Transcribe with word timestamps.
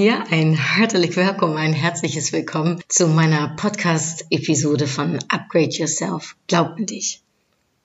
Ja, 0.00 0.24
ein 0.30 0.54
herzlich 0.54 1.14
willkommen, 1.14 1.58
ein 1.58 1.74
herzliches 1.74 2.32
Willkommen 2.32 2.82
zu 2.88 3.06
meiner 3.06 3.54
Podcast-Episode 3.54 4.86
von 4.86 5.18
Upgrade 5.28 5.72
Yourself. 5.72 6.36
Glaub 6.46 6.78
an 6.78 6.86
dich. 6.86 7.20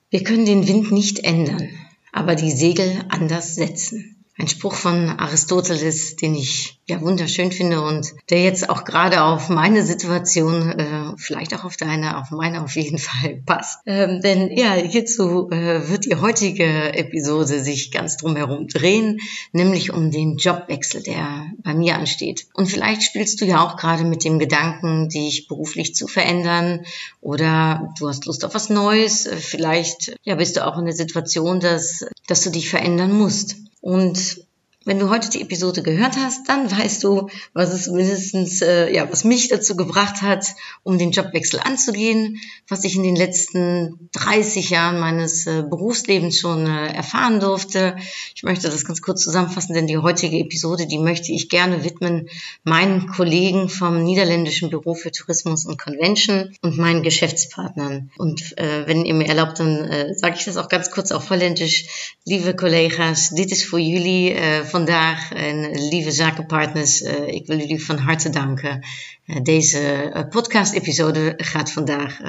Wir 0.08 0.24
können 0.24 0.46
den 0.46 0.66
Wind 0.66 0.92
nicht 0.92 1.24
ändern, 1.24 1.68
aber 2.12 2.34
die 2.34 2.52
Segel 2.52 3.04
anders 3.10 3.54
setzen. 3.54 4.15
Ein 4.38 4.48
Spruch 4.48 4.74
von 4.74 5.08
Aristoteles, 5.08 6.16
den 6.16 6.34
ich 6.34 6.78
ja 6.86 7.00
wunderschön 7.00 7.52
finde 7.52 7.80
und 7.80 8.12
der 8.28 8.42
jetzt 8.42 8.68
auch 8.68 8.84
gerade 8.84 9.22
auf 9.22 9.48
meine 9.48 9.82
Situation, 9.82 10.78
äh, 10.78 11.12
vielleicht 11.16 11.54
auch 11.54 11.64
auf 11.64 11.78
deine, 11.78 12.18
auf 12.18 12.30
meine 12.32 12.62
auf 12.62 12.76
jeden 12.76 12.98
Fall 13.06 13.42
passt. 13.46 13.80
Ähm, 13.86 14.20
denn 14.20 14.54
ja, 14.54 14.74
hierzu 14.74 15.50
äh, 15.50 15.88
wird 15.88 16.04
die 16.04 16.16
heutige 16.16 16.92
Episode 16.92 17.60
sich 17.60 17.90
ganz 17.90 18.18
drumherum 18.18 18.68
drehen, 18.68 19.20
nämlich 19.52 19.94
um 19.94 20.10
den 20.10 20.36
Jobwechsel, 20.36 21.02
der 21.02 21.46
bei 21.62 21.72
mir 21.72 21.96
ansteht. 21.96 22.46
Und 22.52 22.66
vielleicht 22.66 23.04
spielst 23.04 23.40
du 23.40 23.46
ja 23.46 23.64
auch 23.64 23.78
gerade 23.78 24.04
mit 24.04 24.22
dem 24.22 24.38
Gedanken, 24.38 25.08
dich 25.08 25.48
beruflich 25.48 25.94
zu 25.94 26.08
verändern 26.08 26.84
oder 27.22 27.90
du 27.98 28.08
hast 28.08 28.26
Lust 28.26 28.44
auf 28.44 28.54
was 28.54 28.68
Neues. 28.68 29.26
Vielleicht 29.38 30.14
ja, 30.24 30.34
bist 30.34 30.56
du 30.56 30.66
auch 30.66 30.76
in 30.76 30.84
der 30.84 30.94
Situation, 30.94 31.58
dass, 31.58 32.04
dass 32.26 32.42
du 32.42 32.50
dich 32.50 32.68
verändern 32.68 33.12
musst. 33.12 33.56
Und 33.86 34.45
wenn 34.86 35.00
du 35.00 35.10
heute 35.10 35.28
die 35.28 35.42
Episode 35.42 35.82
gehört 35.82 36.16
hast, 36.16 36.48
dann 36.48 36.70
weißt 36.70 37.02
du, 37.02 37.28
was 37.52 37.72
es 37.72 37.88
mindestens, 37.88 38.62
äh, 38.62 38.94
ja, 38.94 39.10
was 39.10 39.24
mich 39.24 39.48
dazu 39.48 39.76
gebracht 39.76 40.22
hat, 40.22 40.46
um 40.84 40.96
den 40.96 41.10
Jobwechsel 41.10 41.58
anzugehen, 41.58 42.38
was 42.68 42.84
ich 42.84 42.94
in 42.94 43.02
den 43.02 43.16
letzten 43.16 44.08
30 44.12 44.70
Jahren 44.70 45.00
meines 45.00 45.46
äh, 45.48 45.64
Berufslebens 45.68 46.38
schon 46.38 46.66
äh, 46.66 46.94
erfahren 46.94 47.40
durfte. 47.40 47.96
Ich 48.36 48.44
möchte 48.44 48.70
das 48.70 48.84
ganz 48.84 49.02
kurz 49.02 49.24
zusammenfassen, 49.24 49.74
denn 49.74 49.88
die 49.88 49.98
heutige 49.98 50.38
Episode, 50.38 50.86
die 50.86 50.98
möchte 50.98 51.32
ich 51.32 51.48
gerne 51.48 51.82
widmen 51.82 52.28
meinen 52.62 53.08
Kollegen 53.08 53.68
vom 53.68 54.04
Niederländischen 54.04 54.70
Büro 54.70 54.94
für 54.94 55.10
Tourismus 55.10 55.66
und 55.66 55.80
Convention 55.80 56.54
und 56.62 56.78
meinen 56.78 57.02
Geschäftspartnern. 57.02 58.12
Und 58.18 58.56
äh, 58.56 58.86
wenn 58.86 59.04
ihr 59.04 59.14
mir 59.14 59.26
erlaubt, 59.26 59.58
dann 59.58 59.84
äh, 59.84 60.14
sage 60.14 60.36
ich 60.38 60.44
das 60.44 60.56
auch 60.56 60.68
ganz 60.68 60.92
kurz 60.92 61.10
auf 61.10 61.28
Holländisch. 61.28 62.14
Lieve 62.24 62.54
collega's, 62.54 63.30
dit 63.30 63.50
is 63.50 63.66
voor 63.66 63.80
jullie 63.80 64.34
uh, 64.34 64.64
vandaag 64.76 65.32
en 65.32 65.88
lieve 65.88 66.10
zakenpartners, 66.10 67.02
uh, 67.02 67.26
ik 67.26 67.46
wil 67.46 67.58
jullie 67.58 67.84
van 67.84 67.98
harte 67.98 68.30
danken. 68.30 68.84
Uh, 69.26 69.36
deze 69.42 70.26
podcast-episode 70.30 71.34
gaat 71.36 71.72
vandaag 71.72 72.20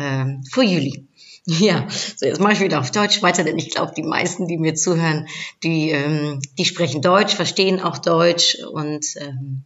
voor 0.41 0.65
jullie. 0.65 1.05
Ja, 1.67 1.85
so 1.89 2.25
jetzt 2.25 2.41
mache 2.41 2.53
ich 2.53 2.59
wieder 2.59 2.79
auf 2.79 2.91
Deutsch 2.91 3.21
weiter, 3.21 3.45
denn 3.45 3.57
ich 3.57 3.69
glaube, 3.69 3.93
die 3.95 4.03
meisten, 4.03 4.47
die 4.47 4.57
mir 4.57 4.75
zuhören, 4.75 5.27
die, 5.63 5.91
ähm, 5.91 6.41
die 6.57 6.65
sprechen 6.65 7.01
Deutsch, 7.01 7.35
verstehen 7.35 7.79
auch 7.79 7.99
Deutsch 7.99 8.57
und 8.73 9.05
ähm, 9.15 9.63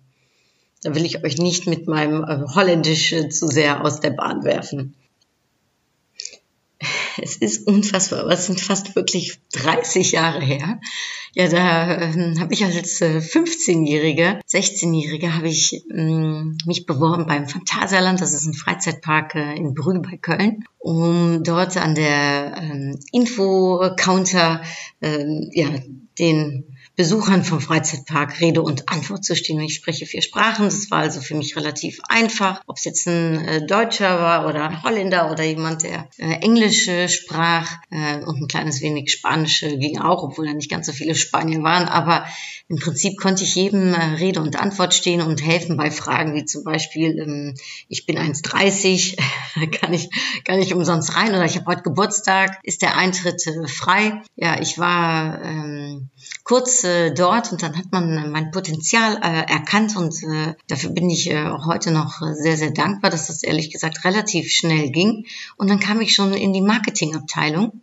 da 0.84 0.94
will 0.94 1.06
ich 1.06 1.24
euch 1.24 1.38
nicht 1.38 1.66
mit 1.66 1.88
meinem 1.88 2.24
äh, 2.24 2.46
Holländisch 2.56 3.14
äh, 3.14 3.30
zu 3.30 3.48
sehr 3.48 3.84
aus 3.84 4.00
der 4.00 4.12
Bahn 4.12 4.44
werfen. 4.44 4.94
Es 7.22 7.38
ist 7.38 7.67
unfassbar, 7.67 8.22
aber 8.22 8.31
es 8.31 8.45
sind 8.45 8.61
fast 8.61 8.95
wirklich 8.95 9.39
30 9.53 10.13
Jahre 10.13 10.41
her. 10.41 10.79
Ja, 11.33 11.47
da 11.47 11.95
äh, 11.95 12.39
habe 12.39 12.53
ich 12.53 12.66
als 12.66 12.99
äh, 12.99 13.19
15-Jährige, 13.19 14.41
16-Jährige, 14.49 15.33
habe 15.33 15.47
ich 15.47 15.83
ähm, 15.89 16.57
mich 16.66 16.85
beworben 16.85 17.25
beim 17.25 17.47
Phantasialand. 17.47 18.19
Das 18.19 18.33
ist 18.33 18.45
ein 18.45 18.53
Freizeitpark 18.53 19.35
äh, 19.35 19.55
in 19.55 19.73
Brühl 19.73 19.99
bei 20.01 20.17
Köln, 20.17 20.66
um 20.77 21.44
dort 21.44 21.77
an 21.77 21.95
der 21.95 22.57
ähm, 22.57 22.99
Info-Counter 23.13 24.61
ähm, 25.01 25.49
ja, 25.53 25.69
den 26.19 26.71
Besuchern 27.01 27.44
vom 27.44 27.59
Freizeitpark 27.59 28.41
Rede 28.41 28.62
und 28.62 28.88
Antwort 28.89 29.25
zu 29.25 29.35
stehen. 29.35 29.59
Ich 29.62 29.73
spreche 29.73 30.06
vier 30.06 30.22
Sprachen. 30.22 30.66
Das 30.66 30.91
war 30.91 31.00
also 31.00 31.19
für 31.19 31.34
mich 31.34 31.56
relativ 31.56 32.00
einfach. 32.07 32.62
Ob 32.67 32.78
es 32.78 32.84
jetzt 32.84 33.07
ein 33.07 33.44
äh, 33.44 33.66
Deutscher 33.66 34.19
war 34.19 34.47
oder 34.47 34.69
ein 34.69 34.84
Holländer 34.84 35.31
oder 35.31 35.44
jemand, 35.44 35.81
der 35.81 36.07
äh, 36.19 36.34
Englisch 36.41 36.88
äh, 36.88 37.09
sprach 37.09 37.78
und 37.90 38.44
ein 38.44 38.47
kleines 38.47 38.81
wenig 38.81 39.11
Spanisch 39.11 39.63
äh, 39.63 39.78
ging 39.78 40.00
auch, 40.00 40.22
obwohl 40.22 40.45
da 40.45 40.53
nicht 40.53 40.69
ganz 40.69 40.85
so 40.85 40.94
viele 40.94 41.16
Spanier 41.16 41.63
waren. 41.63 41.88
Aber 41.88 42.23
im 42.67 42.78
Prinzip 42.78 43.19
konnte 43.19 43.45
ich 43.45 43.56
jedem 43.56 43.95
Rede 43.95 44.40
und 44.40 44.56
Antwort 44.56 44.94
stehen 44.94 45.22
und 45.22 45.44
helfen 45.44 45.78
bei 45.78 45.90
Fragen 45.90 46.35
wie 46.35 46.45
zum 46.45 46.63
Beispiel, 46.63 47.17
ähm, 47.17 47.56
ich 47.90 48.06
bin 48.06 48.19
1,30, 48.19 49.17
kann 49.81 49.91
ich, 49.91 50.09
kann 50.45 50.59
ich 50.59 50.75
umsonst 50.75 51.16
rein 51.16 51.29
oder 51.29 51.45
ich 51.45 51.57
habe 51.57 51.66
heute 51.66 51.81
Geburtstag, 51.81 52.59
ist 52.61 52.84
der 52.84 52.95
Eintritt 52.95 53.41
frei? 53.67 54.22
Ja, 54.35 54.61
ich 54.61 54.78
war 54.78 55.41
ähm, 55.44 56.11
kurz 56.44 56.84
äh, 56.84 57.14
dort 57.14 57.52
und 57.52 57.62
dann 57.62 57.78
hat 57.78 57.92
man 57.92 58.31
mein 58.31 58.52
Potenzial 58.52 59.18
äh, 59.18 59.52
erkannt 59.52 59.96
und 59.96 60.14
äh, 60.24 60.56
dafür 60.68 60.92
bin 60.92 61.09
ich 61.09 61.30
äh, 61.30 61.50
heute 61.66 61.92
noch 61.92 62.22
sehr, 62.34 62.58
sehr 62.58 62.72
dankbar, 62.72 63.12
dass 63.12 63.28
das 63.28 63.44
ehrlich 63.44 63.72
gesagt 63.72 64.03
relativ 64.06 64.50
schnell 64.52 64.90
ging. 64.91 65.25
Und 65.58 65.70
dann 65.70 65.80
kam 65.80 66.02
ich 66.02 66.14
schon 66.14 66.34
in 66.34 66.53
die 66.53 66.62
Marketingabteilung 66.62 67.81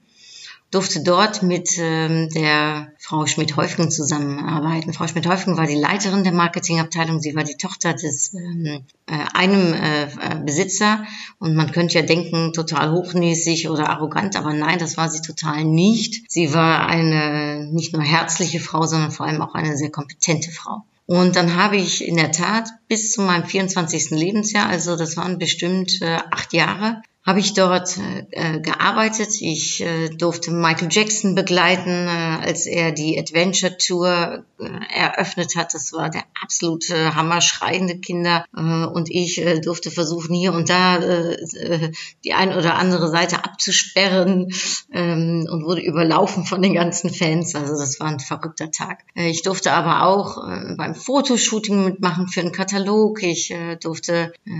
durfte 0.70 1.02
dort 1.02 1.42
mit 1.42 1.70
ähm, 1.78 2.28
der 2.34 2.92
Frau 2.98 3.26
Schmidt-Häufgen 3.26 3.90
zusammenarbeiten. 3.90 4.92
Frau 4.92 5.06
Schmidt-Häufgen 5.06 5.56
war 5.56 5.66
die 5.66 5.74
Leiterin 5.74 6.24
der 6.24 6.32
Marketingabteilung. 6.32 7.20
Sie 7.20 7.34
war 7.34 7.44
die 7.44 7.56
Tochter 7.56 7.94
des 7.94 8.34
ähm, 8.34 8.84
äh, 9.06 9.18
einem 9.32 9.72
äh, 9.72 10.08
Besitzer 10.44 11.04
und 11.38 11.54
man 11.54 11.72
könnte 11.72 11.94
ja 11.94 12.02
denken, 12.02 12.52
total 12.52 12.92
hochnäsig 12.92 13.70
oder 13.70 13.88
arrogant, 13.88 14.36
aber 14.36 14.52
nein, 14.52 14.78
das 14.78 14.96
war 14.96 15.08
sie 15.08 15.22
total 15.22 15.64
nicht. 15.64 16.30
Sie 16.30 16.52
war 16.52 16.86
eine 16.86 17.68
nicht 17.72 17.94
nur 17.94 18.02
herzliche 18.02 18.60
Frau, 18.60 18.84
sondern 18.84 19.10
vor 19.10 19.26
allem 19.26 19.40
auch 19.40 19.54
eine 19.54 19.76
sehr 19.76 19.90
kompetente 19.90 20.50
Frau. 20.50 20.82
Und 21.06 21.36
dann 21.36 21.56
habe 21.56 21.78
ich 21.78 22.06
in 22.06 22.16
der 22.16 22.32
Tat 22.32 22.68
bis 22.86 23.12
zu 23.12 23.22
meinem 23.22 23.46
24. 23.46 24.10
Lebensjahr, 24.10 24.68
also 24.68 24.94
das 24.94 25.16
waren 25.16 25.38
bestimmt 25.38 26.02
äh, 26.02 26.18
acht 26.30 26.52
Jahre, 26.52 27.00
habe 27.28 27.40
ich 27.40 27.52
dort 27.52 27.98
äh, 28.30 28.58
gearbeitet. 28.58 29.42
Ich 29.42 29.82
äh, 29.82 30.08
durfte 30.08 30.50
Michael 30.50 30.88
Jackson 30.90 31.34
begleiten, 31.34 31.90
äh, 31.90 32.46
als 32.46 32.64
er 32.64 32.90
die 32.90 33.18
Adventure 33.18 33.76
Tour 33.76 34.44
äh, 34.58 34.64
eröffnet 34.94 35.54
hat. 35.54 35.74
Das 35.74 35.92
war 35.92 36.08
der 36.08 36.22
absolute 36.42 37.14
Hammer, 37.14 37.42
schreiende 37.42 37.98
Kinder. 37.98 38.46
Äh, 38.56 38.60
und 38.60 39.10
ich 39.10 39.42
äh, 39.42 39.60
durfte 39.60 39.90
versuchen, 39.90 40.34
hier 40.34 40.54
und 40.54 40.70
da 40.70 40.96
äh, 40.96 41.34
äh, 41.34 41.92
die 42.24 42.32
ein 42.32 42.56
oder 42.56 42.76
andere 42.76 43.10
Seite 43.10 43.44
abzusperren 43.44 44.50
ähm, 44.90 45.46
und 45.50 45.66
wurde 45.66 45.82
überlaufen 45.82 46.46
von 46.46 46.62
den 46.62 46.72
ganzen 46.72 47.12
Fans. 47.12 47.54
Also 47.54 47.76
das 47.76 48.00
war 48.00 48.06
ein 48.06 48.20
verrückter 48.20 48.70
Tag. 48.70 49.00
Äh, 49.14 49.28
ich 49.28 49.42
durfte 49.42 49.72
aber 49.72 50.04
auch 50.06 50.48
äh, 50.48 50.76
beim 50.78 50.94
Fotoshooting 50.94 51.84
mitmachen 51.84 52.28
für 52.28 52.40
einen 52.40 52.52
Katalog. 52.52 53.22
Ich 53.22 53.50
äh, 53.50 53.76
durfte 53.76 54.32
äh, 54.46 54.50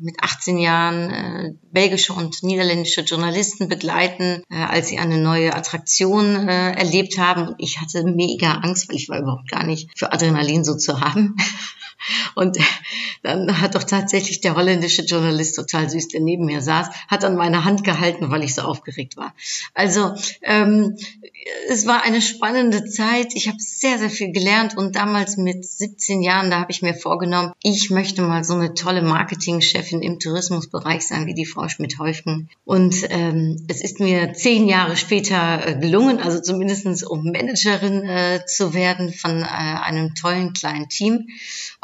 mit 0.00 0.16
18 0.22 0.56
Jahren 0.56 1.10
äh, 1.10 1.52
belgische 2.06 2.12
und 2.12 2.42
niederländische 2.42 3.02
Journalisten 3.02 3.68
begleiten, 3.68 4.42
äh, 4.50 4.56
als 4.56 4.88
sie 4.88 4.98
eine 4.98 5.18
neue 5.18 5.54
Attraktion 5.54 6.48
äh, 6.48 6.72
erlebt 6.72 7.18
haben. 7.18 7.48
Und 7.48 7.56
ich 7.58 7.80
hatte 7.80 8.04
mega 8.04 8.52
Angst, 8.52 8.88
weil 8.88 8.96
ich 8.96 9.08
war 9.08 9.18
überhaupt 9.18 9.50
gar 9.50 9.64
nicht 9.64 9.90
für 9.96 10.12
Adrenalin 10.12 10.64
so 10.64 10.76
zu 10.76 11.00
haben. 11.00 11.36
Und 12.34 12.58
dann 13.22 13.60
hat 13.60 13.74
doch 13.74 13.84
tatsächlich 13.84 14.40
der 14.40 14.54
holländische 14.54 15.02
Journalist, 15.02 15.56
total 15.56 15.88
süß, 15.88 16.08
der 16.08 16.20
neben 16.20 16.44
mir 16.44 16.60
saß, 16.60 16.88
hat 17.08 17.24
an 17.24 17.36
meine 17.36 17.64
Hand 17.64 17.84
gehalten, 17.84 18.30
weil 18.30 18.44
ich 18.44 18.54
so 18.54 18.62
aufgeregt 18.62 19.16
war. 19.16 19.34
Also 19.74 20.14
ähm, 20.42 20.96
es 21.68 21.86
war 21.86 22.02
eine 22.02 22.20
spannende 22.20 22.84
Zeit. 22.84 23.28
Ich 23.34 23.48
habe 23.48 23.58
sehr, 23.60 23.98
sehr 23.98 24.10
viel 24.10 24.32
gelernt 24.32 24.76
und 24.76 24.96
damals 24.96 25.36
mit 25.36 25.64
17 25.64 26.22
Jahren, 26.22 26.50
da 26.50 26.60
habe 26.60 26.72
ich 26.72 26.82
mir 26.82 26.94
vorgenommen, 26.94 27.52
ich 27.62 27.90
möchte 27.90 28.22
mal 28.22 28.44
so 28.44 28.54
eine 28.54 28.74
tolle 28.74 29.02
Marketingchefin 29.02 30.02
im 30.02 30.18
Tourismusbereich 30.18 31.06
sein 31.06 31.26
wie 31.26 31.34
die 31.34 31.46
Frau 31.46 31.68
Schmidt-Häufgen. 31.68 32.48
Und 32.64 32.96
ähm, 33.10 33.64
es 33.68 33.80
ist 33.80 34.00
mir 34.00 34.32
zehn 34.34 34.68
Jahre 34.68 34.96
später 34.96 35.66
äh, 35.66 35.78
gelungen, 35.78 36.18
also 36.18 36.40
zumindestens 36.40 37.02
um 37.02 37.24
Managerin 37.24 38.04
äh, 38.04 38.44
zu 38.46 38.74
werden 38.74 39.12
von 39.12 39.42
äh, 39.42 39.46
einem 39.46 40.14
tollen 40.14 40.52
kleinen 40.52 40.88
Team. 40.88 41.28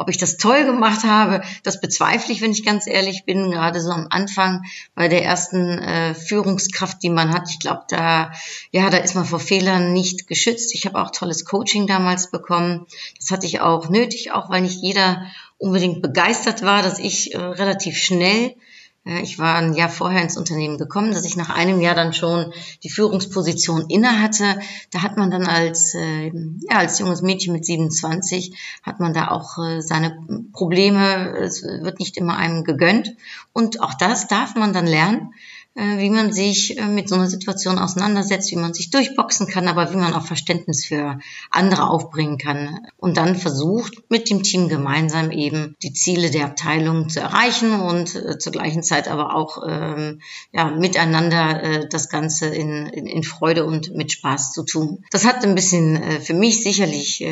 Ob 0.02 0.08
ich 0.08 0.19
das 0.19 0.37
toll 0.37 0.64
gemacht 0.64 1.04
habe, 1.04 1.43
das 1.62 1.81
bezweifle 1.81 2.34
ich, 2.34 2.40
wenn 2.40 2.50
ich 2.50 2.64
ganz 2.64 2.88
ehrlich 2.88 3.25
bin, 3.25 3.52
gerade 3.52 3.81
so 3.81 3.93
am 3.93 4.08
Anfang 4.10 4.62
bei 4.96 5.06
der 5.06 5.22
ersten 5.22 5.78
äh, 5.78 6.12
Führungskraft, 6.12 7.00
die 7.04 7.08
man 7.08 7.32
hat. 7.32 7.49
Ich 7.49 7.60
glaube, 7.60 7.84
da, 7.88 8.32
ja, 8.72 8.90
da 8.90 8.96
ist 8.96 9.14
man 9.14 9.25
vor 9.25 9.38
Fehlern 9.38 9.93
nicht 9.93 10.26
geschützt. 10.26 10.75
Ich 10.75 10.87
habe 10.87 11.00
auch 11.00 11.12
tolles 11.12 11.44
Coaching 11.44 11.87
damals 11.87 12.32
bekommen. 12.32 12.84
Das 13.20 13.31
hatte 13.31 13.46
ich 13.46 13.60
auch 13.60 13.90
nötig, 13.90 14.32
auch 14.32 14.50
weil 14.50 14.62
nicht 14.62 14.82
jeder 14.82 15.22
unbedingt 15.58 16.02
begeistert 16.02 16.62
war, 16.62 16.82
dass 16.82 16.99
ich 16.99 17.34
äh, 17.34 17.38
relativ 17.38 17.96
schnell 17.96 18.56
ich 19.04 19.40
war 19.40 19.56
ein 19.56 19.75
Jahr 19.75 19.88
vorher 19.88 20.22
ins 20.22 20.37
Unternehmen 20.37 20.78
gekommen, 20.78 21.10
dass 21.10 21.25
ich 21.25 21.37
nach 21.37 21.50
einem 21.50 21.81
Jahr 21.81 21.96
dann 21.96 22.12
schon 22.12 22.52
die 22.84 22.88
Führungsposition 22.88 23.87
inne 23.88 24.22
hatte. 24.22 24.60
Da 24.93 25.02
hat 25.02 25.16
man 25.16 25.31
dann 25.31 25.44
als, 25.44 25.94
äh, 25.94 26.26
ja, 26.28 26.76
als 26.76 27.00
junges 27.00 27.20
Mädchen 27.20 27.52
mit 27.52 27.66
27, 27.66 28.56
hat 28.84 29.00
man 29.00 29.12
da 29.12 29.28
auch 29.28 29.58
äh, 29.58 29.81
seine 29.81 30.16
Probleme. 30.52 31.37
Es 31.37 31.64
wird 31.64 31.99
nicht 31.99 32.16
immer 32.16 32.37
einem 32.37 32.62
gegönnt. 32.62 33.16
Und 33.52 33.81
auch 33.81 33.94
das 33.94 34.28
darf 34.28 34.54
man 34.54 34.72
dann 34.72 34.87
lernen. 34.87 35.34
Äh, 35.75 35.99
wie 35.99 36.11
man 36.11 36.35
sich 36.35 36.77
äh, 36.77 36.87
mit 36.87 37.09
so 37.09 37.15
einer 37.15 37.29
Situation 37.29 37.79
auseinandersetzt, 37.79 38.51
wie 38.51 38.57
man 38.57 38.75
sich 38.75 38.91
durchboxen 38.91 39.47
kann, 39.47 39.69
aber 39.69 39.91
wie 39.91 39.97
man 39.97 40.13
auch 40.13 40.27
Verständnis 40.27 40.85
für 40.85 41.19
andere 41.51 41.89
aufbringen 41.89 42.37
kann 42.37 42.87
und 42.99 43.17
dann 43.17 43.37
versucht, 43.37 43.95
mit 44.11 44.29
dem 44.29 44.43
Team 44.43 44.69
gemeinsam 44.69 45.31
eben 45.31 45.75
die 45.83 45.95
Ziele 45.95 46.31
der 46.31 46.45
Abteilung 46.45 47.09
zu 47.09 47.21
erreichen 47.21 47.81
und 47.81 48.15
äh, 48.15 48.37
zur 48.37 48.53
gleichen 48.53 48.83
Zeit 48.83 49.09
aber 49.09 49.35
auch 49.35 49.63
ähm, 49.67 50.21
ja, 50.53 50.67
miteinander 50.67 51.63
äh, 51.63 51.89
das 51.89 52.11
Ganze 52.11 52.49
in, 52.49 52.89
in, 52.89 53.07
in 53.07 53.23
Freude 53.23 53.65
und 53.65 53.95
mit 53.95 54.13
Spaß 54.13 54.53
zu 54.53 54.65
tun. 54.65 55.07
Das 55.11 55.25
hat 55.25 55.43
ein 55.43 55.55
bisschen 55.55 55.97
äh, 55.97 56.21
für 56.21 56.35
mich 56.35 56.63
sicherlich 56.63 57.25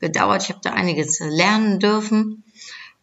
gedauert. 0.00 0.42
Ich 0.42 0.48
habe 0.48 0.60
da 0.62 0.70
einiges 0.70 1.20
lernen 1.20 1.78
dürfen. 1.78 2.42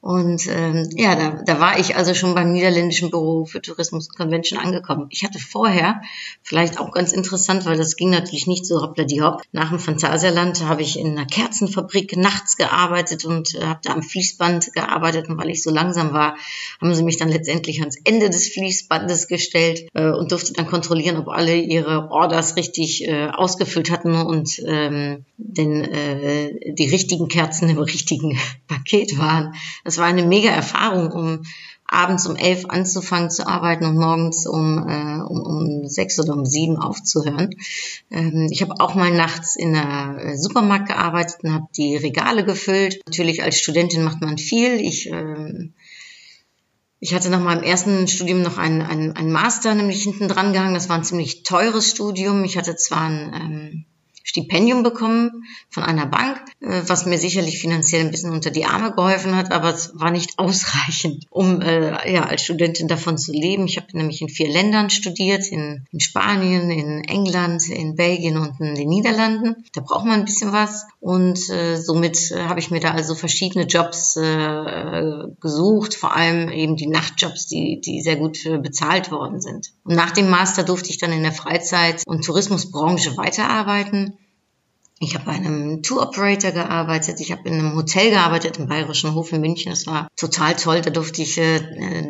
Und 0.01 0.47
ähm, 0.49 0.89
ja, 0.95 1.15
da, 1.15 1.43
da 1.45 1.59
war 1.59 1.77
ich 1.77 1.95
also 1.95 2.15
schon 2.15 2.33
beim 2.33 2.51
niederländischen 2.51 3.11
Büro 3.11 3.45
für 3.45 3.61
Tourismus 3.61 4.09
Convention 4.09 4.57
angekommen. 4.57 5.05
Ich 5.11 5.23
hatte 5.23 5.37
vorher, 5.37 6.01
vielleicht 6.41 6.79
auch 6.79 6.91
ganz 6.91 7.13
interessant, 7.13 7.65
weil 7.65 7.77
das 7.77 7.95
ging 7.95 8.09
natürlich 8.09 8.47
nicht 8.47 8.65
so 8.65 8.81
hoppla 8.81 9.03
die 9.03 9.21
hopp, 9.21 9.43
nach 9.51 9.69
dem 9.69 9.77
Phantasialand 9.77 10.65
habe 10.65 10.81
ich 10.81 10.97
in 10.97 11.11
einer 11.11 11.27
Kerzenfabrik 11.27 12.17
nachts 12.17 12.57
gearbeitet 12.57 13.25
und 13.25 13.53
äh, 13.53 13.61
habe 13.61 13.81
da 13.83 13.93
am 13.93 14.01
Fließband 14.01 14.73
gearbeitet. 14.73 15.29
Und 15.29 15.37
weil 15.37 15.51
ich 15.51 15.61
so 15.61 15.69
langsam 15.69 16.13
war, 16.13 16.35
haben 16.81 16.95
sie 16.95 17.03
mich 17.03 17.17
dann 17.17 17.29
letztendlich 17.29 17.81
ans 17.81 17.97
Ende 18.03 18.31
des 18.31 18.47
Fließbandes 18.47 19.27
gestellt 19.27 19.87
äh, 19.93 20.09
und 20.09 20.31
durfte 20.31 20.53
dann 20.53 20.65
kontrollieren, 20.65 21.17
ob 21.17 21.27
alle 21.27 21.55
ihre 21.55 22.09
Orders 22.09 22.55
richtig 22.55 23.07
äh, 23.07 23.27
ausgefüllt 23.27 23.91
hatten 23.91 24.15
und 24.15 24.59
ähm, 24.65 25.25
denn 25.37 25.83
äh, 25.83 26.73
die 26.73 26.89
richtigen 26.89 27.27
Kerzen 27.27 27.69
im 27.69 27.77
richtigen 27.91 28.39
Paket 28.67 29.19
waren. 29.19 29.53
War 29.97 30.05
eine 30.05 30.23
mega 30.23 30.49
Erfahrung, 30.49 31.11
um 31.11 31.43
abends 31.91 32.25
um 32.25 32.37
elf 32.37 32.65
anzufangen 32.69 33.29
zu 33.29 33.45
arbeiten 33.45 33.85
und 33.85 33.97
morgens 33.97 34.47
um, 34.47 34.87
äh, 34.87 35.21
um, 35.21 35.41
um 35.41 35.87
sechs 35.87 36.17
oder 36.19 36.33
um 36.33 36.45
sieben 36.45 36.77
aufzuhören. 36.77 37.49
Ähm, 38.09 38.47
ich 38.49 38.61
habe 38.61 38.75
auch 38.79 38.95
mal 38.95 39.11
nachts 39.11 39.57
in 39.57 39.75
einer 39.75 40.17
äh, 40.23 40.37
Supermarkt 40.37 40.87
gearbeitet 40.87 41.43
und 41.43 41.53
habe 41.53 41.67
die 41.75 41.97
Regale 41.97 42.45
gefüllt. 42.45 43.01
Natürlich 43.05 43.43
als 43.43 43.59
Studentin 43.59 44.03
macht 44.03 44.21
man 44.21 44.37
viel. 44.37 44.79
Ich 44.79 45.09
ähm, 45.11 45.73
ich 47.03 47.15
hatte 47.15 47.31
nach 47.31 47.41
meinem 47.41 47.63
ersten 47.63 48.07
Studium 48.07 48.43
noch 48.43 48.59
einen, 48.59 48.83
einen, 48.83 49.15
einen 49.15 49.31
Master 49.31 49.73
nämlich 49.73 50.03
hinten 50.03 50.27
dran 50.27 50.53
gehangen. 50.53 50.75
Das 50.75 50.87
war 50.87 50.97
ein 50.97 51.03
ziemlich 51.03 51.41
teures 51.41 51.89
Studium. 51.89 52.43
Ich 52.43 52.57
hatte 52.57 52.75
zwar 52.75 53.01
ein 53.01 53.33
ähm, 53.33 53.85
Stipendium 54.31 54.81
bekommen 54.81 55.43
von 55.69 55.83
einer 55.83 56.05
Bank, 56.05 56.39
äh, 56.61 56.83
was 56.87 57.05
mir 57.05 57.17
sicherlich 57.17 57.59
finanziell 57.59 58.01
ein 58.01 58.11
bisschen 58.11 58.31
unter 58.31 58.49
die 58.49 58.63
Arme 58.63 58.93
geholfen 58.95 59.35
hat, 59.35 59.51
aber 59.51 59.73
es 59.73 59.91
war 59.93 60.09
nicht 60.09 60.31
ausreichend, 60.39 61.25
um 61.29 61.61
äh, 61.61 62.13
ja, 62.13 62.23
als 62.23 62.43
Studentin 62.43 62.87
davon 62.87 63.17
zu 63.17 63.33
leben. 63.33 63.65
Ich 63.65 63.75
habe 63.75 63.87
nämlich 63.91 64.21
in 64.21 64.29
vier 64.29 64.49
Ländern 64.49 64.89
studiert, 64.89 65.45
in, 65.51 65.85
in 65.91 65.99
Spanien, 65.99 66.71
in 66.71 67.03
England, 67.03 67.67
in 67.67 67.95
Belgien 67.95 68.37
und 68.37 68.57
in 68.61 68.75
den 68.75 68.87
Niederlanden. 68.87 69.65
Da 69.73 69.81
braucht 69.81 70.05
man 70.05 70.19
ein 70.19 70.25
bisschen 70.25 70.53
was 70.53 70.85
und 71.01 71.49
äh, 71.49 71.75
somit 71.75 72.31
äh, 72.31 72.43
habe 72.43 72.61
ich 72.61 72.71
mir 72.71 72.79
da 72.79 72.91
also 72.91 73.15
verschiedene 73.15 73.65
Jobs 73.65 74.15
äh, 74.15 75.25
gesucht, 75.41 75.93
vor 75.93 76.15
allem 76.15 76.49
eben 76.49 76.77
die 76.77 76.87
Nachtjobs, 76.87 77.47
die, 77.47 77.81
die 77.81 78.01
sehr 78.01 78.15
gut 78.15 78.45
äh, 78.45 78.59
bezahlt 78.59 79.11
worden 79.11 79.41
sind. 79.41 79.73
Und 79.83 79.95
nach 79.95 80.11
dem 80.11 80.29
Master 80.29 80.63
durfte 80.63 80.89
ich 80.89 80.99
dann 80.99 81.11
in 81.11 81.23
der 81.23 81.33
Freizeit- 81.33 82.03
und 82.05 82.23
Tourismusbranche 82.23 83.17
weiterarbeiten. 83.17 84.17
Ich 85.03 85.15
habe 85.15 85.25
bei 85.25 85.31
einem 85.31 85.81
Tour 85.81 86.03
Operator 86.03 86.51
gearbeitet, 86.51 87.19
ich 87.21 87.31
habe 87.31 87.49
in 87.49 87.55
einem 87.55 87.75
Hotel 87.75 88.11
gearbeitet 88.11 88.59
im 88.59 88.67
Bayerischen 88.67 89.15
Hof 89.15 89.31
in 89.33 89.41
München. 89.41 89.71
Das 89.71 89.87
war 89.87 90.07
total 90.15 90.55
toll. 90.55 90.81
Da 90.81 90.91
durfte 90.91 91.23
ich 91.23 91.39
äh, 91.39 91.59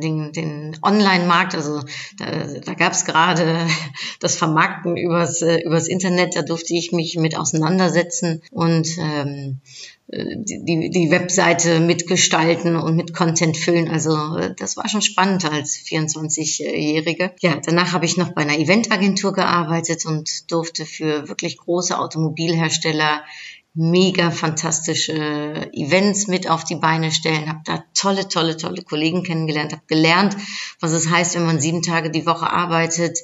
den, 0.01 0.33
den 0.33 0.77
Online-Markt, 0.83 1.55
also 1.55 1.83
da, 2.17 2.25
da 2.65 2.73
gab 2.73 2.91
es 2.91 3.05
gerade 3.05 3.65
das 4.19 4.35
Vermarkten 4.35 4.97
übers, 4.97 5.41
äh, 5.41 5.61
übers 5.63 5.87
Internet, 5.87 6.35
da 6.35 6.41
durfte 6.41 6.73
ich 6.73 6.91
mich 6.91 7.15
mit 7.15 7.37
auseinandersetzen 7.37 8.41
und 8.51 8.89
ähm, 8.97 9.61
die, 10.11 10.89
die 10.89 11.11
Webseite 11.11 11.79
mitgestalten 11.79 12.75
und 12.75 12.95
mit 12.95 13.13
Content 13.13 13.55
füllen. 13.55 13.87
Also 13.87 14.37
äh, 14.37 14.53
das 14.57 14.75
war 14.75 14.89
schon 14.89 15.01
spannend 15.01 15.45
als 15.45 15.77
24-Jährige. 15.77 17.33
Ja, 17.39 17.59
danach 17.63 17.93
habe 17.93 18.05
ich 18.05 18.17
noch 18.17 18.33
bei 18.33 18.41
einer 18.41 18.59
Eventagentur 18.59 19.33
gearbeitet 19.33 20.05
und 20.05 20.51
durfte 20.51 20.85
für 20.85 21.29
wirklich 21.29 21.57
große 21.57 21.97
Automobilhersteller 21.97 23.23
mega 23.73 24.31
fantastische 24.31 25.13
Events 25.73 26.27
mit 26.27 26.49
auf 26.49 26.65
die 26.65 26.75
Beine 26.75 27.11
stellen, 27.11 27.47
habe 27.47 27.61
da 27.63 27.83
tolle, 27.93 28.27
tolle, 28.27 28.57
tolle 28.57 28.81
Kollegen 28.81 29.23
kennengelernt, 29.23 29.71
habe 29.71 29.83
gelernt, 29.87 30.35
was 30.81 30.91
es 30.91 31.09
heißt, 31.09 31.35
wenn 31.35 31.45
man 31.45 31.61
sieben 31.61 31.81
Tage 31.81 32.11
die 32.11 32.25
Woche 32.25 32.51
arbeitet, 32.51 33.17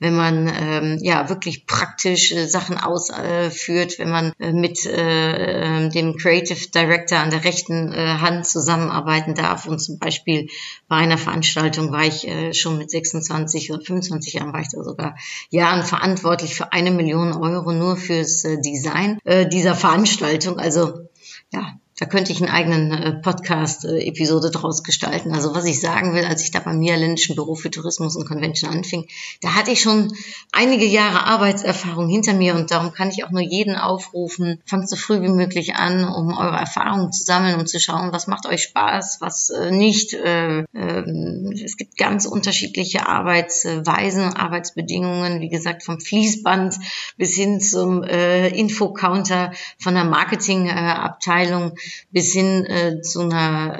wenn 0.00 0.14
man 0.14 0.52
ähm, 0.54 0.98
ja 1.00 1.30
wirklich 1.30 1.66
praktisch 1.66 2.32
äh, 2.32 2.46
Sachen 2.46 2.76
ausführt, 2.76 3.98
wenn 3.98 4.10
man 4.10 4.32
äh, 4.38 4.52
mit 4.52 4.84
äh, 4.84 5.88
dem 5.88 6.16
Creative 6.16 6.68
Director 6.68 7.18
an 7.18 7.30
der 7.30 7.44
rechten 7.44 7.90
äh, 7.92 8.18
Hand 8.18 8.46
zusammenarbeiten 8.46 9.34
darf. 9.34 9.66
Und 9.66 9.78
zum 9.78 9.98
Beispiel 9.98 10.48
bei 10.86 10.96
einer 10.96 11.16
Veranstaltung 11.16 11.92
war 11.92 12.04
ich 12.04 12.28
äh, 12.28 12.52
schon 12.52 12.76
mit 12.76 12.90
26 12.90 13.72
oder 13.72 13.82
25 13.82 14.34
Jahren, 14.34 14.52
war 14.52 14.60
ich 14.60 14.68
da 14.68 14.82
sogar 14.82 15.16
Jahren 15.48 15.82
verantwortlich 15.82 16.54
für 16.54 16.74
eine 16.74 16.90
Million 16.90 17.32
Euro 17.32 17.72
nur 17.72 17.96
fürs 17.96 18.44
äh, 18.44 18.60
Design 18.60 19.18
äh, 19.24 19.48
dieser 19.48 19.74
Veranstaltung 19.74 19.93
Veranstaltung. 19.94 20.58
Also 20.58 21.08
ja, 21.52 21.78
da 21.98 22.06
könnte 22.06 22.32
ich 22.32 22.42
einen 22.42 22.50
eigenen 22.50 22.92
äh, 22.92 23.12
Podcast-Episode 23.12 24.50
draus 24.50 24.82
gestalten. 24.82 25.32
Also 25.32 25.54
was 25.54 25.64
ich 25.64 25.80
sagen 25.80 26.14
will, 26.14 26.24
als 26.24 26.42
ich 26.42 26.50
da 26.50 26.58
beim 26.58 26.78
Niederländischen 26.78 27.36
Büro 27.36 27.54
für 27.54 27.70
Tourismus 27.70 28.16
und 28.16 28.26
Convention 28.26 28.70
anfing, 28.70 29.06
da 29.42 29.54
hatte 29.54 29.70
ich 29.70 29.80
schon 29.80 30.12
einige 30.50 30.86
Jahre 30.86 31.24
Arbeitserfahrung 31.24 32.08
hinter 32.08 32.32
mir 32.32 32.56
und 32.56 32.70
darum 32.70 32.92
kann 32.92 33.10
ich 33.10 33.24
auch 33.24 33.30
nur 33.30 33.42
jeden 33.42 33.76
aufrufen, 33.76 34.60
fangt 34.66 34.88
so 34.88 34.96
früh 34.96 35.22
wie 35.22 35.28
möglich 35.28 35.76
an, 35.76 36.04
um 36.04 36.36
eure 36.36 36.56
Erfahrungen 36.56 37.12
zu 37.12 37.22
sammeln 37.22 37.60
und 37.60 37.68
zu 37.68 37.78
schauen, 37.78 38.12
was 38.12 38.26
macht 38.26 38.46
euch 38.46 38.64
Spaß, 38.64 39.18
was 39.20 39.50
äh, 39.50 39.70
nicht. 39.70 40.14
Äh, 40.14 40.60
äh, 40.72 41.62
es 41.64 41.76
gibt 41.76 41.96
ganz 41.96 42.26
unterschiedliche 42.26 43.06
Arbeitsweisen, 43.06 44.34
Arbeitsbedingungen, 44.34 45.40
wie 45.40 45.48
gesagt, 45.48 45.84
vom 45.84 46.00
Fließband 46.00 46.74
bis 47.16 47.34
hin 47.34 47.60
zum 47.60 48.02
äh, 48.02 48.48
Infocounter 48.48 49.52
von 49.78 49.94
der 49.94 50.04
Marketingabteilung 50.04 51.76
bis 52.10 52.32
hin 52.32 52.64
äh, 52.66 53.00
zu 53.02 53.20
einer 53.20 53.78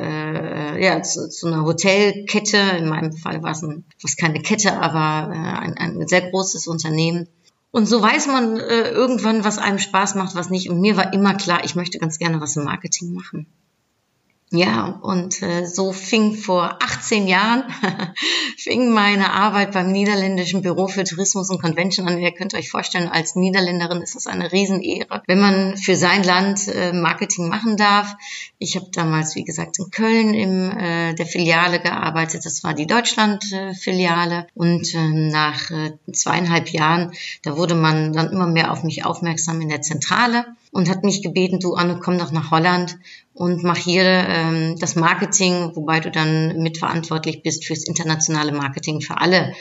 äh, 0.76 0.84
ja 0.84 1.02
zu, 1.02 1.28
zu 1.28 1.46
einer 1.46 1.64
Hotelkette. 1.64 2.58
In 2.78 2.88
meinem 2.88 3.12
Fall 3.12 3.42
war 3.42 3.52
es 3.52 3.62
ein, 3.62 3.84
was 4.02 4.16
keine 4.16 4.40
Kette, 4.40 4.78
aber 4.80 5.32
äh, 5.32 5.36
ein, 5.36 5.74
ein 5.78 6.08
sehr 6.08 6.30
großes 6.30 6.66
Unternehmen. 6.66 7.28
Und 7.70 7.86
so 7.86 8.00
weiß 8.00 8.28
man 8.28 8.56
äh, 8.56 8.90
irgendwann, 8.90 9.44
was 9.44 9.58
einem 9.58 9.80
Spaß 9.80 10.14
macht, 10.14 10.36
was 10.36 10.48
nicht. 10.48 10.70
Und 10.70 10.80
mir 10.80 10.96
war 10.96 11.12
immer 11.12 11.34
klar, 11.34 11.64
ich 11.64 11.74
möchte 11.74 11.98
ganz 11.98 12.18
gerne 12.18 12.40
was 12.40 12.56
im 12.56 12.64
Marketing 12.64 13.12
machen. 13.12 13.46
Ja, 14.54 15.00
und 15.02 15.42
äh, 15.42 15.66
so 15.66 15.92
fing 15.92 16.36
vor 16.36 16.78
18 16.80 17.26
Jahren 17.26 17.64
fing 18.56 18.92
meine 18.92 19.32
Arbeit 19.32 19.72
beim 19.72 19.90
niederländischen 19.90 20.62
Büro 20.62 20.86
für 20.86 21.02
Tourismus 21.02 21.50
und 21.50 21.60
Convention 21.60 22.06
an. 22.06 22.20
Ihr 22.20 22.30
könnt 22.30 22.54
euch 22.54 22.70
vorstellen, 22.70 23.08
als 23.08 23.34
Niederländerin 23.34 24.00
ist 24.00 24.14
das 24.14 24.28
eine 24.28 24.52
Riesenehre, 24.52 25.24
wenn 25.26 25.40
man 25.40 25.76
für 25.76 25.96
sein 25.96 26.22
Land 26.22 26.68
äh, 26.68 26.92
Marketing 26.92 27.48
machen 27.48 27.76
darf. 27.76 28.14
Ich 28.58 28.76
habe 28.76 28.86
damals, 28.92 29.34
wie 29.34 29.42
gesagt, 29.42 29.80
in 29.80 29.90
Köln 29.90 30.34
in 30.34 30.70
äh, 30.70 31.16
der 31.16 31.26
Filiale 31.26 31.80
gearbeitet. 31.80 32.46
Das 32.46 32.62
war 32.62 32.74
die 32.74 32.86
Deutschland-Filiale. 32.86 34.46
Und 34.54 34.94
äh, 34.94 35.08
nach 35.08 35.68
äh, 35.72 35.94
zweieinhalb 36.12 36.68
Jahren, 36.68 37.10
da 37.42 37.56
wurde 37.56 37.74
man 37.74 38.12
dann 38.12 38.30
immer 38.30 38.46
mehr 38.46 38.70
auf 38.70 38.84
mich 38.84 39.04
aufmerksam 39.04 39.60
in 39.60 39.68
der 39.68 39.82
Zentrale 39.82 40.46
und 40.74 40.90
hat 40.90 41.04
mich 41.04 41.22
gebeten, 41.22 41.60
du 41.60 41.74
Anne, 41.74 42.00
komm 42.02 42.18
doch 42.18 42.32
nach 42.32 42.50
Holland 42.50 42.98
und 43.32 43.62
mach 43.62 43.76
hier 43.76 44.02
ähm, 44.04 44.76
das 44.78 44.96
Marketing, 44.96 45.70
wobei 45.74 46.00
du 46.00 46.10
dann 46.10 46.60
mitverantwortlich 46.62 47.42
bist 47.42 47.64
fürs 47.64 47.84
internationale 47.84 48.52
Marketing 48.52 49.00
für 49.00 49.18
alle 49.18 49.54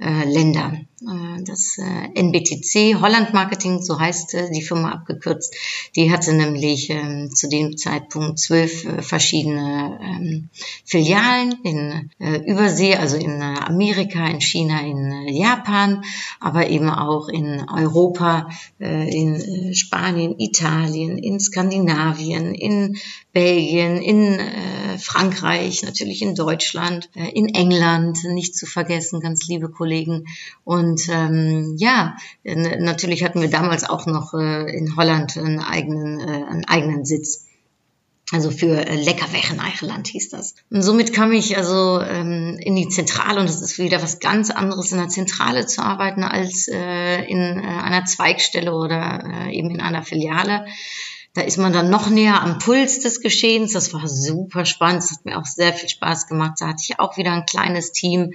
äh, 0.00 0.24
Länder. 0.24 0.72
Äh, 1.06 1.42
das 1.44 1.76
äh, 1.78 2.20
NBTC 2.20 3.00
Holland 3.00 3.34
Marketing, 3.34 3.82
so 3.82 3.98
heißt 3.98 4.34
äh, 4.34 4.50
die 4.50 4.62
Firma 4.62 4.92
abgekürzt, 4.92 5.54
die 5.96 6.10
hatte 6.10 6.32
nämlich 6.32 6.90
ähm, 6.90 7.30
zu 7.34 7.48
dem 7.48 7.76
Zeitpunkt 7.76 8.38
zwölf 8.38 8.86
verschiedene 9.06 9.98
ähm, 10.02 10.48
Filialen 10.84 11.54
in 11.62 12.10
Übersee, 12.46 12.96
also 12.96 13.16
in 13.16 13.42
Amerika, 13.42 14.26
in 14.26 14.40
China, 14.40 14.80
in 14.80 15.28
Japan, 15.28 16.04
aber 16.40 16.68
eben 16.68 16.88
auch 16.88 17.28
in 17.28 17.66
Europa, 17.68 18.48
in 18.78 19.74
Spanien, 19.74 20.38
Italien, 20.38 21.18
in 21.18 21.40
Skandinavien, 21.40 22.54
in 22.54 22.96
Belgien, 23.32 24.00
in 24.00 24.38
Frankreich, 24.98 25.82
natürlich 25.82 26.22
in 26.22 26.34
Deutschland, 26.34 27.10
in 27.14 27.48
England, 27.48 28.24
nicht 28.24 28.56
zu 28.56 28.66
vergessen, 28.66 29.20
ganz 29.20 29.46
liebe 29.48 29.68
Kollegen. 29.68 30.26
Und 30.64 30.93
ähm, 31.08 31.76
ja, 31.78 32.16
natürlich 32.44 33.24
hatten 33.24 33.40
wir 33.40 33.50
damals 33.50 33.84
auch 33.84 34.06
noch 34.06 34.34
äh, 34.34 34.76
in 34.76 34.96
Holland 34.96 35.36
einen 35.36 35.60
eigenen, 35.60 36.20
äh, 36.20 36.44
einen 36.50 36.64
eigenen 36.64 37.04
Sitz. 37.04 37.46
Also 38.32 38.50
für 38.50 38.86
äh, 38.86 38.96
Leckerweg 38.96 39.50
in 39.50 39.60
Eicheland 39.60 40.08
hieß 40.08 40.30
das. 40.30 40.54
Und 40.70 40.82
somit 40.82 41.12
kam 41.12 41.32
ich 41.32 41.58
also 41.58 42.00
ähm, 42.00 42.58
in 42.58 42.74
die 42.74 42.88
Zentrale 42.88 43.38
und 43.38 43.50
es 43.50 43.60
ist 43.60 43.78
wieder 43.78 44.02
was 44.02 44.18
ganz 44.18 44.50
anderes 44.50 44.92
in 44.92 44.98
der 44.98 45.08
Zentrale 45.08 45.66
zu 45.66 45.82
arbeiten 45.82 46.24
als 46.24 46.66
äh, 46.68 47.22
in 47.24 47.38
äh, 47.38 47.62
einer 47.62 48.06
Zweigstelle 48.06 48.74
oder 48.74 49.46
äh, 49.46 49.56
eben 49.56 49.70
in 49.70 49.80
einer 49.80 50.02
Filiale. 50.02 50.64
Da 51.34 51.42
ist 51.42 51.58
man 51.58 51.72
dann 51.72 51.90
noch 51.90 52.08
näher 52.08 52.42
am 52.42 52.58
Puls 52.60 53.00
des 53.00 53.20
Geschehens. 53.20 53.72
Das 53.72 53.92
war 53.92 54.06
super 54.06 54.64
spannend. 54.64 55.02
Das 55.02 55.10
hat 55.10 55.24
mir 55.24 55.36
auch 55.36 55.44
sehr 55.44 55.72
viel 55.72 55.88
Spaß 55.88 56.28
gemacht. 56.28 56.54
Da 56.60 56.68
hatte 56.68 56.82
ich 56.88 57.00
auch 57.00 57.16
wieder 57.16 57.32
ein 57.32 57.44
kleines 57.44 57.90
Team, 57.90 58.32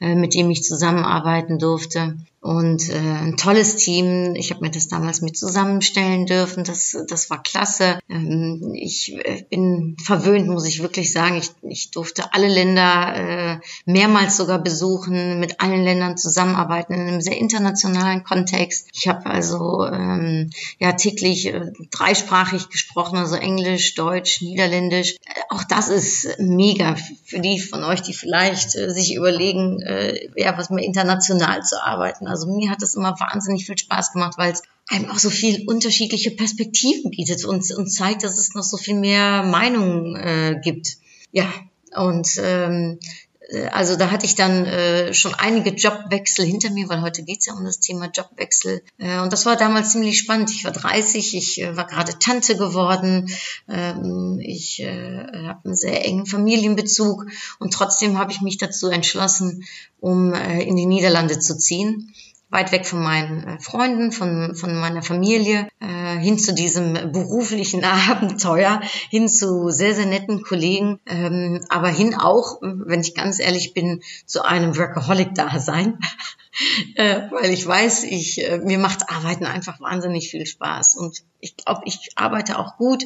äh, 0.00 0.14
mit 0.14 0.34
dem 0.34 0.50
ich 0.50 0.62
zusammenarbeiten 0.62 1.58
durfte 1.58 2.16
und 2.40 2.88
äh, 2.88 2.94
ein 2.94 3.36
tolles 3.36 3.76
Team. 3.76 4.34
Ich 4.36 4.50
habe 4.52 4.60
mir 4.60 4.70
das 4.70 4.86
damals 4.86 5.22
mit 5.22 5.36
zusammenstellen 5.36 6.24
dürfen. 6.24 6.62
Das, 6.62 6.96
das 7.08 7.30
war 7.30 7.42
klasse. 7.42 7.98
Ähm, 8.08 8.74
ich 8.74 9.12
äh, 9.16 9.42
bin 9.50 9.96
verwöhnt, 10.02 10.46
muss 10.46 10.66
ich 10.66 10.80
wirklich 10.80 11.12
sagen. 11.12 11.36
Ich, 11.36 11.50
ich 11.62 11.90
durfte 11.90 12.32
alle 12.32 12.48
Länder 12.48 13.14
äh, 13.16 13.60
mehrmals 13.86 14.36
sogar 14.36 14.60
besuchen, 14.60 15.40
mit 15.40 15.60
allen 15.60 15.82
Ländern 15.82 16.16
zusammenarbeiten 16.16 16.94
in 16.94 17.00
einem 17.00 17.20
sehr 17.20 17.38
internationalen 17.38 18.22
Kontext. 18.22 18.88
Ich 18.92 19.08
habe 19.08 19.26
also 19.26 19.84
ähm, 19.86 20.50
ja 20.78 20.92
täglich 20.92 21.46
äh, 21.46 21.72
dreisprachig 21.90 22.68
gesprochen, 22.68 23.18
also 23.18 23.34
Englisch, 23.34 23.96
Deutsch, 23.96 24.42
Niederländisch. 24.42 25.16
Äh, 25.26 25.40
auch 25.48 25.64
das 25.64 25.88
ist 25.88 26.38
mega 26.38 26.96
für 27.24 27.40
die 27.40 27.58
von 27.58 27.82
euch, 27.82 28.02
die 28.02 28.14
vielleicht 28.14 28.76
äh, 28.76 28.90
sich 28.90 29.16
überlegen, 29.16 29.82
äh, 29.82 30.28
ja, 30.36 30.56
was 30.56 30.70
mehr 30.70 30.84
international 30.84 31.62
zu 31.62 31.82
arbeiten. 31.82 32.27
Also 32.28 32.46
mir 32.54 32.70
hat 32.70 32.82
das 32.82 32.94
immer 32.94 33.18
wahnsinnig 33.18 33.66
viel 33.66 33.78
Spaß 33.78 34.12
gemacht, 34.12 34.38
weil 34.38 34.52
es 34.52 34.62
einem 34.88 35.10
auch 35.10 35.18
so 35.18 35.30
viel 35.30 35.64
unterschiedliche 35.66 36.30
Perspektiven 36.30 37.10
bietet 37.10 37.44
und, 37.44 37.70
und 37.72 37.88
zeigt, 37.88 38.24
dass 38.24 38.38
es 38.38 38.54
noch 38.54 38.62
so 38.62 38.76
viel 38.76 38.94
mehr 38.94 39.42
Meinungen 39.42 40.16
äh, 40.16 40.60
gibt. 40.62 40.96
Ja, 41.32 41.52
und 41.94 42.28
ähm, 42.42 42.98
äh, 43.00 43.06
also 43.70 43.96
da 43.96 44.10
hatte 44.10 44.26
ich 44.26 44.34
dann 44.34 44.66
äh, 44.66 45.14
schon 45.14 45.34
einige 45.34 45.70
Jobwechsel 45.70 46.44
hinter 46.44 46.70
mir, 46.70 46.88
weil 46.88 47.00
heute 47.00 47.22
geht's 47.22 47.46
ja 47.46 47.54
um 47.54 47.64
das 47.64 47.80
Thema 47.80 48.10
Jobwechsel. 48.12 48.82
Äh, 48.98 49.20
und 49.20 49.32
das 49.32 49.46
war 49.46 49.56
damals 49.56 49.92
ziemlich 49.92 50.18
spannend. 50.18 50.50
Ich 50.50 50.64
war 50.64 50.72
30, 50.72 51.34
ich 51.34 51.62
äh, 51.62 51.76
war 51.76 51.86
gerade 51.86 52.18
Tante 52.18 52.56
geworden, 52.56 53.30
ähm, 53.68 54.38
ich 54.42 54.80
äh, 54.80 55.46
habe 55.46 55.60
einen 55.64 55.76
sehr 55.76 56.04
engen 56.04 56.26
Familienbezug 56.26 57.26
und 57.58 57.72
trotzdem 57.72 58.18
habe 58.18 58.32
ich 58.32 58.42
mich 58.42 58.58
dazu 58.58 58.88
entschlossen, 58.88 59.64
um 60.00 60.34
äh, 60.34 60.62
in 60.62 60.76
die 60.76 60.86
Niederlande 60.86 61.38
zu 61.38 61.56
ziehen 61.56 62.12
weit 62.50 62.72
weg 62.72 62.86
von 62.86 63.02
meinen 63.02 63.44
äh, 63.44 63.60
Freunden, 63.60 64.12
von, 64.12 64.54
von 64.54 64.74
meiner 64.74 65.02
Familie, 65.02 65.68
äh, 65.80 66.18
hin 66.18 66.38
zu 66.38 66.54
diesem 66.54 67.12
beruflichen 67.12 67.84
Abenteuer, 68.10 68.80
hin 69.10 69.28
zu 69.28 69.70
sehr, 69.70 69.94
sehr 69.94 70.06
netten 70.06 70.42
Kollegen, 70.42 71.00
ähm, 71.06 71.60
aber 71.68 71.88
hin 71.88 72.14
auch, 72.14 72.58
wenn 72.62 73.00
ich 73.00 73.14
ganz 73.14 73.38
ehrlich 73.38 73.74
bin, 73.74 74.02
zu 74.26 74.44
einem 74.44 74.76
Workaholic-Dasein. 74.76 75.98
Äh, 76.94 77.22
weil 77.30 77.50
ich 77.50 77.66
weiß, 77.66 78.04
ich, 78.04 78.44
äh, 78.44 78.58
mir 78.58 78.78
macht 78.78 79.10
Arbeiten 79.10 79.46
einfach 79.46 79.80
wahnsinnig 79.80 80.30
viel 80.30 80.46
Spaß 80.46 80.96
und 80.96 81.22
ich 81.40 81.56
glaube, 81.56 81.82
ich 81.84 82.10
arbeite 82.16 82.58
auch 82.58 82.76
gut. 82.76 83.04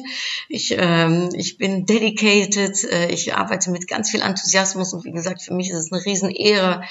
Ich, 0.49 0.75
ähm, 0.77 1.29
ich 1.33 1.57
bin 1.57 1.85
dedicated. 1.85 2.83
Äh, 2.83 3.11
ich 3.11 3.35
arbeite 3.35 3.69
mit 3.69 3.87
ganz 3.87 4.09
viel 4.09 4.21
Enthusiasmus 4.21 4.93
und 4.93 5.03
wie 5.05 5.11
gesagt, 5.11 5.43
für 5.43 5.53
mich 5.53 5.69
ist 5.69 5.77
es 5.77 5.91
eine 5.91 6.03
Riesenehre, 6.03 6.81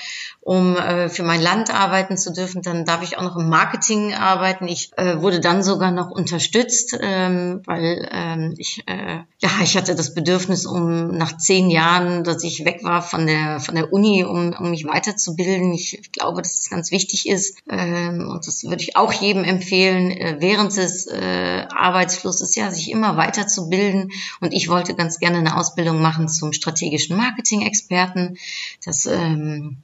um 0.40 0.76
äh, 0.76 1.08
für 1.08 1.24
mein 1.24 1.42
Land 1.42 1.74
arbeiten 1.74 2.16
zu 2.16 2.32
dürfen. 2.32 2.62
Dann 2.62 2.84
darf 2.84 3.02
ich 3.02 3.18
auch 3.18 3.22
noch 3.22 3.36
im 3.36 3.48
Marketing 3.48 4.14
arbeiten. 4.14 4.68
Ich 4.68 4.92
äh, 4.96 5.20
wurde 5.20 5.40
dann 5.40 5.62
sogar 5.64 5.90
noch 5.90 6.10
unterstützt, 6.10 6.96
ähm, 7.00 7.62
weil 7.66 8.08
ähm, 8.12 8.54
ich 8.58 8.84
äh, 8.86 9.22
ja 9.40 9.50
ich 9.62 9.76
hatte 9.76 9.96
das 9.96 10.14
Bedürfnis, 10.14 10.64
um 10.64 11.08
nach 11.08 11.36
zehn 11.38 11.70
Jahren, 11.70 12.22
dass 12.22 12.44
ich 12.44 12.64
weg 12.64 12.84
war 12.84 13.02
von 13.02 13.26
der 13.26 13.58
von 13.58 13.74
der 13.74 13.92
Uni, 13.92 14.22
um, 14.22 14.52
um 14.52 14.70
mich 14.70 14.84
weiterzubilden. 14.84 15.72
Ich, 15.72 15.98
ich 15.98 16.12
glaube, 16.12 16.42
dass 16.52 16.60
es 16.60 16.70
ganz 16.70 16.90
wichtig 16.90 17.28
ist 17.28 17.58
ähm, 17.68 18.28
und 18.28 18.46
das 18.46 18.64
würde 18.64 18.82
ich 18.82 18.96
auch 18.96 19.12
jedem 19.12 19.44
empfehlen, 19.44 20.10
äh, 20.10 20.36
während 20.38 20.76
des 20.76 21.06
äh, 21.06 21.66
Arbeitsfluss 21.74 22.40
ist 22.40 22.56
ja, 22.56 22.70
sich 22.70 22.90
immer 22.90 23.16
weiterzubilden. 23.16 24.10
Und 24.40 24.52
ich 24.52 24.68
wollte 24.68 24.94
ganz 24.94 25.18
gerne 25.18 25.38
eine 25.38 25.56
Ausbildung 25.56 26.00
machen 26.00 26.28
zum 26.28 26.52
strategischen 26.52 27.16
Marketing-Experten. 27.16 28.36
Das 28.84 29.06
ähm, 29.06 29.78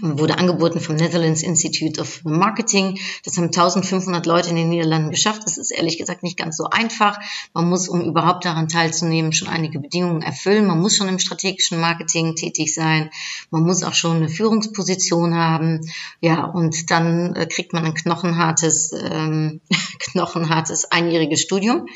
wurde 0.00 0.38
angeboten 0.38 0.80
vom 0.80 0.96
Netherlands 0.96 1.42
Institute 1.42 2.00
of 2.00 2.24
Marketing. 2.24 2.98
Das 3.24 3.36
haben 3.36 3.46
1500 3.46 4.26
Leute 4.26 4.50
in 4.50 4.56
den 4.56 4.68
Niederlanden 4.68 5.10
geschafft. 5.10 5.42
Das 5.44 5.56
ist 5.56 5.70
ehrlich 5.70 5.98
gesagt 5.98 6.22
nicht 6.22 6.36
ganz 6.36 6.56
so 6.56 6.64
einfach. 6.70 7.18
Man 7.54 7.68
muss, 7.68 7.88
um 7.88 8.02
überhaupt 8.02 8.44
daran 8.44 8.68
teilzunehmen, 8.68 9.32
schon 9.32 9.48
einige 9.48 9.78
Bedingungen 9.78 10.22
erfüllen. 10.22 10.66
Man 10.66 10.80
muss 10.80 10.96
schon 10.96 11.08
im 11.08 11.18
strategischen 11.18 11.80
Marketing 11.80 12.34
tätig 12.34 12.74
sein. 12.74 13.10
Man 13.50 13.62
muss 13.62 13.82
auch 13.82 13.94
schon 13.94 14.16
eine 14.16 14.28
Führungsposition 14.28 15.34
haben. 15.34 15.80
Ja, 16.20 16.44
und 16.44 16.90
dann 16.90 17.34
äh, 17.34 17.46
kriegt 17.46 17.72
man 17.72 17.84
ein 17.84 17.94
knochenhartes, 17.94 18.92
ähm, 18.92 19.60
knochenhartes 19.98 20.90
einjähriges 20.90 21.40
Studium. 21.40 21.86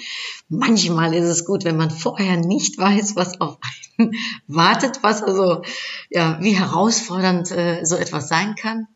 Manchmal 0.49 1.15
ist 1.15 1.27
es 1.27 1.45
gut, 1.45 1.65
wenn 1.65 1.77
man 1.77 1.91
vorher 1.91 2.37
nicht 2.37 2.79
weiß, 2.79 3.15
was 3.17 3.41
auf 3.41 3.59
einen 3.61 3.90
wartet, 4.47 5.03
was 5.03 5.23
also, 5.23 5.63
ja, 6.11 6.39
wie 6.41 6.53
herausfordernd 6.53 7.51
äh, 7.51 7.85
so 7.85 7.97
etwas 7.97 8.29
sein 8.29 8.55
kann. 8.55 8.87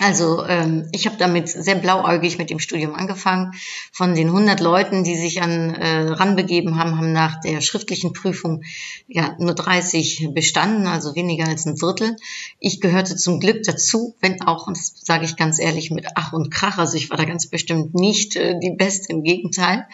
Also 0.00 0.46
ähm, 0.46 0.88
ich 0.92 1.06
habe 1.06 1.18
damit 1.18 1.50
sehr 1.50 1.74
blauäugig 1.74 2.38
mit 2.38 2.48
dem 2.48 2.58
Studium 2.58 2.94
angefangen. 2.94 3.52
Von 3.92 4.14
den 4.14 4.28
100 4.28 4.58
Leuten, 4.58 5.04
die 5.04 5.14
sich 5.14 5.42
an 5.42 5.74
äh, 5.74 6.08
ranbegeben 6.08 6.78
haben, 6.78 6.96
haben 6.96 7.12
nach 7.12 7.38
der 7.42 7.60
schriftlichen 7.60 8.14
Prüfung 8.14 8.62
ja 9.08 9.36
nur 9.38 9.54
30 9.54 10.30
bestanden, 10.32 10.86
also 10.86 11.14
weniger 11.16 11.46
als 11.46 11.66
ein 11.66 11.76
Viertel. 11.76 12.16
Ich 12.58 12.80
gehörte 12.80 13.14
zum 13.14 13.40
Glück 13.40 13.62
dazu, 13.64 14.16
wenn 14.20 14.40
auch, 14.40 14.66
und 14.66 14.78
das 14.78 14.94
sage 15.04 15.26
ich 15.26 15.36
ganz 15.36 15.60
ehrlich, 15.60 15.90
mit 15.90 16.06
Ach 16.14 16.32
und 16.32 16.50
Krach. 16.50 16.78
Also 16.78 16.96
ich 16.96 17.10
war 17.10 17.18
da 17.18 17.24
ganz 17.24 17.48
bestimmt 17.48 17.94
nicht 17.94 18.36
äh, 18.36 18.58
die 18.58 18.74
Beste, 18.74 19.12
im 19.12 19.22
Gegenteil. 19.22 19.86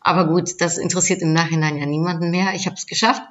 Aber 0.00 0.26
gut, 0.26 0.60
das 0.60 0.76
interessiert 0.76 1.22
im 1.22 1.32
Nachhinein 1.32 1.76
ja 1.76 1.86
niemanden 1.86 2.32
mehr. 2.32 2.54
Ich 2.54 2.66
habe 2.66 2.74
es 2.74 2.86
geschafft. 2.86 3.22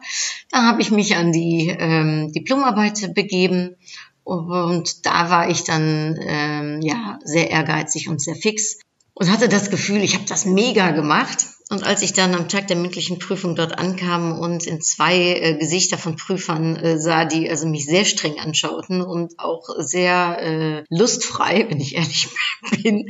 Dann 0.49 0.65
habe 0.65 0.81
ich 0.81 0.91
mich 0.91 1.17
an 1.17 1.33
die 1.33 1.75
ähm, 1.77 2.31
Diplomarbeit 2.31 3.13
begeben 3.13 3.75
und 4.23 5.05
da 5.05 5.29
war 5.29 5.49
ich 5.49 5.63
dann 5.63 6.17
ähm, 6.21 6.81
ja 6.81 7.19
sehr 7.23 7.49
ehrgeizig 7.49 8.07
und 8.07 8.21
sehr 8.21 8.35
fix 8.35 8.79
und 9.13 9.31
hatte 9.31 9.49
das 9.49 9.69
Gefühl, 9.69 10.03
ich 10.03 10.15
habe 10.15 10.25
das 10.27 10.45
mega 10.45 10.91
gemacht. 10.91 11.47
Und 11.69 11.83
als 11.85 12.01
ich 12.01 12.11
dann 12.11 12.35
am 12.35 12.49
Tag 12.49 12.67
der 12.67 12.75
mündlichen 12.75 13.17
Prüfung 13.17 13.55
dort 13.55 13.77
ankam 13.77 14.37
und 14.37 14.67
in 14.67 14.81
zwei 14.81 15.15
äh, 15.15 15.57
Gesichter 15.57 15.97
von 15.97 16.17
Prüfern 16.17 16.75
äh, 16.75 16.97
sah, 16.99 17.23
die 17.23 17.49
also 17.49 17.65
mich 17.65 17.85
sehr 17.85 18.03
streng 18.03 18.39
anschauten 18.39 19.01
und 19.01 19.39
auch 19.39 19.63
sehr 19.77 20.37
äh, 20.41 20.83
lustfrei, 20.89 21.65
wenn 21.69 21.79
ich 21.79 21.95
ehrlich 21.95 22.27
bin, 22.83 23.07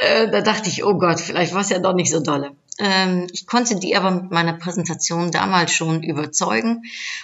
äh, 0.00 0.30
da 0.30 0.42
dachte 0.42 0.68
ich, 0.68 0.84
oh 0.84 0.98
Gott, 0.98 1.20
vielleicht 1.20 1.54
war 1.54 1.62
es 1.62 1.70
ja 1.70 1.78
doch 1.78 1.94
nicht 1.94 2.10
so 2.10 2.20
dolle. 2.20 2.50
Ähm, 2.82 3.28
ich 3.32 3.46
konnte 3.46 3.76
die 3.76 3.94
aber 3.96 4.10
mit 4.10 4.32
meiner 4.32 4.54
Präsentation 4.54 5.30
damals 5.30 5.72
schon 5.72 6.02
überzeugen 6.02 6.82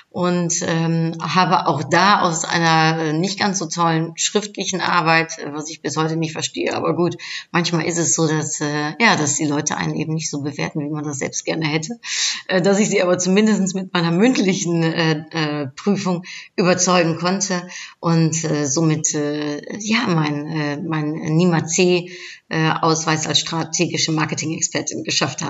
und 0.09 0.55
ähm, 0.63 1.17
habe 1.21 1.67
auch 1.67 1.83
da 1.83 2.21
aus 2.23 2.45
einer 2.45 3.03
äh, 3.03 3.13
nicht 3.13 3.41
ganz 3.41 3.59
so 3.59 3.67
tollen 3.67 4.13
schriftlichen 4.17 4.81
Arbeit, 4.81 5.37
äh, 5.39 5.53
was 5.53 5.69
ich 5.69 5.83
bis 5.83 5.97
heute 5.97 6.15
nicht 6.15 6.33
verstehe, 6.33 6.77
aber 6.77 6.95
gut, 6.95 7.17
manchmal 7.51 7.87
ist 7.87 7.99
es 7.99 8.15
so, 8.15 8.29
dass 8.29 8.61
äh, 8.61 8.93
ja, 9.01 9.17
dass 9.17 9.35
die 9.35 9.47
Leute 9.47 9.77
einen 9.77 9.97
eben 9.97 10.15
nicht 10.15 10.31
so 10.31 10.43
bewerten, 10.43 10.79
wie 10.79 10.91
man 10.91 11.03
das 11.03 11.19
selbst 11.19 11.45
gerne 11.45 11.67
hätte, 11.67 11.99
äh, 12.47 12.63
dass 12.63 12.79
ich 12.79 12.89
sie 12.89 13.03
aber 13.03 13.19
zumindest 13.19 13.75
mit 13.75 13.93
meiner 13.93 14.13
mündlichen 14.13 14.85
äh, 14.85 15.25
äh, 15.33 15.67
Prüfung 15.75 16.23
überzeugen 16.55 17.19
konnte 17.19 17.69
und 17.99 18.37
somit 18.65 19.13
ja 19.13 20.07
mein 20.07 20.87
mein 20.87 21.13
NIMA 21.13 21.67
C 21.67 22.11
Ausweis 22.49 23.27
als 23.27 23.41
strategische 23.41 24.13
Marketing-Expertin 24.13 25.05
geschafft 25.05 25.43
habe. 25.43 25.48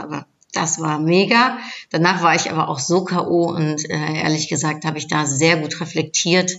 Das 0.52 0.80
war 0.80 0.98
mega. 0.98 1.58
Danach 1.90 2.22
war 2.22 2.34
ich 2.34 2.50
aber 2.50 2.68
auch 2.68 2.78
so 2.78 3.04
KO 3.04 3.50
und 3.50 3.88
äh, 3.90 4.22
ehrlich 4.22 4.48
gesagt 4.48 4.84
habe 4.84 4.98
ich 4.98 5.06
da 5.06 5.26
sehr 5.26 5.58
gut 5.58 5.80
reflektiert 5.80 6.52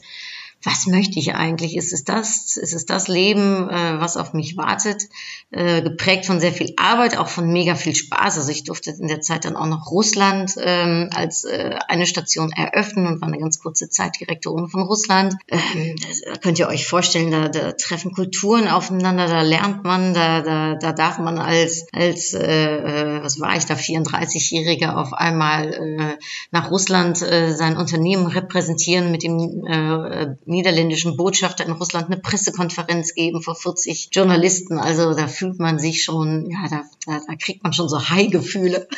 was 0.64 0.88
möchte 0.88 1.20
ich 1.20 1.36
eigentlich? 1.36 1.78
Ist 1.78 1.94
es 1.94 2.04
das, 2.04 2.58
ist 2.58 2.74
es 2.74 2.86
das 2.86 3.08
Leben, 3.08 3.70
äh, 3.70 4.00
was 4.00 4.18
auf 4.18 4.34
mich 4.34 4.58
wartet? 4.58 5.04
Äh, 5.52 5.82
geprägt 5.82 6.26
von 6.26 6.42
sehr 6.42 6.52
viel 6.52 6.74
Arbeit, 6.76 7.18
auch 7.18 7.30
von 7.30 7.50
mega 7.52 7.76
viel 7.76 7.96
Spaß. 7.96 8.38
Also 8.38 8.52
ich 8.52 8.66
durfte 8.66 8.92
in 8.92 9.08
der 9.08 9.22
Zeit 9.22 9.46
dann 9.46 9.56
auch 9.56 9.68
noch 9.68 9.90
Russland 9.90 10.56
ähm, 10.62 11.10
als 11.14 11.46
äh, 11.46 11.80
eine 11.88 12.06
Station 12.06 12.52
eröffnen 12.52 13.08
und 13.08 13.22
war 13.22 13.30
eine 13.30 13.40
ganz 13.40 13.60
kurze 13.60 13.90
Zeit 13.90 14.20
Direktorin 14.20 14.68
von 14.68 14.82
Russland. 14.82 15.36
Ähm, 15.48 15.96
da 16.26 16.34
könnt 16.40 16.60
ihr 16.60 16.68
euch 16.68 16.88
vorstellen, 16.88 17.32
da, 17.32 17.48
da 17.48 17.72
treffen 17.72 18.12
Kulturen 18.12 18.68
aufeinander, 18.68 19.28
da 19.28 19.42
lernt 19.42 19.86
man, 19.86 20.14
da, 20.14 20.42
da, 20.42 20.76
da 20.76 20.92
darf 20.92 21.20
man 21.20 21.40
als, 21.40 21.88
als 21.94 22.34
äh, 22.34 22.40
äh 22.40 23.24
was 23.24 23.40
war 23.40 23.56
ich 23.56 23.66
da, 23.66 23.76
34-Jähriger 23.76 24.96
auf 24.96 25.14
einmal 25.14 25.74
äh, 25.74 26.18
nach 26.52 26.70
Russland 26.70 27.22
äh, 27.22 27.54
sein 27.54 27.78
Unternehmen 27.78 28.28
repräsentieren 28.28 29.12
mit 29.12 29.24
dem 29.24 29.66
äh, 29.66 30.28
niederländischen 30.50 31.16
Botschafter 31.16 31.66
in 31.66 31.74
Russland 31.74 32.08
eine 32.08 32.18
Pressekonferenz 32.18 33.14
geben 33.14 33.42
vor 33.42 33.56
40 33.56 34.10
Journalisten. 34.12 34.80
Also 34.80 35.14
da 35.14 35.28
fühlt 35.28 35.60
man 35.60 35.80
sich 35.80 36.04
schon, 36.04 36.50
ja, 36.50 36.68
da, 36.70 36.84
da, 37.06 37.22
da 37.26 37.36
kriegt 37.36 37.64
man 37.64 37.74
schon 37.74 37.90
so 37.90 38.10
High-Gefühle. 38.10 38.88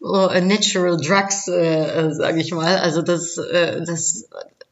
oh, 0.00 0.28
natural 0.40 0.96
Drugs, 0.96 1.48
äh, 1.48 2.08
äh 2.08 2.14
sage 2.14 2.40
ich 2.40 2.52
mal. 2.52 2.78
Also 2.78 3.02
das, 3.02 3.36
äh, 3.38 3.82
das, 3.84 4.28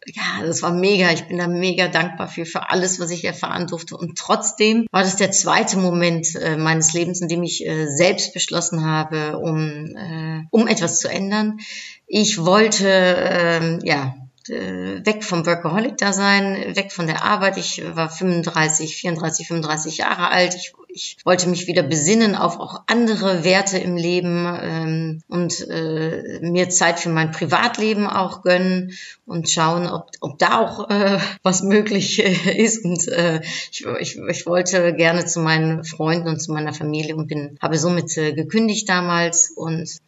ja, 0.06 0.44
das 0.44 0.62
war 0.62 0.72
mega. 0.72 1.10
Ich 1.12 1.26
bin 1.26 1.38
da 1.38 1.48
mega 1.48 1.88
dankbar 1.88 2.28
für, 2.28 2.46
für 2.46 2.70
alles, 2.70 3.00
was 3.00 3.10
ich 3.10 3.24
erfahren 3.24 3.66
durfte. 3.66 3.96
Und 3.96 4.16
trotzdem 4.16 4.86
war 4.90 5.02
das 5.02 5.16
der 5.16 5.30
zweite 5.32 5.76
Moment 5.78 6.34
äh, 6.34 6.56
meines 6.56 6.92
Lebens, 6.92 7.20
in 7.20 7.28
dem 7.28 7.42
ich 7.42 7.66
äh, 7.66 7.86
selbst 7.86 8.32
beschlossen 8.32 8.84
habe, 8.84 9.38
um, 9.38 9.94
äh, 9.96 10.44
um 10.50 10.66
etwas 10.66 11.00
zu 11.00 11.08
ändern. 11.08 11.58
Ich 12.06 12.44
wollte, 12.44 12.88
äh, 12.88 13.86
ja, 13.86 14.14
äh, 14.50 15.04
weg 15.04 15.24
vom 15.24 15.46
Workaholic-Dasein, 15.46 16.76
weg 16.76 16.92
von 16.92 17.06
der 17.06 17.24
Arbeit. 17.24 17.56
Ich 17.56 17.82
war 17.94 18.10
35, 18.10 18.96
34, 18.96 19.46
35 19.46 19.98
Jahre 19.98 20.30
alt. 20.30 20.54
Ich, 20.54 20.72
ich 20.88 21.16
wollte 21.24 21.48
mich 21.48 21.66
wieder 21.66 21.82
besinnen 21.82 22.34
auf 22.34 22.58
auch 22.58 22.82
andere 22.86 23.44
Werte 23.44 23.78
im 23.78 23.96
Leben 23.96 24.46
ähm, 24.60 25.22
und 25.28 25.68
äh, 25.68 26.40
mir 26.40 26.68
Zeit 26.70 26.98
für 26.98 27.10
mein 27.10 27.32
Privatleben 27.32 28.06
auch 28.06 28.42
gönnen 28.42 28.92
und 29.26 29.50
schauen, 29.50 29.86
ob, 29.86 30.10
ob 30.20 30.38
da 30.38 30.58
auch 30.58 30.90
äh, 30.90 31.18
was 31.42 31.62
möglich 31.62 32.24
äh, 32.24 32.62
ist. 32.62 32.84
Und 32.84 33.06
äh, 33.08 33.40
ich, 33.70 33.86
ich, 34.00 34.18
ich 34.18 34.46
wollte 34.46 34.94
gerne 34.94 35.26
zu 35.26 35.40
meinen 35.40 35.84
Freunden 35.84 36.28
und 36.28 36.40
zu 36.40 36.52
meiner 36.52 36.72
Familie 36.72 37.16
und 37.16 37.28
bin 37.28 37.58
habe 37.60 37.78
somit 37.78 38.16
äh, 38.16 38.32
gekündigt 38.32 38.88
damals 38.88 39.50
und 39.50 39.98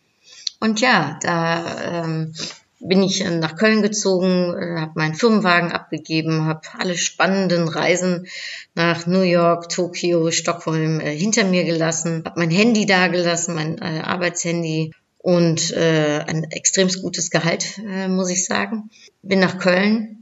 und 0.61 0.81
ja, 0.83 1.19
da 1.23 2.05
ähm, 2.05 2.35
bin 2.81 3.03
ich 3.03 3.25
äh, 3.25 3.31
nach 3.31 3.57
Köln 3.57 3.83
gezogen, 3.83 4.55
äh, 4.55 4.81
habe 4.81 4.93
meinen 4.95 5.15
Firmenwagen 5.15 5.73
abgegeben, 5.73 6.47
habe 6.47 6.63
alle 6.79 6.97
spannenden 6.97 7.69
Reisen 7.69 8.27
nach 8.75 9.07
New 9.07 9.23
York, 9.23 9.69
Tokio, 9.69 10.31
Stockholm 10.31 11.01
äh, 11.01 11.17
hinter 11.17 11.45
mir 11.45 11.65
gelassen, 11.65 12.23
habe 12.25 12.41
mein 12.41 12.51
Handy 12.51 12.87
da 12.87 13.09
gelassen, 13.09 13.55
mein 13.55 13.81
Arbeitshandy 13.81 14.93
und 15.19 15.75
ein 15.77 16.45
extrem 16.45 16.89
gutes 16.89 17.31
Gehalt, 17.31 17.79
muss 18.09 18.31
ich 18.31 18.47
sagen. 18.47 18.91
Bin 19.23 19.41
nach 19.41 19.59
Köln, 19.59 20.21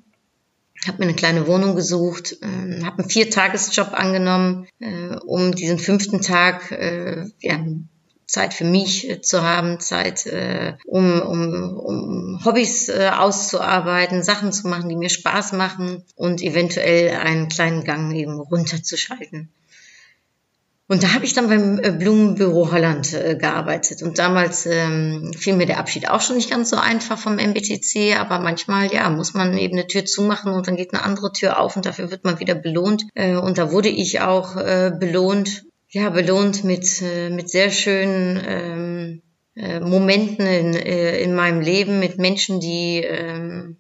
habe 0.87 0.99
mir 0.99 1.05
eine 1.05 1.15
kleine 1.15 1.47
Wohnung 1.47 1.75
gesucht, 1.75 2.37
äh, 2.41 2.83
habe 2.85 3.01
einen 3.01 3.11
Viertagesjob 3.11 3.93
angenommen, 3.93 4.67
äh, 4.81 5.17
um 5.27 5.55
diesen 5.55 5.79
fünften 5.79 6.21
Tag 6.21 6.71
äh, 6.71 7.27
ja, 7.41 7.65
Zeit 8.29 8.53
für 8.53 8.65
mich 8.65 9.09
äh, 9.09 9.21
zu 9.23 9.43
haben, 9.43 9.81
Zeit, 9.81 10.27
äh, 10.27 10.75
um, 10.85 11.21
um, 11.21 11.77
um 11.79 12.45
Hobbys 12.45 12.89
äh, 12.89 13.11
auszuarbeiten, 13.13 14.23
Sachen 14.23 14.53
zu 14.53 14.69
machen, 14.69 14.89
die 14.89 14.97
mir 14.97 15.09
Spaß 15.09 15.53
machen 15.53 16.05
und 16.15 16.43
eventuell 16.43 17.17
einen 17.17 17.49
kleinen 17.49 17.85
Gang 17.85 18.15
eben 18.15 18.39
runterzuschalten. 18.39 19.49
Und 20.91 21.03
da 21.03 21.13
habe 21.13 21.27
ich 21.27 21.35
dann 21.35 21.49
beim 21.49 21.79
äh, 21.79 21.91
Blumenbüro 21.91 22.73
Holland 22.73 23.13
äh, 23.13 23.37
gearbeitet. 23.37 24.03
Und 24.03 24.19
damals 24.19 24.65
ähm, 24.65 25.33
fiel 25.37 25.55
mir 25.55 25.67
der 25.67 25.79
Abschied 25.79 26.09
auch 26.09 26.23
schon 26.23 26.37
nicht 26.37 26.51
ganz 26.51 26.71
so 26.71 26.77
einfach 26.77 27.19
vom 27.19 27.37
MBTC, 27.37 28.19
aber 28.19 28.39
manchmal, 28.41 28.93
ja, 28.93 29.11
muss 29.11 29.35
man 29.35 29.57
eben 29.59 29.75
eine 29.75 29.87
Tür 29.87 30.07
zumachen 30.07 30.53
und 30.53 30.67
dann 30.67 30.77
geht 30.77 30.95
eine 30.95 31.03
andere 31.03 31.33
Tür 31.33 31.61
auf 31.61 31.77
und 31.77 31.85
dafür 31.85 32.11
wird 32.11 32.25
man 32.25 32.41
wieder 32.41 32.55
belohnt. 32.55 33.05
Äh, 33.15 33.37
und 33.37 33.59
da 33.59 33.71
wurde 33.71 33.91
ich 33.91 34.21
auch 34.21 34.57
äh, 34.57 34.91
belohnt 34.99 35.68
ja, 35.91 36.11
belohnt 36.11 36.65
mit, 36.65 37.03
äh, 37.03 37.31
mit 37.31 37.49
sehr 37.51 37.71
schönen 37.71 38.43
ähm, 38.47 39.23
äh, 39.57 39.81
Momenten 39.81 40.47
in, 40.47 40.75
äh, 40.75 41.21
in 41.21 41.35
meinem 41.35 41.61
Leben, 41.61 41.99
mit 41.99 42.19
Menschen, 42.19 42.61
die, 42.61 43.03
ähm, 43.03 43.77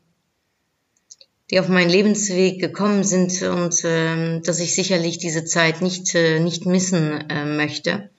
die 1.51 1.61
auf 1.61 1.69
meinen 1.69 1.91
Lebensweg 1.91 2.61
gekommen 2.61 3.05
sind 3.05 3.43
und 3.43 3.83
ähm, 3.85 4.43
dass 4.43 4.61
ich 4.61 4.75
sicherlich 4.75 5.19
diese 5.19 5.45
Zeit 5.45 5.83
nicht, 5.83 6.15
äh, 6.15 6.41
nicht 6.41 6.67
missen 6.67 7.29
äh, 7.31 7.45
möchte. 7.45 8.11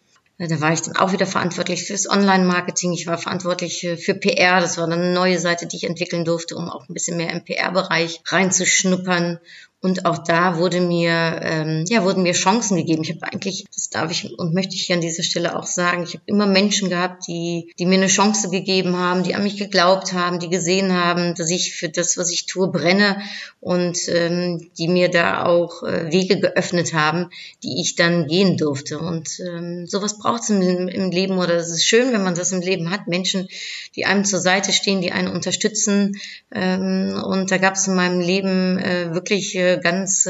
Da 0.41 0.61
war 0.61 0.71
ich 0.71 0.81
dann 0.81 0.95
auch 0.95 1.11
wieder 1.11 1.25
verantwortlich 1.25 1.83
fürs 1.83 2.09
Online-Marketing. 2.09 2.93
Ich 2.93 3.07
war 3.07 3.17
verantwortlich 3.17 3.83
äh, 3.83 3.97
für 3.97 4.13
PR. 4.13 4.61
Das 4.61 4.77
war 4.77 4.87
dann 4.87 5.01
eine 5.01 5.13
neue 5.13 5.37
Seite, 5.37 5.67
die 5.67 5.75
ich 5.75 5.83
entwickeln 5.83 6.23
durfte, 6.23 6.55
um 6.55 6.69
auch 6.69 6.87
ein 6.87 6.93
bisschen 6.93 7.17
mehr 7.17 7.31
im 7.31 7.43
PR-Bereich 7.43 8.21
reinzuschnuppern 8.25 9.39
und 9.81 10.05
auch 10.05 10.17
da 10.17 10.57
wurde 10.57 10.81
mir, 10.81 11.39
ähm, 11.41 11.85
ja, 11.87 12.03
wurden 12.03 12.23
mir 12.23 12.33
Chancen 12.33 12.75
gegeben. 12.75 13.03
Ich 13.03 13.11
habe 13.11 13.23
eigentlich, 13.23 13.65
das 13.73 13.89
darf 13.89 14.11
ich 14.11 14.37
und 14.37 14.53
möchte 14.53 14.75
ich 14.75 14.87
hier 14.87 14.95
an 14.97 15.01
dieser 15.01 15.23
Stelle 15.23 15.57
auch 15.57 15.65
sagen, 15.65 16.03
ich 16.03 16.15
habe 16.15 16.23
immer 16.25 16.47
Menschen 16.47 16.89
gehabt, 16.89 17.27
die, 17.27 17.71
die 17.79 17.85
mir 17.85 17.95
eine 17.95 18.07
Chance 18.07 18.49
gegeben 18.49 18.97
haben, 18.97 19.23
die 19.23 19.35
an 19.35 19.43
mich 19.43 19.55
geglaubt 19.55 20.11
haben, 20.11 20.39
die 20.39 20.49
gesehen 20.49 20.93
haben, 20.93 21.33
dass 21.35 21.49
ich 21.49 21.75
für 21.75 21.87
das, 21.87 22.17
was 22.17 22.29
ich 22.29 22.45
tue, 22.45 22.69
brenne 22.69 23.21
und 23.61 23.97
ähm, 24.09 24.69
die 24.77 24.89
mir 24.89 25.09
da 25.09 25.45
auch 25.45 25.83
äh, 25.83 26.11
Wege 26.11 26.39
geöffnet 26.41 26.93
haben, 26.93 27.29
die 27.63 27.79
ich 27.81 27.95
dann 27.95 28.27
gehen 28.27 28.57
durfte. 28.57 28.99
Und 28.99 29.39
ähm, 29.39 29.87
sowas 29.87 30.17
braucht 30.17 30.43
es 30.43 30.49
im, 30.49 30.89
im 30.89 31.11
Leben 31.11 31.37
oder 31.37 31.55
es 31.55 31.69
ist 31.69 31.85
schön, 31.85 32.11
wenn 32.11 32.23
man 32.23 32.35
das 32.35 32.51
im 32.51 32.61
Leben 32.61 32.89
hat. 32.89 33.07
Menschen, 33.07 33.47
die 33.95 34.05
einem 34.05 34.25
zur 34.25 34.39
Seite 34.39 34.73
stehen, 34.73 35.01
die 35.01 35.13
einen 35.13 35.29
unterstützen. 35.29 36.19
Ähm, 36.53 37.21
und 37.25 37.49
da 37.49 37.57
gab 37.57 37.75
es 37.75 37.87
in 37.87 37.95
meinem 37.95 38.19
Leben 38.19 38.77
äh, 38.77 39.13
wirklich 39.13 39.55
äh, 39.55 39.68
ganz, 39.77 40.27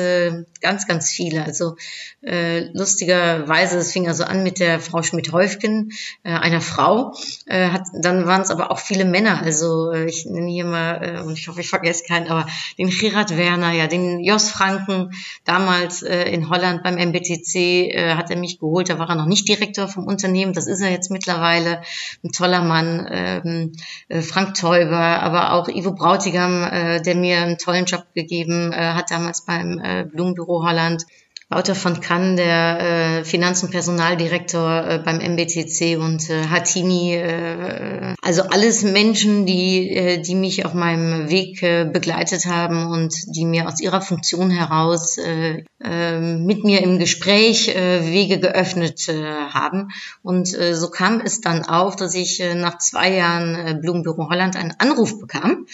ganz, 0.62 0.88
ganz 0.88 1.10
viele. 1.10 1.44
Also 1.44 1.76
äh, 2.22 2.66
lustigerweise, 2.74 3.78
es 3.78 3.94
fing 3.94 4.08
also 4.10 4.26
an 4.26 4.44
mit 4.44 4.60
der 4.60 4.82
Frau 4.82 5.02
Schmidt-Häufgen, 5.02 5.92
äh, 6.24 6.32
einer 6.32 6.60
Frau. 6.60 7.14
Äh, 7.46 7.70
hat, 7.70 7.84
dann 7.94 8.26
waren 8.26 8.42
es 8.42 8.50
aber 8.50 8.72
auch 8.72 8.80
viele 8.80 9.06
Männer. 9.06 9.42
Also 9.42 9.92
äh, 9.92 10.06
ich 10.06 10.26
nenne 10.26 10.50
hier 10.50 10.66
mal, 10.66 11.02
äh, 11.02 11.22
und 11.22 11.38
ich 11.38 11.48
hoffe, 11.48 11.62
ich 11.62 11.70
vergesse 11.70 12.04
keinen, 12.04 12.28
aber 12.28 12.46
den 12.78 12.90
Gerard 12.90 13.38
Werner, 13.38 13.72
ja, 13.72 13.88
den 13.88 14.20
Jos 14.20 14.50
Franken, 14.50 15.12
damals 15.46 16.04
äh, 16.04 16.24
in 16.24 16.50
Holland 16.50 16.84
beim 16.84 16.98
MBTC 16.98 17.56
äh, 17.56 18.16
hat 18.16 18.30
er 18.32 18.38
mich 18.38 18.60
geholt. 18.60 18.90
Da 18.90 19.00
war 19.00 19.10
er 19.10 19.16
noch 19.16 19.26
nicht 19.26 19.48
Direktor 19.48 19.88
vom 19.88 20.06
Unternehmen, 20.06 20.52
das 20.52 20.68
ist 20.68 20.82
er 20.82 20.92
jetzt 20.92 21.12
mittlerweile. 21.12 21.82
Ein 22.24 22.32
toller 22.34 22.62
Mann, 22.62 23.08
ähm, 23.10 23.72
äh, 24.10 24.22
Frank 24.22 24.56
Teuber, 24.56 25.22
aber 25.22 25.54
auch 25.54 25.70
Ivo 25.70 25.94
Brautigam, 25.94 26.64
äh, 26.64 27.02
der 27.02 27.16
mir 27.16 27.40
einen 27.40 27.58
tollen 27.58 27.86
Job 27.86 28.06
gegeben 28.14 28.74
äh, 28.74 28.94
hat 28.94 29.10
damals 29.10 29.29
beim 29.46 29.80
äh, 29.80 30.06
Blumenbüro 30.06 30.64
Holland. 30.66 31.06
Wouter 31.52 31.74
von 31.74 32.00
Kann, 32.00 32.36
der 32.36 32.80
äh, 33.22 33.26
Finanz- 33.26 33.64
und 33.64 33.72
Personaldirektor 33.72 34.88
äh, 34.88 35.02
beim 35.04 35.20
MBTC 35.20 35.98
und 35.98 36.30
äh, 36.30 36.46
Hatini, 36.48 37.16
äh, 37.16 38.14
also 38.22 38.44
alles 38.44 38.84
Menschen, 38.84 39.48
die, 39.48 39.90
äh, 39.90 40.22
die 40.22 40.36
mich 40.36 40.68
auf 40.68 40.76
meinem 40.76 41.32
Weg 41.32 41.64
äh, 41.64 41.90
begleitet 41.92 42.46
haben 42.46 42.86
und 42.86 43.16
die 43.36 43.46
mir 43.46 43.68
aus 43.68 43.82
ihrer 43.82 44.02
Funktion 44.02 44.52
heraus 44.52 45.18
äh, 45.18 45.64
äh, 45.84 46.20
mit 46.20 46.66
mir 46.66 46.84
im 46.84 47.00
Gespräch 47.00 47.70
äh, 47.70 48.06
Wege 48.06 48.40
geöffnet 48.40 49.10
äh, 49.10 49.24
haben. 49.24 49.90
Und 50.22 50.54
äh, 50.54 50.76
so 50.76 50.92
kam 50.92 51.20
es 51.20 51.42
dann 51.42 51.66
auch, 51.66 51.96
dass 51.96 52.14
ich 52.14 52.42
äh, 52.42 52.54
nach 52.54 52.78
zwei 52.78 53.16
Jahren 53.16 53.56
äh, 53.56 53.80
Blumenbüro 53.82 54.30
Holland 54.30 54.56
einen 54.56 54.76
Anruf 54.78 55.20
bekam. 55.20 55.66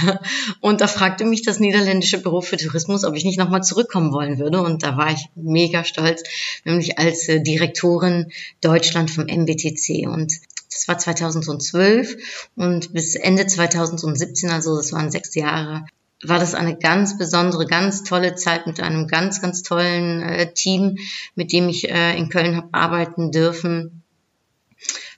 und 0.60 0.80
da 0.80 0.86
fragte 0.86 1.26
mich 1.26 1.42
das 1.42 1.60
niederländische 1.60 2.22
Büro 2.22 2.40
für 2.40 2.56
Tourismus, 2.56 3.04
ob 3.04 3.16
ich 3.16 3.26
nicht 3.26 3.38
nochmal 3.38 3.62
zurückkommen 3.62 4.14
wollen 4.14 4.38
würde. 4.38 4.62
Und 4.62 4.82
da 4.82 4.96
war 4.96 5.09
war 5.10 5.16
ich 5.16 5.28
mega 5.34 5.84
stolz, 5.84 6.22
nämlich 6.64 6.98
als 6.98 7.28
äh, 7.28 7.42
Direktorin 7.42 8.30
Deutschland 8.60 9.10
vom 9.10 9.24
MBTC. 9.26 10.06
Und 10.06 10.32
das 10.70 10.86
war 10.86 10.98
2012 10.98 12.48
und 12.56 12.92
bis 12.92 13.16
Ende 13.16 13.46
2017, 13.46 14.50
also 14.50 14.76
das 14.76 14.92
waren 14.92 15.10
sechs 15.10 15.34
Jahre, 15.34 15.84
war 16.22 16.38
das 16.38 16.54
eine 16.54 16.76
ganz 16.76 17.18
besondere, 17.18 17.66
ganz 17.66 18.04
tolle 18.04 18.34
Zeit 18.34 18.66
mit 18.66 18.80
einem 18.80 19.08
ganz, 19.08 19.40
ganz 19.40 19.62
tollen 19.62 20.22
äh, 20.22 20.52
Team, 20.52 20.98
mit 21.34 21.52
dem 21.52 21.68
ich 21.68 21.90
äh, 21.90 22.16
in 22.16 22.28
Köln 22.28 22.56
habe 22.56 22.68
arbeiten 22.72 23.32
dürfen 23.32 23.99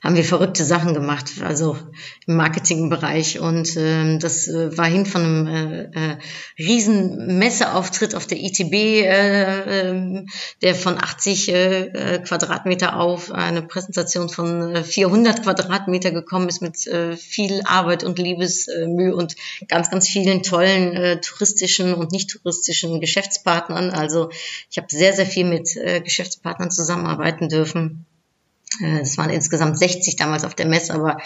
haben 0.03 0.17
wir 0.17 0.25
verrückte 0.25 0.65
Sachen 0.65 0.93
gemacht, 0.93 1.31
also 1.41 1.77
im 2.27 2.35
Marketingbereich. 2.35 3.39
Und 3.39 3.77
ähm, 3.77 4.19
das 4.19 4.49
äh, 4.49 4.77
war 4.77 4.85
hin 4.85 5.05
von 5.05 5.21
einem 5.21 5.47
äh, 5.47 5.81
äh, 5.83 6.17
riesen 6.59 7.37
Messeauftritt 7.39 8.13
auf 8.13 8.27
der 8.27 8.39
ITB, 8.39 8.73
äh, 8.73 9.91
äh, 9.91 10.25
der 10.61 10.75
von 10.75 11.01
80 11.01 11.47
äh, 11.47 12.21
Quadratmeter 12.27 12.99
auf 12.99 13.31
eine 13.31 13.61
Präsentation 13.61 14.27
von 14.27 14.83
400 14.83 15.43
Quadratmeter 15.43 16.11
gekommen 16.11 16.49
ist 16.49 16.61
mit 16.61 16.85
äh, 16.85 17.15
viel 17.15 17.61
Arbeit 17.63 18.03
und 18.03 18.19
Liebesmühe 18.19 19.15
und 19.15 19.37
ganz, 19.69 19.89
ganz 19.89 20.09
vielen 20.09 20.43
tollen 20.43 20.97
äh, 20.97 21.21
touristischen 21.21 21.93
und 21.93 22.11
nicht 22.11 22.29
touristischen 22.29 22.99
Geschäftspartnern. 22.99 23.91
Also 23.91 24.31
ich 24.69 24.77
habe 24.77 24.87
sehr, 24.89 25.13
sehr 25.13 25.25
viel 25.25 25.45
mit 25.45 25.77
äh, 25.77 26.01
Geschäftspartnern 26.01 26.71
zusammenarbeiten 26.71 27.47
dürfen. 27.47 28.05
Äh, 28.81 28.99
es 28.99 29.17
waren 29.17 29.29
insgesamt 29.29 29.77
60 29.77 30.15
damals 30.15 30.43
auf 30.43 30.55
der 30.55 30.67
Messe, 30.67 30.93
aber 30.93 31.17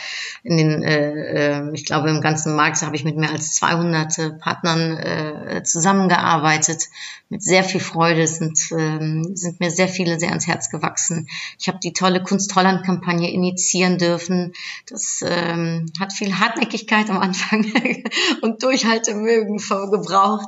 in 0.44 0.58
den, 0.58 0.84
äh, 0.84 1.60
äh, 1.60 1.72
ich 1.74 1.86
glaube, 1.86 2.10
im 2.10 2.22
ganzen 2.22 2.56
Markt 2.56 2.82
habe 2.82 2.96
ich 2.96 3.04
mit 3.04 3.18
mehr 3.18 3.32
als 3.32 3.56
200 3.56 4.18
äh, 4.18 4.30
Partnern 4.32 4.98
äh, 4.98 5.64
zusammengearbeitet, 5.64 6.84
mit 7.30 7.44
sehr 7.44 7.64
viel 7.64 7.82
Freude. 7.82 8.28
Sind, 8.28 8.58
äh, 8.72 9.36
sind 9.36 9.60
mir 9.60 9.72
sehr 9.72 9.88
viele 9.88 10.20
sehr 10.20 10.30
ans 10.30 10.48
Herz 10.48 10.70
gewachsen. 10.70 11.28
Ich 11.60 11.68
habe 11.68 11.80
die 11.84 11.94
tolle 11.94 12.24
Kunst 12.24 12.56
Holland-Kampagne 12.56 13.32
initiieren 13.32 13.98
dürfen. 13.98 14.54
Das 14.90 15.24
ähm, 15.26 15.92
hat 16.00 16.14
viel 16.14 16.40
Hartnäckigkeit 16.40 17.10
am 17.10 17.20
Anfang 17.20 17.66
und 18.42 18.64
Durchhaltemögen 18.64 19.58
gebraucht 19.58 20.48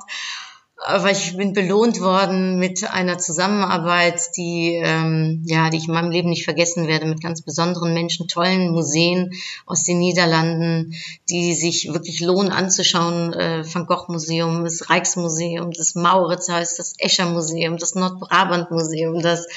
aber 0.85 1.11
ich 1.11 1.35
bin 1.35 1.53
belohnt 1.53 1.99
worden 1.99 2.57
mit 2.57 2.89
einer 2.89 3.17
Zusammenarbeit, 3.17 4.21
die, 4.37 4.79
ähm, 4.81 5.43
ja, 5.45 5.69
die 5.69 5.77
ich 5.77 5.87
in 5.87 5.93
meinem 5.93 6.11
Leben 6.11 6.29
nicht 6.29 6.45
vergessen 6.45 6.87
werde, 6.87 7.05
mit 7.05 7.21
ganz 7.21 7.41
besonderen 7.41 7.93
Menschen, 7.93 8.27
tollen 8.27 8.71
Museen 8.71 9.31
aus 9.65 9.83
den 9.83 9.99
Niederlanden, 9.99 10.95
die 11.29 11.53
sich 11.53 11.91
wirklich 11.91 12.21
lohnen 12.21 12.51
anzuschauen. 12.51 13.33
Äh, 13.33 13.63
Van 13.73 13.87
Gogh 13.87 14.05
Museum, 14.07 14.63
das 14.63 14.89
Rijksmuseum, 14.89 15.71
das 15.71 15.95
Mauritshuis, 15.95 16.75
das 16.75 16.93
Escher 16.97 17.25
Museum, 17.25 17.77
das 17.77 17.95
Nordbrabant 17.95 18.71
Museum, 18.71 19.21
das 19.21 19.47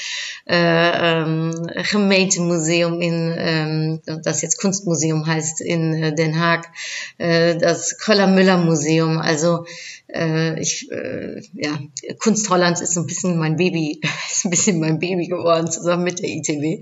äh, 0.49 1.23
ähm, 1.23 1.71
Gemeentemuseum 1.91 3.01
in, 3.01 3.35
ähm, 3.39 4.01
das 4.25 4.43
jetzt 4.43 4.61
Kunstmuseum 4.61 5.25
heißt 5.25 5.61
in 5.61 5.95
äh, 5.95 6.15
Den 6.15 6.41
Haag, 6.41 6.69
äh, 7.19 7.57
das 7.57 7.99
Köller-Müller 7.99 8.57
Museum. 8.57 9.19
Also 9.19 9.65
äh, 10.13 10.61
ich, 10.61 10.91
äh, 10.91 11.12
ja, 11.55 11.79
Kunst 12.19 12.49
Hollands 12.51 12.81
ist 12.81 12.95
so 12.95 13.01
ein 13.01 13.07
bisschen 13.07 13.39
mein 13.39 13.57
Baby, 13.57 14.01
ist 14.31 14.45
ein 14.45 14.51
bisschen 14.51 14.81
mein 14.81 14.99
Baby 14.99 15.29
geworden, 15.29 15.71
zusammen 15.71 16.05
mit 16.05 16.19
der 16.21 16.29
ITW. 16.29 16.81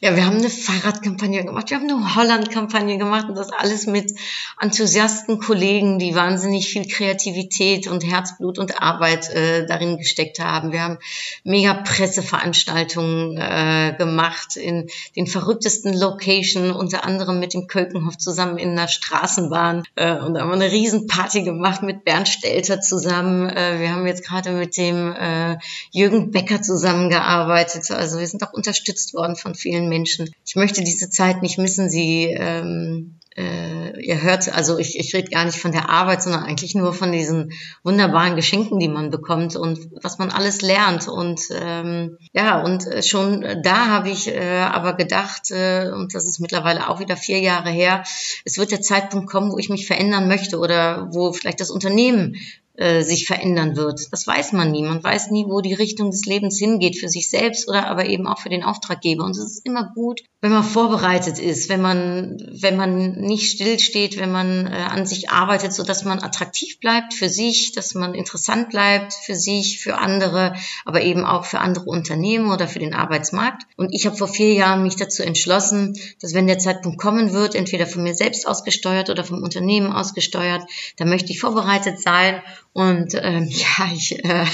Ja, 0.00 0.14
wir 0.16 0.26
haben 0.26 0.36
eine 0.36 0.50
Fahrradkampagne 0.50 1.44
gemacht, 1.44 1.70
wir 1.70 1.78
haben 1.78 1.90
eine 1.90 2.14
Holland-Kampagne 2.14 2.98
gemacht 2.98 3.28
und 3.28 3.36
das 3.36 3.50
alles 3.50 3.86
mit 3.86 4.12
Enthusiasten, 4.60 5.38
Kollegen, 5.38 5.98
die 5.98 6.14
wahnsinnig 6.14 6.68
viel 6.68 6.86
Kreativität 6.86 7.86
und 7.86 8.04
Herzblut 8.04 8.58
und 8.58 8.80
Arbeit 8.80 9.30
äh, 9.30 9.66
darin 9.66 9.98
gesteckt 9.98 10.40
haben. 10.40 10.72
Wir 10.72 10.82
haben 10.82 10.98
mega 11.44 11.74
Presseveranstaltungen 11.74 13.36
äh, 13.36 13.94
gemacht 13.96 14.56
in 14.56 14.88
den 15.16 15.26
verrücktesten 15.26 15.94
Locations, 15.94 16.76
unter 16.76 17.04
anderem 17.04 17.40
mit 17.40 17.54
dem 17.54 17.66
Kölkenhof 17.66 18.18
zusammen 18.18 18.58
in 18.58 18.70
einer 18.70 18.88
Straßenbahn. 18.88 19.84
Äh, 19.94 20.18
und 20.18 20.34
da 20.34 20.40
haben 20.40 20.48
wir 20.48 20.54
eine 20.54 20.70
Riesenparty 20.70 21.42
gemacht 21.42 21.82
mit 21.82 22.04
Bernd 22.04 22.28
Stelter 22.28 22.80
zusammen. 22.80 23.48
Äh, 23.48 23.67
wir 23.78 23.92
haben 23.92 24.06
jetzt 24.06 24.24
gerade 24.24 24.52
mit 24.52 24.76
dem 24.76 25.12
äh, 25.12 25.56
Jürgen 25.90 26.30
Becker 26.30 26.62
zusammengearbeitet. 26.62 27.90
Also 27.90 28.18
wir 28.18 28.26
sind 28.26 28.42
auch 28.42 28.52
unterstützt 28.52 29.14
worden 29.14 29.36
von 29.36 29.54
vielen 29.54 29.88
Menschen. 29.88 30.30
Ich 30.46 30.56
möchte 30.56 30.82
diese 30.82 31.10
Zeit 31.10 31.42
nicht 31.42 31.58
missen. 31.58 31.90
Sie 31.90 32.24
ähm, 32.26 33.18
äh, 33.38 34.00
ihr 34.00 34.20
hört, 34.20 34.52
also 34.52 34.78
ich, 34.78 34.98
ich 34.98 35.14
rede 35.14 35.30
gar 35.30 35.44
nicht 35.44 35.58
von 35.58 35.70
der 35.70 35.88
Arbeit, 35.88 36.22
sondern 36.22 36.42
eigentlich 36.42 36.74
nur 36.74 36.92
von 36.92 37.12
diesen 37.12 37.52
wunderbaren 37.84 38.34
Geschenken, 38.34 38.80
die 38.80 38.88
man 38.88 39.10
bekommt 39.10 39.54
und 39.54 39.78
was 40.02 40.18
man 40.18 40.30
alles 40.30 40.60
lernt. 40.60 41.06
Und 41.06 41.42
ähm, 41.52 42.18
ja, 42.32 42.60
und 42.60 42.86
äh, 42.86 43.02
schon 43.02 43.46
da 43.62 43.86
habe 43.86 44.10
ich 44.10 44.26
äh, 44.28 44.60
aber 44.60 44.94
gedacht, 44.94 45.52
äh, 45.52 45.90
und 45.94 46.14
das 46.14 46.26
ist 46.26 46.40
mittlerweile 46.40 46.88
auch 46.88 46.98
wieder 46.98 47.16
vier 47.16 47.38
Jahre 47.38 47.70
her, 47.70 48.02
es 48.44 48.58
wird 48.58 48.72
der 48.72 48.80
Zeitpunkt 48.80 49.30
kommen, 49.30 49.52
wo 49.52 49.58
ich 49.58 49.68
mich 49.68 49.86
verändern 49.86 50.26
möchte 50.26 50.58
oder 50.58 51.08
wo 51.12 51.32
vielleicht 51.32 51.60
das 51.60 51.70
Unternehmen 51.70 52.36
äh, 52.78 53.02
sich 53.02 53.26
verändern 53.26 53.74
wird. 53.74 54.06
Das 54.12 54.24
weiß 54.24 54.52
man 54.52 54.70
nie. 54.70 54.82
Man 54.82 55.02
weiß 55.02 55.32
nie, 55.32 55.46
wo 55.48 55.60
die 55.60 55.74
Richtung 55.74 56.12
des 56.12 56.26
Lebens 56.26 56.58
hingeht 56.58 56.96
für 56.96 57.08
sich 57.08 57.28
selbst 57.28 57.68
oder 57.68 57.88
aber 57.88 58.06
eben 58.06 58.28
auch 58.28 58.38
für 58.38 58.50
den 58.50 58.62
Auftraggeber. 58.62 59.24
Und 59.24 59.32
es 59.32 59.38
ist 59.38 59.66
immer 59.66 59.90
gut, 59.96 60.20
wenn 60.40 60.52
man 60.52 60.62
vorbereitet 60.62 61.40
ist, 61.40 61.68
wenn 61.68 61.80
man, 61.80 62.36
wenn 62.52 62.76
man 62.76 63.16
nicht 63.16 63.50
stillsteht, 63.50 64.16
wenn 64.20 64.30
man 64.30 64.68
äh, 64.68 64.76
an 64.76 65.06
sich 65.06 65.30
arbeitet, 65.30 65.72
so 65.72 65.82
dass 65.82 66.04
man 66.04 66.20
attraktiv 66.20 66.78
bleibt 66.78 67.14
für 67.14 67.28
sich, 67.28 67.72
dass 67.72 67.94
man 67.96 68.14
interessant 68.14 68.70
bleibt 68.70 69.12
für 69.12 69.34
sich, 69.34 69.80
für 69.80 69.98
andere, 69.98 70.54
aber 70.84 71.02
eben 71.02 71.24
auch 71.24 71.44
für 71.44 71.58
andere 71.58 71.86
Unternehmen 71.86 72.52
oder 72.52 72.68
für 72.68 72.78
den 72.78 72.94
Arbeitsmarkt. 72.94 73.64
Und 73.76 73.92
ich 73.92 74.06
habe 74.06 74.16
vor 74.16 74.28
vier 74.28 74.52
Jahren 74.54 74.84
mich 74.84 74.94
dazu 74.94 75.24
entschlossen, 75.24 75.98
dass 76.20 76.32
wenn 76.32 76.46
der 76.46 76.60
Zeitpunkt 76.60 77.00
kommen 77.00 77.32
wird, 77.32 77.56
entweder 77.56 77.88
von 77.88 78.04
mir 78.04 78.14
selbst 78.14 78.46
ausgesteuert 78.46 79.10
oder 79.10 79.24
vom 79.24 79.42
Unternehmen 79.42 79.92
ausgesteuert, 79.92 80.62
da 80.96 81.04
möchte 81.04 81.32
ich 81.32 81.40
vorbereitet 81.40 82.00
sein 82.00 82.40
und 82.72 83.14
ähm, 83.14 83.48
ja, 83.48 83.90
ich, 83.94 84.24
äh, 84.24 84.46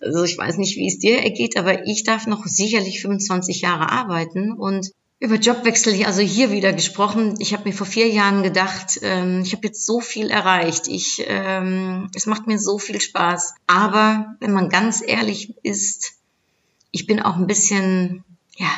also 0.00 0.24
ich 0.24 0.38
weiß 0.38 0.58
nicht, 0.58 0.76
wie 0.76 0.88
es 0.88 0.98
dir 0.98 1.22
ergeht, 1.22 1.56
aber 1.56 1.86
ich 1.86 2.04
darf 2.04 2.26
noch 2.26 2.44
sicherlich 2.46 3.00
25 3.00 3.60
Jahre 3.60 3.90
arbeiten 3.90 4.52
und 4.52 4.92
über 5.20 5.34
Jobwechsel, 5.34 6.04
also 6.04 6.20
hier 6.20 6.52
wieder 6.52 6.72
gesprochen. 6.72 7.34
Ich 7.40 7.52
habe 7.52 7.68
mir 7.68 7.74
vor 7.74 7.86
vier 7.86 8.08
Jahren 8.08 8.44
gedacht, 8.44 9.00
ähm, 9.02 9.42
ich 9.42 9.52
habe 9.52 9.66
jetzt 9.66 9.84
so 9.84 10.00
viel 10.00 10.30
erreicht. 10.30 10.86
Ich, 10.86 11.24
ähm, 11.26 12.08
es 12.14 12.26
macht 12.26 12.46
mir 12.46 12.58
so 12.58 12.78
viel 12.78 13.00
Spaß. 13.00 13.54
Aber 13.66 14.36
wenn 14.38 14.52
man 14.52 14.68
ganz 14.68 15.02
ehrlich 15.04 15.54
ist, 15.64 16.12
ich 16.92 17.06
bin 17.06 17.20
auch 17.20 17.36
ein 17.36 17.48
bisschen, 17.48 18.24
ja, 18.56 18.70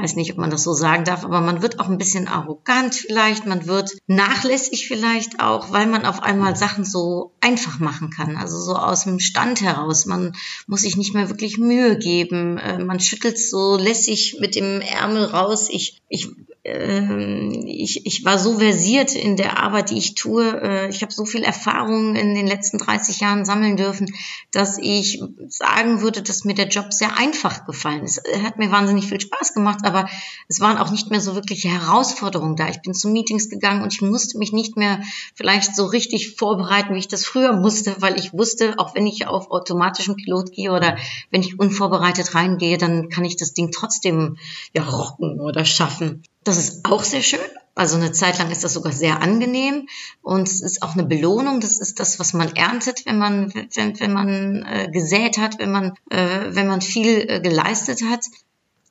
weiß 0.00 0.16
nicht, 0.16 0.32
ob 0.32 0.38
man 0.38 0.50
das 0.50 0.62
so 0.62 0.72
sagen 0.72 1.04
darf, 1.04 1.24
aber 1.24 1.40
man 1.40 1.62
wird 1.62 1.78
auch 1.80 1.88
ein 1.88 1.98
bisschen 1.98 2.28
arrogant 2.28 2.94
vielleicht, 2.94 3.46
man 3.46 3.66
wird 3.66 3.92
nachlässig 4.06 4.88
vielleicht 4.88 5.40
auch, 5.40 5.72
weil 5.72 5.86
man 5.86 6.06
auf 6.06 6.22
einmal 6.22 6.56
Sachen 6.56 6.84
so 6.84 7.32
einfach 7.40 7.78
machen 7.78 8.10
kann, 8.10 8.36
also 8.36 8.58
so 8.58 8.74
aus 8.74 9.04
dem 9.04 9.20
Stand 9.20 9.60
heraus. 9.60 10.06
Man 10.06 10.34
muss 10.66 10.82
sich 10.82 10.96
nicht 10.96 11.14
mehr 11.14 11.28
wirklich 11.28 11.58
Mühe 11.58 11.98
geben, 11.98 12.58
äh, 12.58 12.78
man 12.78 13.00
schüttelt 13.00 13.38
so 13.38 13.76
lässig 13.76 14.36
mit 14.40 14.54
dem 14.54 14.80
Ärmel 14.80 15.24
raus. 15.24 15.68
Ich, 15.70 16.00
ich 16.08 16.28
ähm, 16.62 17.64
ich, 17.66 18.04
ich 18.04 18.24
war 18.24 18.38
so 18.38 18.58
versiert 18.58 19.14
in 19.14 19.36
der 19.36 19.58
Arbeit, 19.58 19.90
die 19.90 19.96
ich 19.96 20.14
tue. 20.14 20.44
Äh, 20.60 20.90
ich 20.90 21.00
habe 21.00 21.12
so 21.12 21.24
viel 21.24 21.42
Erfahrung 21.42 22.14
in 22.16 22.34
den 22.34 22.46
letzten 22.46 22.76
30 22.76 23.20
Jahren 23.20 23.46
sammeln 23.46 23.78
dürfen, 23.78 24.12
dass 24.50 24.76
ich 24.76 25.22
sagen 25.48 26.02
würde, 26.02 26.22
dass 26.22 26.44
mir 26.44 26.54
der 26.54 26.68
Job 26.68 26.92
sehr 26.92 27.16
einfach 27.16 27.64
gefallen 27.64 28.04
ist. 28.04 28.18
Er 28.18 28.42
hat 28.42 28.58
mir 28.58 28.70
wahnsinnig 28.70 29.06
viel 29.06 29.20
Spaß 29.20 29.54
gemacht, 29.54 29.80
aber 29.84 30.08
es 30.48 30.60
waren 30.60 30.76
auch 30.76 30.90
nicht 30.90 31.10
mehr 31.10 31.20
so 31.20 31.34
wirkliche 31.34 31.68
Herausforderungen 31.68 32.56
da. 32.56 32.68
Ich 32.68 32.82
bin 32.82 32.92
zu 32.92 33.08
Meetings 33.08 33.48
gegangen 33.48 33.82
und 33.82 33.94
ich 33.94 34.02
musste 34.02 34.36
mich 34.36 34.52
nicht 34.52 34.76
mehr 34.76 35.00
vielleicht 35.34 35.74
so 35.74 35.86
richtig 35.86 36.36
vorbereiten, 36.36 36.94
wie 36.94 36.98
ich 36.98 37.08
das 37.08 37.24
früher 37.24 37.54
musste, 37.54 37.96
weil 38.00 38.18
ich 38.18 38.34
wusste, 38.34 38.74
auch 38.78 38.94
wenn 38.94 39.06
ich 39.06 39.26
auf 39.26 39.50
automatischem 39.50 40.16
Pilot 40.16 40.52
gehe 40.52 40.72
oder 40.72 40.98
wenn 41.30 41.40
ich 41.40 41.58
unvorbereitet 41.58 42.34
reingehe, 42.34 42.76
dann 42.76 43.08
kann 43.08 43.24
ich 43.24 43.36
das 43.36 43.54
Ding 43.54 43.70
trotzdem 43.72 44.36
ja 44.74 44.82
rocken 44.82 45.40
oder 45.40 45.64
schaffen. 45.64 46.22
Das 46.44 46.56
ist 46.56 46.84
auch 46.86 47.04
sehr 47.04 47.22
schön. 47.22 47.40
Also 47.74 47.96
eine 47.96 48.12
Zeit 48.12 48.38
lang 48.38 48.50
ist 48.50 48.64
das 48.64 48.74
sogar 48.74 48.92
sehr 48.92 49.22
angenehm 49.22 49.88
und 50.22 50.48
es 50.48 50.60
ist 50.60 50.82
auch 50.82 50.94
eine 50.94 51.04
Belohnung. 51.04 51.60
Das 51.60 51.78
ist 51.78 52.00
das, 52.00 52.18
was 52.18 52.32
man 52.32 52.54
erntet, 52.56 53.06
wenn 53.06 53.18
man 53.18 53.52
wenn, 53.54 54.00
wenn 54.00 54.12
man 54.12 54.62
äh, 54.64 54.88
gesät 54.90 55.38
hat, 55.38 55.58
wenn 55.58 55.70
man 55.70 55.94
äh, 56.10 56.46
wenn 56.48 56.66
man 56.66 56.80
viel 56.80 57.26
äh, 57.28 57.40
geleistet 57.40 58.02
hat. 58.02 58.24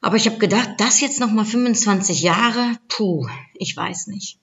Aber 0.02 0.16
ich 0.16 0.28
habe 0.28 0.38
gedacht, 0.38 0.70
das 0.78 1.02
jetzt 1.02 1.20
noch 1.20 1.32
mal 1.32 1.46
25 1.46 2.22
Jahre, 2.22 2.78
puh, 2.88 3.28
ich 3.56 3.76
weiß 3.76 4.08
nicht. 4.08 4.40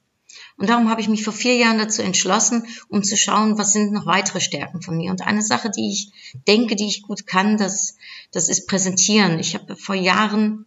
Und 0.59 0.71
darum 0.71 0.91
habe 0.91 1.01
ich 1.01 1.09
mich 1.09 1.25
vor 1.25 1.33
vier 1.33 1.57
Jahren 1.57 1.79
dazu 1.79 2.03
entschlossen, 2.03 2.67
um 2.89 3.03
zu 3.03 3.17
schauen, 3.17 3.59
was 3.59 3.73
sind 3.73 3.93
noch 3.93 4.07
weitere 4.07 4.41
Stärken 4.41 4.83
von 4.83 4.97
mir. 4.97 5.11
Und 5.11 5.27
eine 5.27 5.43
Sache, 5.43 5.71
die 5.71 5.91
ich 5.91 6.13
denke, 6.47 6.77
die 6.77 6.87
ich 6.87 7.03
gut 7.03 7.27
kann, 7.27 7.57
das, 7.57 7.97
das 8.33 8.49
ist 8.49 8.67
präsentieren. 8.67 9.39
Ich 9.39 9.55
habe 9.55 9.77
vor 9.77 9.95
Jahren 9.95 10.67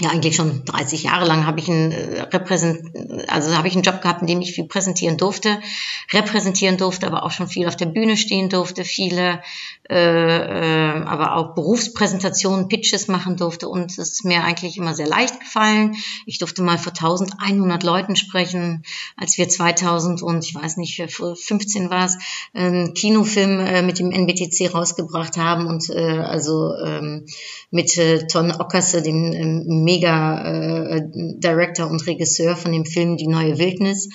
ja 0.00 0.10
eigentlich 0.10 0.34
schon 0.34 0.64
30 0.64 1.04
Jahre 1.04 1.24
lang 1.24 1.46
habe 1.46 1.60
ich 1.60 1.68
einen 1.68 1.92
äh, 1.92 2.22
repräsent 2.22 2.90
also 3.28 3.56
habe 3.56 3.68
ich 3.68 3.74
einen 3.74 3.84
Job 3.84 4.02
gehabt, 4.02 4.22
in 4.22 4.26
dem 4.26 4.40
ich 4.40 4.52
viel 4.52 4.66
präsentieren 4.66 5.16
durfte, 5.16 5.60
repräsentieren 6.12 6.76
durfte, 6.76 7.06
aber 7.06 7.22
auch 7.22 7.30
schon 7.30 7.46
viel 7.46 7.68
auf 7.68 7.76
der 7.76 7.86
Bühne 7.86 8.16
stehen 8.16 8.48
durfte, 8.48 8.84
viele 8.84 9.40
äh, 9.88 9.94
äh, 9.96 11.04
aber 11.04 11.36
auch 11.36 11.54
Berufspräsentationen, 11.54 12.68
Pitches 12.68 13.06
machen 13.06 13.36
durfte 13.36 13.68
und 13.68 13.90
es 13.90 13.98
ist 13.98 14.24
mir 14.24 14.42
eigentlich 14.42 14.78
immer 14.78 14.94
sehr 14.94 15.06
leicht 15.06 15.38
gefallen. 15.40 15.96
Ich 16.26 16.38
durfte 16.38 16.62
mal 16.62 16.78
vor 16.78 16.92
1100 16.92 17.82
Leuten 17.82 18.16
sprechen, 18.16 18.82
als 19.16 19.38
wir 19.38 19.48
2000 19.48 20.22
und 20.22 20.44
ich 20.44 20.54
weiß 20.54 20.76
nicht, 20.76 21.00
15 21.10 21.90
war 21.90 22.06
es, 22.06 22.16
einen 22.52 22.94
Kinofilm 22.94 23.60
äh, 23.60 23.82
mit 23.82 23.98
dem 23.98 24.10
NBTC 24.10 24.74
rausgebracht 24.74 25.36
haben 25.36 25.66
und 25.66 25.88
äh, 25.90 26.18
also 26.18 26.74
ähm, 26.84 27.26
mit 27.70 27.96
äh, 27.96 28.26
Ton 28.26 28.52
Ockerse, 28.52 29.02
dem 29.02 29.32
ähm, 29.32 29.84
mega 29.84 30.96
äh, 30.96 31.02
Director 31.04 31.90
und 31.90 32.06
Regisseur 32.06 32.56
von 32.56 32.72
dem 32.72 32.84
Film 32.84 33.16
Die 33.16 33.26
neue 33.26 33.58
Wildnis. 33.58 34.08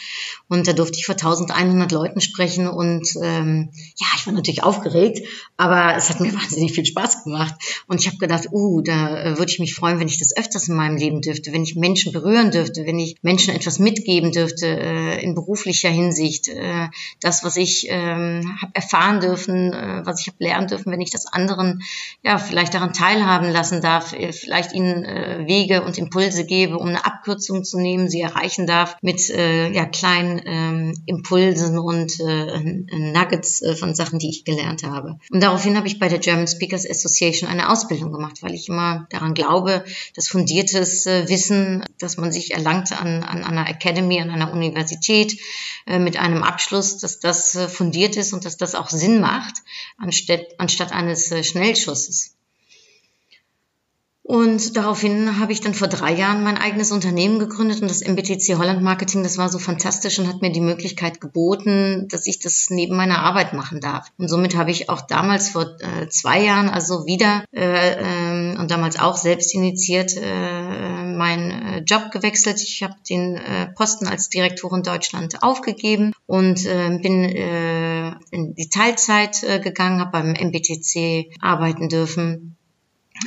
Und 0.47 0.67
da 0.67 0.73
durfte 0.73 0.97
ich 0.97 1.05
vor 1.05 1.15
1100 1.15 1.91
Leuten 1.91 2.21
sprechen 2.21 2.67
und 2.67 3.07
ähm, 3.21 3.69
ja, 3.97 4.07
ich 4.17 4.25
war 4.25 4.33
natürlich 4.33 4.63
aufgeregt, 4.63 5.19
aber 5.57 5.95
es 5.95 6.09
hat 6.09 6.19
mir 6.19 6.33
wahnsinnig 6.39 6.73
viel 6.73 6.85
Spaß 6.85 7.23
gemacht. 7.23 7.55
Und 7.87 8.01
ich 8.01 8.07
habe 8.07 8.17
gedacht, 8.17 8.47
uh, 8.51 8.81
da 8.81 9.23
äh, 9.23 9.37
würde 9.37 9.51
ich 9.51 9.59
mich 9.59 9.75
freuen, 9.75 9.99
wenn 9.99 10.07
ich 10.07 10.17
das 10.17 10.35
öfters 10.35 10.67
in 10.67 10.75
meinem 10.75 10.97
Leben 10.97 11.21
dürfte, 11.21 11.53
wenn 11.53 11.63
ich 11.63 11.75
Menschen 11.75 12.11
berühren 12.11 12.51
dürfte, 12.51 12.85
wenn 12.85 12.99
ich 12.99 13.15
Menschen 13.21 13.55
etwas 13.55 13.79
mitgeben 13.79 14.31
dürfte 14.31 14.88
äh, 14.89 15.21
in 15.21 15.35
beruflicher 15.35 15.89
Hinsicht. 15.89 16.47
Äh, 16.47 16.87
das, 17.21 17.43
was 17.43 17.57
ich 17.57 17.87
ähm, 17.89 18.57
habe 18.61 18.71
erfahren 18.73 19.19
dürfen, 19.19 19.73
äh, 19.73 20.01
was 20.05 20.21
ich 20.21 20.27
habe 20.27 20.37
lernen 20.39 20.67
dürfen, 20.67 20.91
wenn 20.91 21.01
ich 21.01 21.11
das 21.11 21.27
anderen 21.27 21.81
ja 22.23 22.37
vielleicht 22.37 22.73
daran 22.73 22.93
teilhaben 22.93 23.49
lassen 23.51 23.81
darf, 23.81 24.13
äh, 24.13 24.33
vielleicht 24.33 24.73
ihnen 24.73 25.03
äh, 25.03 25.45
Wege 25.45 25.83
und 25.83 25.97
Impulse 25.97 26.45
gebe, 26.45 26.77
um 26.77 26.87
eine 26.87 27.05
Abkürzung 27.05 27.63
zu 27.63 27.79
nehmen, 27.79 28.09
sie 28.09 28.21
erreichen 28.21 28.67
darf 28.67 28.97
mit 29.01 29.29
äh, 29.29 29.69
ja 29.71 29.85
kleinen 29.85 30.41
ähm, 30.45 30.93
Impulsen 31.05 31.77
und 31.77 32.19
äh, 32.19 32.59
Nuggets 32.59 33.61
äh, 33.61 33.75
von 33.75 33.93
Sachen, 33.93 34.19
die 34.19 34.29
ich 34.29 34.43
gelernt 34.45 34.83
habe. 34.83 35.19
Und 35.31 35.43
daraufhin 35.43 35.77
habe 35.77 35.87
ich 35.87 35.99
bei 35.99 36.09
der 36.09 36.19
German 36.19 36.47
Speakers 36.47 36.89
Association 36.89 37.49
eine 37.49 37.69
Ausbildung 37.69 38.11
gemacht, 38.11 38.41
weil 38.41 38.53
ich 38.53 38.69
immer 38.69 39.07
daran 39.09 39.33
glaube, 39.33 39.83
dass 40.15 40.27
fundiertes 40.27 41.05
äh, 41.05 41.27
Wissen, 41.29 41.83
das 41.99 42.17
man 42.17 42.31
sich 42.31 42.53
erlangt 42.53 42.91
an, 42.99 43.23
an 43.23 43.43
einer 43.43 43.69
Academy, 43.69 44.19
an 44.19 44.29
einer 44.29 44.51
Universität 44.51 44.78
äh, 45.85 45.99
mit 45.99 46.17
einem 46.17 46.43
Abschluss, 46.43 46.97
dass 46.97 47.19
das 47.19 47.55
äh, 47.55 47.67
fundiert 47.67 48.15
ist 48.15 48.33
und 48.33 48.45
dass 48.45 48.57
das 48.57 48.75
auch 48.75 48.89
Sinn 48.89 49.19
macht, 49.21 49.55
anstatt, 49.97 50.45
anstatt 50.57 50.91
eines 50.91 51.31
äh, 51.31 51.43
Schnellschusses. 51.43 52.38
Und 54.29 54.77
daraufhin 54.77 55.39
habe 55.39 55.53
ich 55.53 55.59
dann 55.59 55.73
vor 55.73 55.87
drei 55.87 56.13
Jahren 56.13 56.43
mein 56.43 56.59
eigenes 56.59 56.91
Unternehmen 56.91 57.39
gegründet 57.39 57.81
und 57.81 57.89
das 57.89 58.03
MBTC 58.03 58.59
Holland 58.59 58.83
Marketing, 58.83 59.23
das 59.23 59.39
war 59.39 59.49
so 59.49 59.57
fantastisch 59.57 60.19
und 60.19 60.27
hat 60.27 60.43
mir 60.43 60.51
die 60.51 60.61
Möglichkeit 60.61 61.19
geboten, 61.19 62.07
dass 62.11 62.27
ich 62.27 62.37
das 62.37 62.67
neben 62.69 62.95
meiner 62.95 63.23
Arbeit 63.23 63.53
machen 63.53 63.81
darf. 63.81 64.11
Und 64.19 64.27
somit 64.27 64.55
habe 64.55 64.69
ich 64.69 64.87
auch 64.87 65.01
damals 65.01 65.49
vor 65.49 65.77
äh, 65.79 66.09
zwei 66.09 66.43
Jahren, 66.43 66.69
also 66.69 67.07
wieder 67.07 67.43
äh, 67.51 68.53
äh, 68.53 68.55
und 68.59 68.69
damals 68.69 68.99
auch 68.99 69.17
selbst 69.17 69.55
initiiert, 69.55 70.15
äh, 70.15 71.05
meinen 71.17 71.49
äh, 71.49 71.79
Job 71.79 72.11
gewechselt. 72.11 72.61
Ich 72.61 72.83
habe 72.83 72.93
den 73.09 73.35
äh, 73.35 73.69
Posten 73.73 74.05
als 74.07 74.29
Direktorin 74.29 74.83
Deutschland 74.83 75.41
aufgegeben 75.41 76.13
und 76.27 76.67
äh, 76.67 76.99
bin 77.01 77.23
in 77.23 78.53
die 78.53 78.69
Teilzeit 78.69 79.41
gegangen, 79.63 79.99
habe 79.99 80.11
beim 80.11 80.33
MBTC 80.35 81.31
arbeiten 81.41 81.89
dürfen 81.89 82.58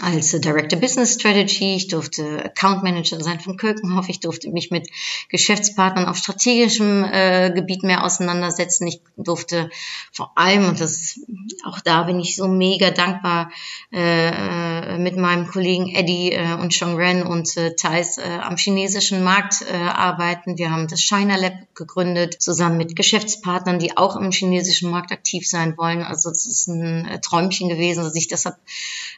als 0.00 0.30
Director 0.30 0.78
Business 0.80 1.14
Strategy. 1.14 1.76
Ich 1.76 1.88
durfte 1.88 2.44
Account 2.44 2.82
Manager 2.82 3.20
sein 3.20 3.40
von 3.40 3.56
Kölkenhoff. 3.56 4.08
Ich 4.08 4.20
durfte 4.20 4.50
mich 4.50 4.70
mit 4.70 4.88
Geschäftspartnern 5.28 6.06
auf 6.06 6.16
strategischem 6.16 7.04
äh, 7.04 7.52
Gebiet 7.54 7.82
mehr 7.82 8.04
auseinandersetzen. 8.04 8.86
Ich 8.86 9.00
durfte 9.16 9.70
vor 10.12 10.32
allem, 10.36 10.66
und 10.66 10.80
das 10.80 11.20
auch 11.64 11.80
da 11.80 12.04
bin 12.04 12.20
ich 12.20 12.36
so 12.36 12.48
mega 12.48 12.90
dankbar, 12.90 13.50
äh, 13.92 14.98
mit 14.98 15.16
meinem 15.16 15.46
Kollegen 15.46 15.88
Eddie 15.94 16.32
äh, 16.32 16.54
und 16.54 16.72
Sean 16.72 16.96
Ren 16.96 17.22
und 17.22 17.56
äh, 17.56 17.74
Thais 17.74 18.18
äh, 18.18 18.22
am 18.22 18.56
chinesischen 18.56 19.22
Markt 19.22 19.62
äh, 19.62 19.76
arbeiten. 19.76 20.56
Wir 20.56 20.70
haben 20.70 20.88
das 20.88 21.00
China 21.00 21.36
Lab 21.36 21.52
gegründet, 21.74 22.40
zusammen 22.40 22.78
mit 22.78 22.96
Geschäftspartnern, 22.96 23.78
die 23.78 23.96
auch 23.96 24.16
im 24.16 24.30
chinesischen 24.30 24.90
Markt 24.90 25.12
aktiv 25.12 25.46
sein 25.46 25.76
wollen. 25.76 26.02
Also 26.02 26.30
es 26.30 26.46
ist 26.46 26.68
ein 26.68 27.06
äh, 27.06 27.20
Träumchen 27.20 27.68
gewesen, 27.68 28.04
dass 28.04 28.14
ich 28.14 28.28
deshalb 28.28 28.56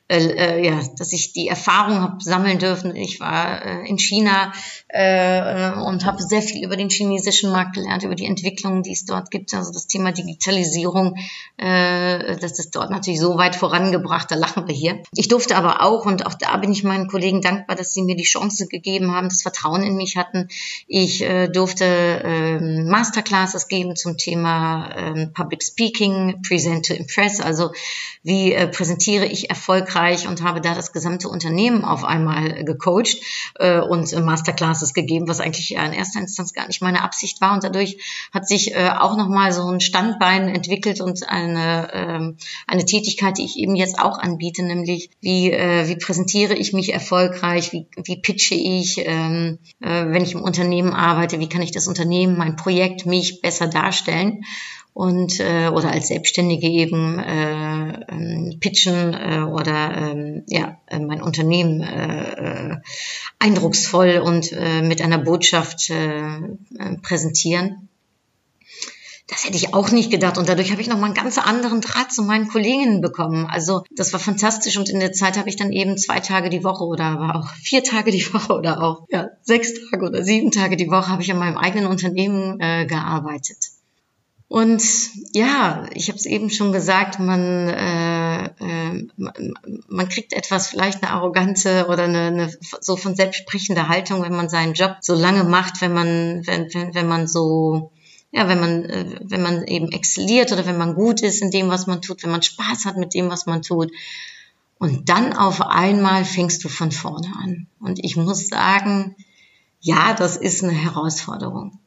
äh, 0.09 0.19
äh, 0.19 0.64
ja, 0.65 0.81
dass 0.99 1.13
ich 1.13 1.33
die 1.33 1.49
Erfahrung 1.49 2.01
habe 2.01 2.23
sammeln 2.23 2.59
dürfen. 2.59 2.97
Ich 2.97 3.21
war 3.21 3.63
äh, 3.65 3.89
in 3.89 3.99
China 3.99 4.53
äh, 4.95 5.73
und 5.73 6.05
habe 6.05 6.23
sehr 6.23 6.41
viel 6.41 6.65
über 6.65 6.77
den 6.77 6.89
chinesischen 6.89 7.51
Markt 7.51 7.75
gelernt, 7.75 8.05
über 8.05 8.15
die 8.15 8.27
Entwicklungen, 8.27 8.85
die 8.85 8.93
es 8.93 9.05
dort 9.05 9.33
gibt. 9.33 9.53
Also 9.53 9.73
das 9.73 9.89
Thema 9.89 10.13
Digitalisierung, 10.13 11.17
äh, 11.57 12.37
das 12.37 12.61
ist 12.61 12.77
dort 12.77 12.91
natürlich 12.91 13.19
so 13.19 13.37
weit 13.37 13.57
vorangebracht, 13.57 14.31
da 14.31 14.37
lachen 14.37 14.69
wir 14.69 14.75
hier. 14.75 15.03
Ich 15.17 15.27
durfte 15.27 15.57
aber 15.57 15.83
auch, 15.83 16.07
und 16.07 16.25
auch 16.27 16.35
da 16.35 16.57
bin 16.59 16.71
ich 16.71 16.85
meinen 16.85 17.09
Kollegen 17.09 17.41
dankbar, 17.41 17.75
dass 17.75 17.93
sie 17.93 18.03
mir 18.03 18.15
die 18.15 18.23
Chance 18.23 18.69
gegeben 18.69 19.13
haben, 19.13 19.29
das 19.29 19.43
Vertrauen 19.43 19.83
in 19.83 19.97
mich 19.97 20.17
hatten. 20.17 20.47
Ich 20.87 21.23
äh, 21.23 21.49
durfte 21.49 21.85
äh, 21.85 22.61
Masterclasses 22.61 23.67
geben 23.67 23.97
zum 23.97 24.17
Thema 24.17 24.91
äh, 24.91 25.27
Public 25.27 25.65
Speaking, 25.65 26.41
Present 26.47 26.87
to 26.87 26.95
Impress, 26.95 27.41
also 27.41 27.73
wie 28.23 28.53
äh, 28.53 28.69
präsentiere 28.69 29.27
ich 29.27 29.51
erfolgreich 29.51 30.29
und 30.29 30.45
habe 30.45 30.61
da 30.61 30.73
das 30.73 30.93
gesamte 30.93 31.29
Unternehmen 31.29 31.85
auf 31.85 32.05
einmal 32.05 32.65
gecoacht 32.65 33.17
und 33.89 34.25
Masterclasses 34.25 34.84
gegeben, 34.93 35.29
was 35.29 35.41
eigentlich 35.41 35.73
in 35.73 35.93
erster 35.93 36.21
Instanz 36.21 36.53
gar 36.53 36.67
nicht 36.67 36.83
meine 36.83 37.03
Absicht 37.03 37.41
war. 37.41 37.55
Und 37.55 37.65
dadurch 37.65 37.97
hat 38.33 38.47
sich 38.47 38.75
äh, 38.75 38.91
auch 38.91 39.17
nochmal 39.17 39.53
so 39.53 39.67
ein 39.69 39.81
Standbein 39.81 40.49
entwickelt 40.49 41.01
und 41.01 41.29
eine, 41.29 41.89
ähm, 41.93 42.37
eine 42.67 42.85
Tätigkeit, 42.85 43.39
die 43.39 43.45
ich 43.45 43.57
eben 43.57 43.77
jetzt 43.77 43.99
auch 43.99 44.19
anbiete, 44.19 44.63
nämlich 44.63 45.11
wie, 45.21 45.51
äh, 45.51 45.89
wie 45.89 45.97
präsentiere 45.97 46.55
ich 46.55 46.73
mich 46.73 46.93
erfolgreich, 46.93 47.73
wie, 47.73 47.87
wie 48.05 48.17
pitche 48.17 48.55
ich, 48.55 48.99
ähm, 48.99 49.59
äh, 49.81 50.07
wenn 50.09 50.25
ich 50.25 50.35
im 50.35 50.43
Unternehmen 50.43 50.93
arbeite, 50.93 51.41
wie 51.41 51.49
kann 51.49 51.63
ich 51.63 51.73
das 51.73 51.87
Unternehmen, 51.87 52.37
mein 52.37 52.57
Projekt, 52.57 53.07
mich 53.07 53.41
besser 53.41 53.69
darstellen 53.69 54.45
und 54.95 55.41
äh, 55.41 55.69
oder 55.69 55.91
als 55.91 56.09
Selbstständige 56.09 56.69
eben 56.69 57.19
äh, 57.19 58.05
ähm, 58.09 58.59
pitchen 58.61 59.13
äh, 59.13 59.41
oder 59.41 59.93
ähm, 59.97 60.45
ja 60.47 60.79
äh, 60.87 61.01
mein 61.01 61.21
Unternehmen 61.21 61.83
äh, 61.83 62.71
äh, 62.71 62.77
eindrucksvoll 63.41 64.23
und 64.25 64.53
äh, 64.53 64.83
mit 64.83 65.03
einer 65.03 65.19
Botschaft 65.19 65.91
äh, 65.91 66.21
äh, 66.29 66.97
präsentieren. 67.03 67.89
Das 69.27 69.45
hätte 69.45 69.57
ich 69.57 69.75
auch 69.75 69.91
nicht 69.91 70.13
gedacht 70.13 70.39
und 70.39 70.49
dadurch 70.49 70.71
habe 70.71 70.81
ich 70.81 70.87
noch 70.87 70.99
mal 70.99 71.07
einen 71.07 71.15
ganz 71.15 71.39
anderen 71.39 71.81
Draht 71.81 72.13
zu 72.13 72.23
meinen 72.23 72.47
Kolleginnen 72.47 73.01
bekommen. 73.01 73.47
Also 73.47 73.83
das 73.91 74.13
war 74.13 74.21
fantastisch 74.21 74.77
und 74.77 74.91
in 74.91 75.01
der 75.01 75.13
Zeit 75.13 75.39
habe 75.39 75.49
ich 75.49 75.57
dann 75.57 75.73
eben 75.73 75.99
zwei 75.99 76.21
Tage 76.21 76.51
die 76.51 76.63
Woche 76.63 76.85
oder 76.85 77.05
aber 77.05 77.35
auch 77.35 77.49
vier 77.55 77.83
Tage 77.83 78.13
die 78.13 78.33
Woche 78.33 78.53
oder 78.53 78.81
auch 78.81 79.07
ja, 79.09 79.31
sechs 79.43 79.73
Tage 79.91 80.07
oder 80.07 80.23
sieben 80.23 80.53
Tage 80.53 80.77
die 80.77 80.91
Woche 80.91 81.09
habe 81.09 81.23
ich 81.23 81.33
an 81.33 81.39
meinem 81.39 81.57
eigenen 81.57 81.87
Unternehmen 81.87 82.61
äh, 82.61 82.87
gearbeitet. 82.87 83.74
Und 84.49 84.83
ja, 85.33 85.87
ich 85.95 86.09
habe 86.09 86.19
es 86.19 86.27
eben 86.27 86.51
schon 86.51 86.73
gesagt, 86.73 87.19
man, 87.19 87.69
äh, 87.69 88.45
äh, 88.45 89.09
man 89.89 90.09
kriegt 90.09 90.33
etwas, 90.33 90.69
vielleicht 90.69 91.03
eine 91.03 91.13
arrogante 91.13 91.87
oder 91.89 92.05
eine, 92.05 92.27
eine 92.27 92.59
so 92.81 92.97
von 92.97 93.17
selbst 93.17 93.39
sprechende 93.39 93.89
Haltung, 93.89 94.23
wenn 94.23 94.37
man 94.37 94.49
seinen 94.49 94.75
Job 94.75 94.99
so 95.01 95.15
lange 95.15 95.45
macht, 95.45 95.81
wenn 95.81 95.95
man, 95.95 96.47
wenn, 96.47 96.73
wenn, 96.75 96.95
wenn 96.95 97.09
man 97.09 97.27
so, 97.27 97.91
ja, 98.33 98.47
wenn 98.47 98.61
man, 98.61 98.85
äh, 98.85 99.21
wenn 99.23 99.43
man 99.43 99.65
eben 99.67 99.91
exzelliert 99.91 100.53
oder 100.53 100.67
wenn 100.67 100.79
man 100.79 100.95
gut 100.95 101.23
ist 101.23 101.41
in 101.41 101.51
dem, 101.51 101.69
was 101.69 101.87
man 101.87 102.03
tut, 102.03 102.23
wenn 102.23 102.31
man 102.31 102.43
Spaß 102.43 102.85
hat 102.85 102.97
mit 102.97 103.15
dem, 103.15 103.31
was 103.31 103.47
man 103.47 103.63
tut. 103.63 103.91
Und 104.79 105.09
dann 105.09 105.33
auf 105.33 105.63
einmal 105.63 106.25
fängst 106.25 106.63
du 106.65 106.69
von 106.69 106.93
vorne 106.93 107.33
an. 107.43 107.67
Und 107.81 108.05
ich 108.05 108.17
muss 108.17 108.49
sagen, 108.49 109.17
ja, 109.81 110.13
das 110.13 110.37
ist 110.37 110.63
eine 110.63 110.73
Herausforderung. 110.73 111.79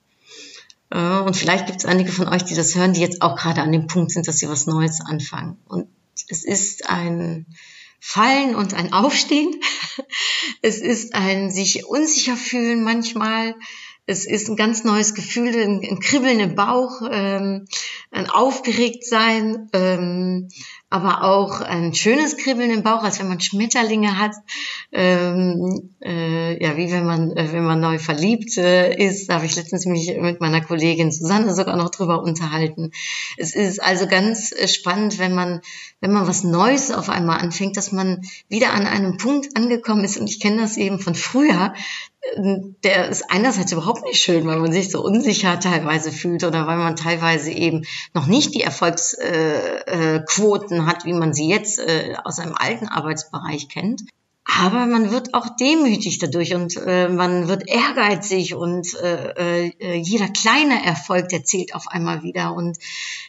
Äh, 0.90 1.20
und 1.20 1.36
vielleicht 1.36 1.68
gibt 1.68 1.80
es 1.80 1.86
einige 1.86 2.12
von 2.12 2.28
euch, 2.28 2.44
die 2.44 2.56
das 2.56 2.76
hören, 2.76 2.94
die 2.94 3.02
jetzt 3.02 3.22
auch 3.22 3.36
gerade 3.36 3.62
an 3.62 3.72
dem 3.72 3.88
Punkt 3.88 4.12
sind, 4.12 4.28
dass 4.28 4.38
sie 4.38 4.50
was 4.50 4.68
Neues 4.68 5.02
anfangen. 5.02 5.58
Und 5.68 5.88
es 6.30 6.44
ist 6.44 6.90
ein 6.90 7.46
Fallen 8.00 8.56
und 8.56 8.74
ein 8.74 8.94
Aufstehen. 8.94 9.56
Es 10.62 10.80
ist 10.80 11.14
ein 11.14 11.52
sich 11.52 11.86
unsicher 11.86 12.36
fühlen 12.36 12.84
manchmal. 12.84 13.56
Es 14.06 14.26
ist 14.26 14.48
ein 14.48 14.56
ganz 14.56 14.84
neues 14.84 15.14
Gefühl, 15.14 15.56
ein, 15.56 15.82
ein 15.84 16.00
Kribbeln 16.00 16.56
Bauch, 16.56 17.02
ähm, 17.12 17.68
ein 18.12 18.30
Aufgeregtsein, 18.30 19.70
ähm, 19.74 20.48
aber 20.90 21.24
auch 21.24 21.60
ein 21.60 21.94
schönes 21.94 22.38
Kribbeln 22.38 22.72
im 22.72 22.82
Bauch, 22.82 23.04
als 23.04 23.20
wenn 23.20 23.28
man 23.28 23.42
Schmetterlinge 23.42 24.18
hat. 24.18 24.32
Ähm, 24.94 25.96
äh, 26.02 26.64
ja, 26.64 26.78
wie 26.78 26.92
wenn 26.92 27.06
man, 27.06 27.36
äh, 27.36 27.52
wenn 27.52 27.66
man 27.66 27.82
neu 27.82 28.00
verliebt 28.00 28.58
äh, 28.58 28.96
ist. 28.96 29.30
Da 29.30 29.36
habe 29.36 29.46
ich 29.46 29.56
letztens 29.58 29.86
mich 29.86 30.16
mit 30.18 30.40
meiner 30.40 30.62
Kollegin 30.62 31.12
Susanne 31.12 31.54
sogar 31.54 31.76
noch 31.76 31.90
drüber 31.90 32.24
unterhalten. 32.24 32.92
Es 33.38 33.54
ist 33.54 33.84
also 33.84 34.08
ganz 34.08 34.54
äh, 34.54 34.70
spannend, 34.70 35.20
wenn 35.20 35.36
man, 35.36 35.60
wenn 36.00 36.14
man 36.14 36.26
was 36.26 36.46
Neues 36.46 36.92
auf 36.92 37.10
einmal 37.10 37.40
anfängt, 37.40 37.76
dass 37.76 37.92
man 37.92 38.22
wieder 38.48 38.74
an 38.74 38.88
einem 38.88 39.18
Punkt 39.18 39.58
angekommen 39.58 40.06
ist. 40.06 40.18
Und 40.18 40.30
ich 40.30 40.40
kenne 40.40 40.62
das 40.62 40.78
eben 40.78 41.00
von 41.00 41.16
früher, 41.16 41.74
der 42.84 43.10
ist 43.10 43.24
einerseits 43.30 43.72
überhaupt 43.72 44.04
nicht 44.04 44.22
schön, 44.22 44.46
weil 44.46 44.60
man 44.60 44.72
sich 44.72 44.92
so 44.92 45.04
unsicher 45.04 45.60
teilweise 45.60 46.12
fühlt 46.12 46.44
oder 46.44 46.68
weil 46.68 46.78
man 46.78 46.96
teilweise 46.96 47.52
eben 47.52 47.86
noch 48.14 48.28
nicht 48.28 48.54
die 48.54 48.62
Erfolgsquoten 48.62 50.78
äh, 50.78 50.82
äh, 50.82 50.86
hat, 50.86 51.06
wie 51.06 51.14
man 51.14 51.34
sie 51.34 51.48
jetzt 51.48 51.80
äh, 51.80 52.16
aus 52.24 52.40
einem 52.40 52.54
alten 52.56 52.88
Arbeitsbereich 52.88 53.70
kennt. 53.70 54.04
Aber 54.50 54.86
man 54.86 55.12
wird 55.12 55.34
auch 55.34 55.58
demütig 55.58 56.20
dadurch 56.20 56.56
und 56.56 56.78
äh, 56.78 57.10
man 57.10 57.50
wird 57.50 57.68
ehrgeizig 57.68 58.56
und 58.56 58.94
äh, 58.96 59.68
äh, 59.80 59.96
jeder 59.98 60.30
kleine 60.30 60.86
Erfolg, 60.86 61.28
der 61.30 61.44
zählt 61.44 61.76
auf 61.76 61.90
einmal 61.90 62.24
wieder. 62.24 62.56
Und 62.56 62.78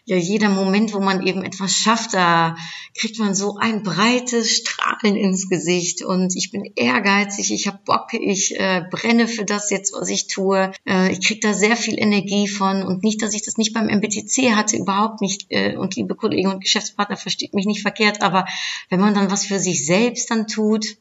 ja, 0.04 0.16
jeder 0.16 0.48
Moment, 0.48 0.94
wo 0.94 1.00
man 1.00 1.26
eben 1.26 1.42
etwas 1.42 1.74
schafft, 1.74 2.14
da 2.14 2.56
kriegt 2.96 3.18
man 3.18 3.34
so 3.34 3.56
ein 3.56 3.82
breites 3.82 4.58
Strahlen 4.58 5.16
ins 5.16 5.48
Gesicht. 5.48 6.04
Und 6.04 6.36
ich 6.36 6.52
bin 6.52 6.64
ehrgeizig, 6.76 7.52
ich 7.52 7.66
habe 7.66 7.80
Bock, 7.84 8.14
ich 8.14 8.58
äh, 8.58 8.84
brenne 8.88 9.26
für 9.26 9.44
das 9.44 9.70
jetzt, 9.70 9.94
was 9.94 10.08
ich 10.08 10.28
tue. 10.28 10.70
Äh, 10.88 11.10
ich 11.10 11.20
kriege 11.20 11.40
da 11.40 11.52
sehr 11.52 11.76
viel 11.76 11.98
Energie 11.98 12.46
von. 12.46 12.84
Und 12.84 13.02
nicht, 13.02 13.20
dass 13.22 13.34
ich 13.34 13.42
das 13.42 13.56
nicht 13.56 13.74
beim 13.74 13.88
MBTC 13.88 14.54
hatte, 14.54 14.76
überhaupt 14.76 15.20
nicht. 15.20 15.46
Äh, 15.50 15.76
und 15.76 15.96
liebe 15.96 16.14
Kollegen 16.14 16.52
und 16.52 16.62
Geschäftspartner, 16.62 17.16
versteht 17.16 17.54
mich 17.54 17.66
nicht 17.66 17.82
verkehrt. 17.82 18.22
Aber 18.22 18.46
wenn 18.88 19.00
man 19.00 19.14
dann 19.14 19.32
was 19.32 19.46
für 19.46 19.58
sich 19.58 19.84
selbst 19.84 20.30
dann 20.30 20.46
tut, 20.46 20.96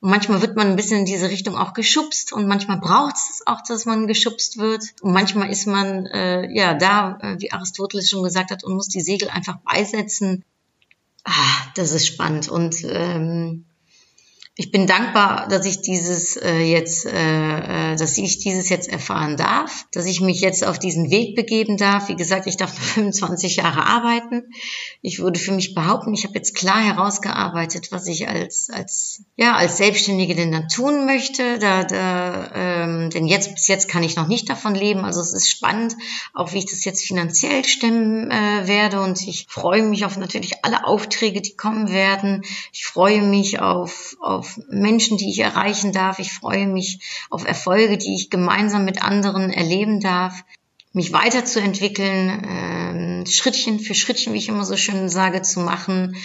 und 0.00 0.10
manchmal 0.10 0.40
wird 0.40 0.56
man 0.56 0.68
ein 0.68 0.76
bisschen 0.76 1.00
in 1.00 1.04
diese 1.04 1.28
Richtung 1.28 1.56
auch 1.56 1.74
geschubst 1.74 2.32
und 2.32 2.46
manchmal 2.46 2.78
braucht 2.78 3.16
es 3.16 3.42
auch, 3.46 3.60
dass 3.60 3.84
man 3.84 4.06
geschubst 4.06 4.56
wird. 4.56 4.82
Und 5.02 5.12
manchmal 5.12 5.50
ist 5.50 5.66
man 5.66 6.06
äh, 6.06 6.50
ja 6.54 6.72
da, 6.74 7.18
äh, 7.20 7.36
wie 7.38 7.52
Aristoteles 7.52 8.08
schon 8.08 8.22
gesagt 8.22 8.50
hat, 8.50 8.64
und 8.64 8.74
muss 8.74 8.88
die 8.88 9.02
Segel 9.02 9.28
einfach 9.28 9.58
beisetzen. 9.58 10.42
Ah, 11.24 11.32
das 11.74 11.92
ist 11.92 12.06
spannend. 12.06 12.48
Und 12.48 12.76
ähm, 12.84 13.66
ich 14.60 14.70
bin 14.70 14.86
dankbar, 14.86 15.48
dass 15.48 15.64
ich 15.64 15.80
dieses 15.80 16.36
äh, 16.36 16.58
jetzt, 16.58 17.06
äh, 17.06 17.92
äh 17.92 17.96
dass 17.96 18.18
ich 18.18 18.40
dieses 18.40 18.68
jetzt 18.68 18.90
erfahren 18.90 19.38
darf, 19.38 19.86
dass 19.90 20.04
ich 20.04 20.20
mich 20.20 20.42
jetzt 20.42 20.66
auf 20.66 20.78
diesen 20.78 21.10
Weg 21.10 21.34
begeben 21.34 21.78
darf. 21.78 22.10
Wie 22.10 22.14
gesagt, 22.14 22.46
ich 22.46 22.58
darf 22.58 22.74
noch 22.78 22.84
25 22.84 23.56
Jahre 23.56 23.86
arbeiten. 23.86 24.52
Ich 25.00 25.18
würde 25.18 25.40
für 25.40 25.52
mich 25.52 25.74
behaupten, 25.74 26.12
ich 26.12 26.24
habe 26.24 26.34
jetzt 26.34 26.54
klar 26.54 26.78
herausgearbeitet, 26.78 27.90
was 27.90 28.06
ich 28.06 28.28
als 28.28 28.68
als 28.68 29.22
ja 29.34 29.56
als 29.56 29.78
Selbstständige 29.78 30.34
denn 30.34 30.52
dann 30.52 30.68
tun 30.68 31.06
möchte. 31.06 31.58
Da, 31.58 31.84
da 31.84 32.50
ähm, 32.54 33.08
denn 33.08 33.26
jetzt 33.26 33.54
bis 33.54 33.66
jetzt 33.66 33.88
kann 33.88 34.02
ich 34.02 34.16
noch 34.16 34.28
nicht 34.28 34.50
davon 34.50 34.74
leben. 34.74 35.06
Also 35.06 35.22
es 35.22 35.32
ist 35.32 35.48
spannend, 35.48 35.96
auch 36.34 36.52
wie 36.52 36.58
ich 36.58 36.66
das 36.66 36.84
jetzt 36.84 37.06
finanziell 37.06 37.64
stemmen 37.64 38.30
äh, 38.30 38.66
werde. 38.66 39.00
Und 39.00 39.26
ich 39.26 39.46
freue 39.48 39.82
mich 39.82 40.04
auf 40.04 40.18
natürlich 40.18 40.66
alle 40.66 40.84
Aufträge, 40.84 41.40
die 41.40 41.56
kommen 41.56 41.90
werden. 41.90 42.42
Ich 42.74 42.84
freue 42.84 43.22
mich 43.22 43.58
auf 43.60 44.18
auf 44.20 44.49
Menschen, 44.68 45.16
die 45.16 45.30
ich 45.30 45.40
erreichen 45.40 45.92
darf. 45.92 46.18
Ich 46.18 46.32
freue 46.32 46.66
mich 46.66 47.26
auf 47.30 47.46
Erfolge, 47.46 47.98
die 47.98 48.14
ich 48.14 48.30
gemeinsam 48.30 48.84
mit 48.84 49.02
anderen 49.02 49.50
erleben 49.50 50.00
darf. 50.00 50.44
Mich 50.92 51.12
weiterzuentwickeln, 51.12 53.24
äh, 53.24 53.26
Schrittchen 53.26 53.78
für 53.78 53.94
Schrittchen, 53.94 54.32
wie 54.32 54.38
ich 54.38 54.48
immer 54.48 54.64
so 54.64 54.76
schön 54.76 55.08
sage, 55.08 55.42
zu 55.42 55.60
machen, 55.60 56.16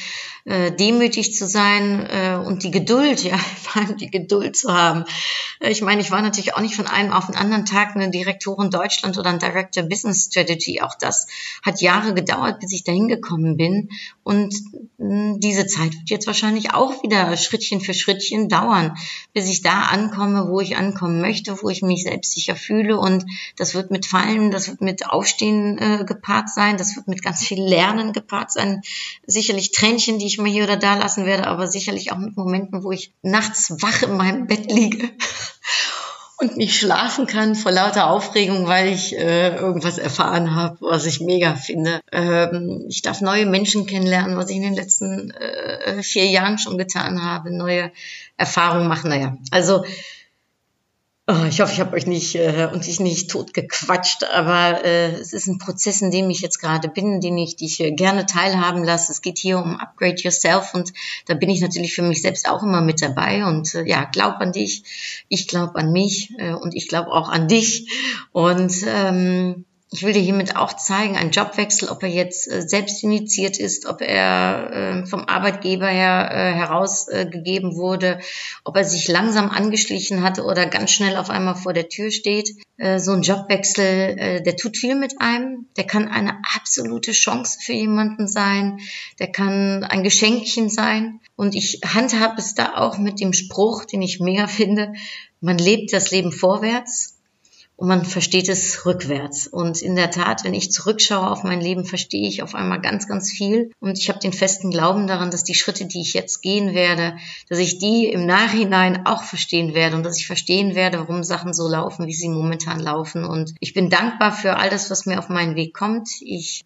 äh, 0.45 0.71
demütig 0.71 1.33
zu 1.33 1.47
sein 1.47 2.05
äh, 2.07 2.35
und 2.35 2.63
die 2.63 2.69
Geduld, 2.69 3.23
ja, 3.23 3.37
vor 3.37 3.81
allem 3.81 3.97
die 3.97 4.11
Geduld 4.11 4.55
zu 4.55 4.71
haben. 4.71 5.05
Äh, 5.59 5.71
ich 5.71 5.81
meine, 5.81 6.01
ich 6.01 6.11
war 6.11 6.21
natürlich 6.21 6.53
auch 6.53 6.61
nicht 6.61 6.75
von 6.75 6.87
einem 6.87 7.11
auf 7.11 7.25
den 7.25 7.35
anderen 7.35 7.65
Tag 7.65 7.95
eine 7.95 8.11
Direktorin 8.11 8.69
Deutschland 8.69 9.17
oder 9.17 9.31
ein 9.31 9.39
Director 9.39 9.83
Business 9.83 10.27
Strategy. 10.29 10.81
Auch 10.81 10.95
das 10.99 11.27
hat 11.63 11.81
Jahre 11.81 12.13
gedauert, 12.13 12.59
bis 12.59 12.73
ich 12.73 12.83
dahin 12.83 13.07
gekommen 13.07 13.57
bin. 13.57 13.89
Und 14.23 14.53
mh, 14.97 15.37
diese 15.39 15.65
Zeit 15.65 15.93
wird 15.93 16.09
jetzt 16.09 16.27
wahrscheinlich 16.27 16.73
auch 16.73 17.01
wieder 17.01 17.35
Schrittchen 17.37 17.81
für 17.81 17.95
Schrittchen 17.95 18.47
dauern, 18.47 18.95
bis 19.33 19.49
ich 19.49 19.63
da 19.63 19.81
ankomme, 19.81 20.47
wo 20.49 20.61
ich 20.61 20.77
ankommen 20.77 21.21
möchte, 21.21 21.61
wo 21.63 21.69
ich 21.69 21.81
mich 21.81 22.03
selbst 22.03 22.33
sicher 22.33 22.55
fühle. 22.55 22.99
Und 22.99 23.25
das 23.57 23.73
wird 23.73 23.89
mit 23.89 24.05
Fallen, 24.05 24.51
das 24.55 24.67
wird 24.67 24.81
mit 24.81 25.09
Aufstehen 25.09 25.77
äh, 25.77 26.03
gepaart 26.05 26.49
sein, 26.49 26.77
das 26.77 26.95
wird 26.95 27.07
mit 27.07 27.21
ganz 27.21 27.43
viel 27.43 27.61
Lernen 27.61 28.13
gepaart 28.13 28.51
sein. 28.51 28.81
Sicherlich 29.27 29.71
Tränchen, 29.71 30.17
die 30.17 30.25
ich 30.25 30.37
mal 30.37 30.49
hier 30.49 30.63
oder 30.63 30.77
da 30.77 30.95
lassen 30.95 31.25
werde, 31.25 31.47
aber 31.47 31.67
sicherlich 31.67 32.11
auch 32.11 32.17
mit 32.17 32.35
Momenten, 32.37 32.83
wo 32.83 32.91
ich 32.91 33.13
nachts 33.21 33.75
wach 33.81 34.01
in 34.01 34.17
meinem 34.17 34.47
Bett 34.47 34.71
liege 34.71 35.11
und 36.37 36.57
nicht 36.57 36.79
schlafen 36.79 37.27
kann 37.27 37.55
vor 37.55 37.71
lauter 37.71 38.09
Aufregung, 38.09 38.67
weil 38.67 38.87
ich 38.87 39.17
äh, 39.17 39.55
irgendwas 39.55 39.97
erfahren 39.97 40.55
habe, 40.55 40.77
was 40.79 41.05
ich 41.05 41.19
mega 41.19 41.55
finde. 41.55 42.01
Ähm, 42.11 42.85
ich 42.87 43.01
darf 43.01 43.21
neue 43.21 43.45
Menschen 43.45 43.85
kennenlernen, 43.85 44.37
was 44.37 44.49
ich 44.49 44.55
in 44.57 44.63
den 44.63 44.75
letzten 44.75 45.31
äh, 45.31 46.01
vier 46.01 46.27
Jahren 46.27 46.57
schon 46.57 46.77
getan 46.77 47.23
habe, 47.23 47.55
neue 47.55 47.91
Erfahrungen 48.37 48.87
machen. 48.87 49.09
Naja, 49.09 49.37
also 49.51 49.83
Oh, 51.27 51.45
ich 51.49 51.59
hoffe, 51.59 51.73
ich 51.73 51.79
habe 51.79 51.95
euch 51.95 52.05
nicht 52.05 52.35
äh, 52.35 52.69
und 52.71 52.87
ich 52.87 52.99
nicht 52.99 53.31
tot 53.31 53.51
gequatscht, 53.51 54.23
aber 54.25 54.85
äh, 54.85 55.07
es 55.07 55.33
ist 55.33 55.47
ein 55.47 55.57
Prozess, 55.57 56.03
in 56.03 56.11
dem 56.11 56.29
ich 56.29 56.41
jetzt 56.41 56.59
gerade 56.59 56.87
bin, 56.87 57.19
den 57.19 57.35
ich 57.39 57.55
dich 57.55 57.79
äh, 57.79 57.93
gerne 57.93 58.27
teilhaben 58.27 58.83
lasse. 58.83 59.11
Es 59.11 59.23
geht 59.23 59.39
hier 59.39 59.57
um 59.57 59.79
Upgrade 59.79 60.21
Yourself 60.21 60.75
und 60.75 60.93
da 61.25 61.33
bin 61.33 61.49
ich 61.49 61.61
natürlich 61.61 61.95
für 61.95 62.03
mich 62.03 62.21
selbst 62.21 62.47
auch 62.47 62.61
immer 62.61 62.81
mit 62.81 63.01
dabei 63.01 63.43
und 63.43 63.73
äh, 63.73 63.87
ja, 63.87 64.03
glaub 64.03 64.35
an 64.35 64.51
dich, 64.51 64.83
ich 65.27 65.47
glaube 65.47 65.79
an 65.79 65.91
mich 65.91 66.29
äh, 66.37 66.53
und 66.53 66.75
ich 66.75 66.87
glaube 66.89 67.11
auch 67.11 67.29
an 67.29 67.47
dich 67.47 67.89
und 68.31 68.71
ähm, 68.85 69.65
ich 69.91 70.03
will 70.03 70.13
dir 70.13 70.21
hiermit 70.21 70.55
auch 70.55 70.73
zeigen, 70.73 71.15
ein 71.15 71.31
Jobwechsel, 71.31 71.89
ob 71.89 72.01
er 72.01 72.09
jetzt 72.09 72.51
äh, 72.51 72.67
selbst 72.67 73.03
initiiert 73.03 73.57
ist, 73.57 73.85
ob 73.85 74.01
er 74.01 74.71
äh, 74.71 75.05
vom 75.05 75.25
Arbeitgeber 75.25 75.87
her 75.87 76.29
äh, 76.31 76.53
herausgegeben 76.53 77.75
wurde, 77.75 78.19
ob 78.63 78.75
er 78.75 78.83
sich 78.83 79.07
langsam 79.07 79.49
angeschlichen 79.49 80.23
hatte 80.23 80.43
oder 80.43 80.65
ganz 80.65 80.91
schnell 80.91 81.17
auf 81.17 81.29
einmal 81.29 81.55
vor 81.55 81.73
der 81.73 81.87
Tür 81.87 82.09
steht. 82.09 82.49
Äh, 82.77 82.99
so 82.99 83.11
ein 83.11 83.21
Jobwechsel, 83.21 83.85
äh, 83.85 84.41
der 84.41 84.57
tut 84.57 84.75
viel 84.75 84.95
mit 84.95 85.21
einem, 85.21 85.67
der 85.77 85.85
kann 85.85 86.07
eine 86.07 86.41
absolute 86.55 87.11
Chance 87.11 87.59
für 87.61 87.73
jemanden 87.73 88.27
sein, 88.27 88.79
der 89.19 89.31
kann 89.31 89.83
ein 89.83 90.03
Geschenkchen 90.03 90.69
sein. 90.69 91.21
Und 91.35 91.53
ich 91.53 91.81
handhabe 91.85 92.39
es 92.39 92.55
da 92.55 92.75
auch 92.75 92.97
mit 92.97 93.21
dem 93.21 93.33
Spruch, 93.33 93.85
den 93.85 94.01
ich 94.01 94.19
mega 94.19 94.47
finde, 94.47 94.93
man 95.41 95.59
lebt 95.59 95.93
das 95.93 96.09
Leben 96.09 96.31
vorwärts 96.31 97.14
und 97.77 97.87
man 97.87 98.05
versteht 98.05 98.47
es 98.47 98.85
rückwärts. 98.85 99.47
Und 99.47 99.81
in 99.81 99.95
der 99.95 100.11
Tat, 100.11 100.43
wenn 100.43 100.53
ich 100.53 100.71
zurückschaue 100.71 101.29
auf 101.29 101.43
mein 101.43 101.59
Leben, 101.59 101.85
verstehe 101.85 102.27
ich 102.27 102.41
auf 102.41 102.55
einmal 102.55 102.79
ganz, 102.79 103.07
ganz 103.07 103.31
viel. 103.31 103.71
Und 103.79 103.99
ich 103.99 104.09
habe 104.09 104.19
den 104.19 104.33
festen 104.33 104.71
Glauben 104.71 105.07
daran, 105.07 105.31
dass 105.31 105.43
die 105.43 105.55
Schritte, 105.55 105.85
die 105.85 106.01
ich 106.01 106.13
jetzt 106.13 106.41
gehen 106.41 106.73
werde, 106.73 107.17
dass 107.49 107.59
ich 107.59 107.77
die 107.77 108.07
im 108.07 108.25
Nachhinein 108.25 109.05
auch 109.05 109.23
verstehen 109.23 109.73
werde 109.73 109.97
und 109.97 110.03
dass 110.03 110.17
ich 110.17 110.27
verstehen 110.27 110.75
werde, 110.75 110.99
warum 110.99 111.23
Sachen 111.23 111.53
so 111.53 111.67
laufen, 111.67 112.07
wie 112.07 112.13
sie 112.13 112.29
momentan 112.29 112.79
laufen. 112.79 113.25
Und 113.25 113.53
ich 113.59 113.73
bin 113.73 113.89
dankbar 113.89 114.31
für 114.31 114.55
all 114.55 114.69
das, 114.69 114.89
was 114.89 115.05
mir 115.05 115.19
auf 115.19 115.29
meinen 115.29 115.55
Weg 115.55 115.73
kommt. 115.73 116.09
Ich 116.21 116.63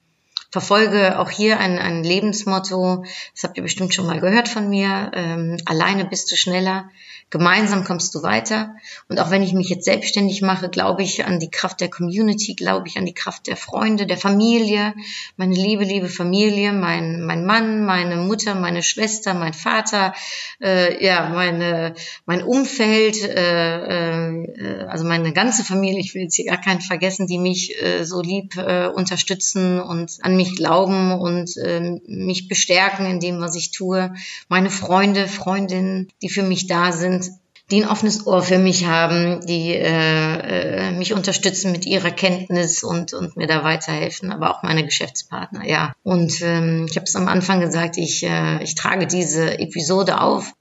verfolge 0.51 1.19
auch 1.19 1.29
hier 1.29 1.59
ein, 1.59 1.77
ein 1.77 2.03
Lebensmotto, 2.03 3.05
das 3.33 3.43
habt 3.43 3.57
ihr 3.57 3.63
bestimmt 3.63 3.93
schon 3.93 4.07
mal 4.07 4.19
gehört 4.19 4.47
von 4.47 4.69
mir, 4.69 5.11
ähm, 5.13 5.57
alleine 5.65 6.05
bist 6.05 6.31
du 6.31 6.35
schneller, 6.35 6.89
gemeinsam 7.29 7.83
kommst 7.83 8.15
du 8.15 8.23
weiter. 8.23 8.75
Und 9.07 9.19
auch 9.19 9.29
wenn 9.29 9.43
ich 9.43 9.53
mich 9.53 9.69
jetzt 9.69 9.85
selbstständig 9.85 10.41
mache, 10.41 10.69
glaube 10.69 11.03
ich 11.03 11.25
an 11.25 11.39
die 11.39 11.51
Kraft 11.51 11.79
der 11.79 11.89
Community, 11.89 12.55
glaube 12.55 12.87
ich 12.87 12.97
an 12.97 13.05
die 13.05 13.13
Kraft 13.13 13.47
der 13.47 13.57
Freunde, 13.57 14.07
der 14.07 14.17
Familie, 14.17 14.95
meine 15.37 15.53
liebe, 15.53 15.83
liebe 15.83 16.09
Familie, 16.09 16.73
mein, 16.73 17.21
mein 17.21 17.45
Mann, 17.45 17.85
meine 17.85 18.15
Mutter, 18.15 18.55
meine 18.55 18.81
Schwester, 18.81 19.35
mein 19.35 19.53
Vater, 19.53 20.13
äh, 20.61 21.03
ja, 21.05 21.29
meine, 21.29 21.93
mein 22.25 22.41
Umfeld, 22.41 23.21
äh, 23.21 24.43
äh, 24.43 24.85
also 24.87 25.05
meine 25.05 25.31
ganze 25.31 25.63
Familie, 25.63 25.99
ich 25.99 26.15
will 26.15 26.23
jetzt 26.23 26.35
hier 26.35 26.45
gar 26.45 26.61
keinen 26.61 26.81
vergessen, 26.81 27.27
die 27.27 27.37
mich 27.37 27.79
äh, 27.81 28.05
so 28.05 28.21
lieb 28.21 28.57
äh, 28.57 28.87
unterstützen 28.87 29.79
und 29.79 30.17
an 30.21 30.35
mich 30.39 30.55
glauben 30.55 31.11
und 31.11 31.57
äh, 31.57 31.99
mich 32.07 32.47
bestärken 32.47 33.05
in 33.05 33.19
dem, 33.19 33.41
was 33.41 33.55
ich 33.55 33.71
tue. 33.71 34.13
Meine 34.47 34.69
Freunde, 34.69 35.27
Freundinnen, 35.27 36.07
die 36.21 36.29
für 36.29 36.43
mich 36.43 36.67
da 36.67 36.93
sind, 36.93 37.29
die 37.71 37.83
ein 37.83 37.89
offenes 37.89 38.25
Ohr 38.25 38.41
für 38.41 38.57
mich 38.57 38.87
haben, 38.87 39.45
die 39.45 39.73
äh, 39.75 40.87
äh, 40.87 40.91
mich 40.91 41.13
unterstützen 41.13 41.71
mit 41.71 41.85
ihrer 41.85 42.09
Kenntnis 42.09 42.83
und, 42.83 43.13
und 43.13 43.37
mir 43.37 43.47
da 43.47 43.63
weiterhelfen, 43.63 44.31
aber 44.31 44.49
auch 44.49 44.63
meine 44.63 44.83
Geschäftspartner, 44.83 45.67
ja. 45.67 45.93
Und 46.03 46.41
ähm, 46.41 46.87
ich 46.89 46.95
habe 46.95 47.05
es 47.05 47.15
am 47.15 47.27
Anfang 47.27 47.59
gesagt, 47.59 47.97
ich, 47.97 48.23
äh, 48.23 48.63
ich 48.63 48.75
trage 48.75 49.05
diese 49.05 49.59
Episode 49.59 50.21
auf 50.21 50.53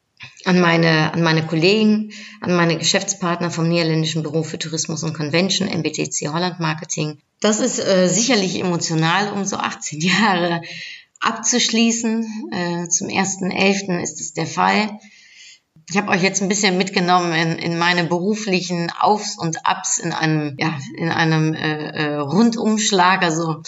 an 0.44 0.60
meine, 0.60 1.12
an 1.12 1.22
meine 1.22 1.46
Kollegen, 1.46 2.12
an 2.40 2.54
meine 2.54 2.78
Geschäftspartner 2.78 3.50
vom 3.50 3.68
Niederländischen 3.68 4.22
Büro 4.22 4.42
für 4.42 4.58
Tourismus 4.58 5.02
und 5.02 5.14
Convention, 5.14 5.68
MBTC 5.68 6.28
Holland 6.32 6.60
Marketing. 6.60 7.18
Das 7.40 7.60
ist 7.60 7.78
äh, 7.78 8.08
sicherlich 8.08 8.58
emotional, 8.58 9.32
um 9.32 9.44
so 9.44 9.56
18 9.56 10.00
Jahre 10.00 10.62
abzuschließen. 11.20 12.50
Äh, 12.52 12.88
zum 12.88 13.08
1.11. 13.08 14.00
ist 14.00 14.20
es 14.20 14.32
der 14.32 14.46
Fall. 14.46 14.98
Ich 15.90 15.96
habe 15.96 16.10
euch 16.10 16.22
jetzt 16.22 16.42
ein 16.42 16.48
bisschen 16.48 16.76
mitgenommen 16.76 17.32
in, 17.32 17.52
in 17.52 17.78
meine 17.78 18.04
beruflichen 18.04 18.90
Aufs 18.90 19.38
und 19.38 19.64
Abs 19.64 19.96
in 19.96 20.12
einem, 20.12 20.54
ja, 20.58 20.78
in 20.94 21.08
einem 21.08 21.54
äh, 21.54 21.88
äh, 21.88 22.14
Rundumschlag. 22.16 23.22
Also 23.22 23.62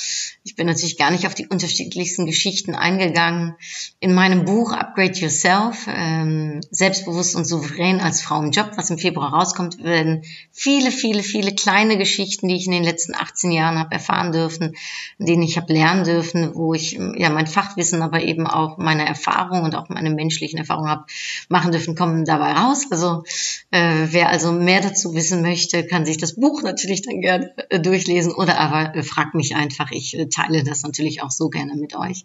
ich 0.44 0.54
bin 0.54 0.66
natürlich 0.66 0.98
gar 0.98 1.11
nicht 1.11 1.26
auf 1.26 1.35
die 1.35 1.46
unterschiedlichsten 1.46 2.26
Geschichten 2.26 2.74
eingegangen. 2.74 3.54
In 4.00 4.12
meinem 4.12 4.44
Buch 4.44 4.72
Upgrade 4.72 5.18
Yourself, 5.18 5.87
ähm, 5.88 6.61
selbstbewusst 6.70 7.37
und 7.37 7.46
souverän 7.46 8.00
als 8.00 8.20
Frau 8.20 8.42
im 8.42 8.50
Job, 8.50 8.72
was 8.76 8.90
im 8.90 8.98
Februar 8.98 9.33
rauskommt, 9.33 9.83
werden 9.83 10.22
viele, 10.52 10.90
viele, 10.90 11.22
viele 11.22 11.54
kleine 11.54 11.96
Geschichten, 11.96 12.48
die 12.48 12.56
ich 12.56 12.66
in 12.66 12.72
den 12.72 12.85
letzten 12.85 13.14
18 13.14 13.50
Jahren 13.50 13.78
habe 13.78 13.92
erfahren 13.92 14.33
dürfen, 14.33 14.76
denen 15.18 15.42
ich 15.42 15.56
habe 15.56 15.72
lernen 15.72 16.04
dürfen, 16.04 16.54
wo 16.54 16.74
ich 16.74 16.98
ja 17.16 17.30
mein 17.30 17.46
Fachwissen, 17.46 18.02
aber 18.02 18.20
eben 18.20 18.46
auch 18.46 18.76
meine 18.76 19.06
Erfahrung 19.06 19.62
und 19.62 19.74
auch 19.74 19.88
meine 19.88 20.11
menschlichen 20.11 20.59
Erfahrungen 20.59 20.90
habe 20.90 21.04
machen 21.48 21.72
dürfen, 21.72 21.94
kommen 21.94 22.10
kommen 22.11 22.25
dabei 22.25 22.53
raus. 22.53 22.87
Also 22.90 23.23
äh, 23.70 24.07
wer 24.11 24.31
also 24.31 24.53
mehr 24.53 24.81
dazu 24.81 25.14
wissen 25.14 25.42
möchte, 25.42 25.87
kann 25.87 26.05
sich 26.05 26.18
das 26.18 26.35
Buch 26.35 26.62
natürlich 26.62 27.03
dann 27.03 27.20
gerne 27.20 27.53
äh, 27.70 27.79
durchlesen 27.79 28.33
oder 28.33 28.59
aber 28.59 28.96
äh, 28.96 29.03
fragt 29.03 29.35
mich 29.35 29.55
einfach. 29.55 29.92
Ich 29.92 30.18
äh, 30.18 30.27
teile 30.27 30.64
das 30.64 30.83
natürlich 30.83 31.23
auch 31.23 31.31
so 31.31 31.49
gerne 31.49 31.77
mit 31.77 31.94
euch. 31.94 32.25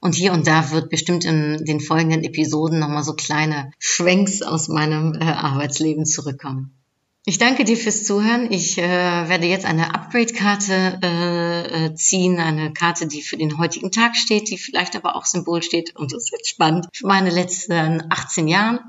Und 0.00 0.14
hier 0.14 0.32
und 0.32 0.46
da 0.46 0.72
wird 0.72 0.90
bestimmt 0.90 1.24
in 1.24 1.64
den 1.64 1.80
folgenden 1.80 2.24
Episoden 2.24 2.80
nochmal 2.80 3.04
so 3.04 3.14
kleine 3.14 3.70
Schwenks 3.78 4.42
aus 4.42 4.68
meinem 4.68 5.14
äh, 5.14 5.24
Arbeitsleben 5.24 6.06
zurückkommen. 6.06 6.79
Ich 7.26 7.36
danke 7.36 7.64
dir 7.64 7.76
fürs 7.76 8.04
Zuhören. 8.04 8.50
Ich 8.50 8.78
äh, 8.78 8.82
werde 8.82 9.46
jetzt 9.46 9.66
eine 9.66 9.94
Upgrade-Karte 9.94 11.00
äh, 11.02 11.86
äh, 11.86 11.94
ziehen, 11.94 12.38
eine 12.38 12.72
Karte, 12.72 13.06
die 13.06 13.20
für 13.20 13.36
den 13.36 13.58
heutigen 13.58 13.92
Tag 13.92 14.16
steht, 14.16 14.48
die 14.48 14.56
vielleicht 14.56 14.96
aber 14.96 15.16
auch 15.16 15.26
Symbol 15.26 15.62
steht, 15.62 15.94
und 15.96 16.12
das 16.12 16.24
ist 16.24 16.32
jetzt 16.32 16.48
spannend, 16.48 16.86
für 16.94 17.06
meine 17.06 17.28
letzten 17.28 18.10
18 18.10 18.48
Jahre, 18.48 18.80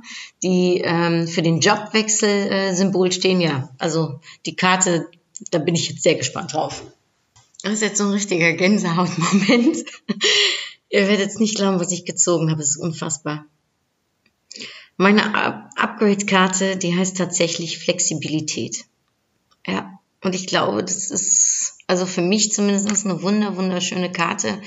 die 0.43 0.81
ähm, 0.81 1.27
für 1.27 1.41
den 1.41 1.59
Jobwechsel 1.59 2.29
äh, 2.29 2.73
Symbol 2.73 3.11
stehen. 3.11 3.41
Ja, 3.41 3.69
also 3.77 4.21
die 4.45 4.55
Karte, 4.55 5.09
da 5.51 5.57
bin 5.57 5.75
ich 5.75 5.89
jetzt 5.89 6.03
sehr 6.03 6.15
gespannt 6.15 6.53
drauf. 6.53 6.83
Das 7.63 7.73
ist 7.73 7.81
jetzt 7.81 7.97
so 7.97 8.05
ein 8.05 8.11
richtiger 8.11 8.53
Gänsehautmoment. 8.53 9.77
Ihr 10.89 11.07
werdet 11.07 11.19
jetzt 11.19 11.39
nicht 11.41 11.55
glauben, 11.55 11.81
was 11.81 11.91
ich 11.91 12.05
gezogen 12.05 12.49
habe. 12.49 12.61
Es 12.61 12.71
ist 12.71 12.77
unfassbar. 12.77 13.45
Meine 15.01 15.33
Upgrade-Karte, 15.77 16.77
die 16.77 16.95
heißt 16.95 17.17
tatsächlich 17.17 17.79
Flexibilität. 17.79 18.85
Ja, 19.65 19.99
und 20.23 20.35
ich 20.35 20.45
glaube, 20.45 20.83
das 20.83 21.09
ist 21.09 21.79
also 21.87 22.05
für 22.05 22.21
mich 22.21 22.51
zumindest 22.51 23.03
eine 23.03 23.23
wunder, 23.23 23.57
wunderschöne 23.57 24.11
Karte, 24.11 24.61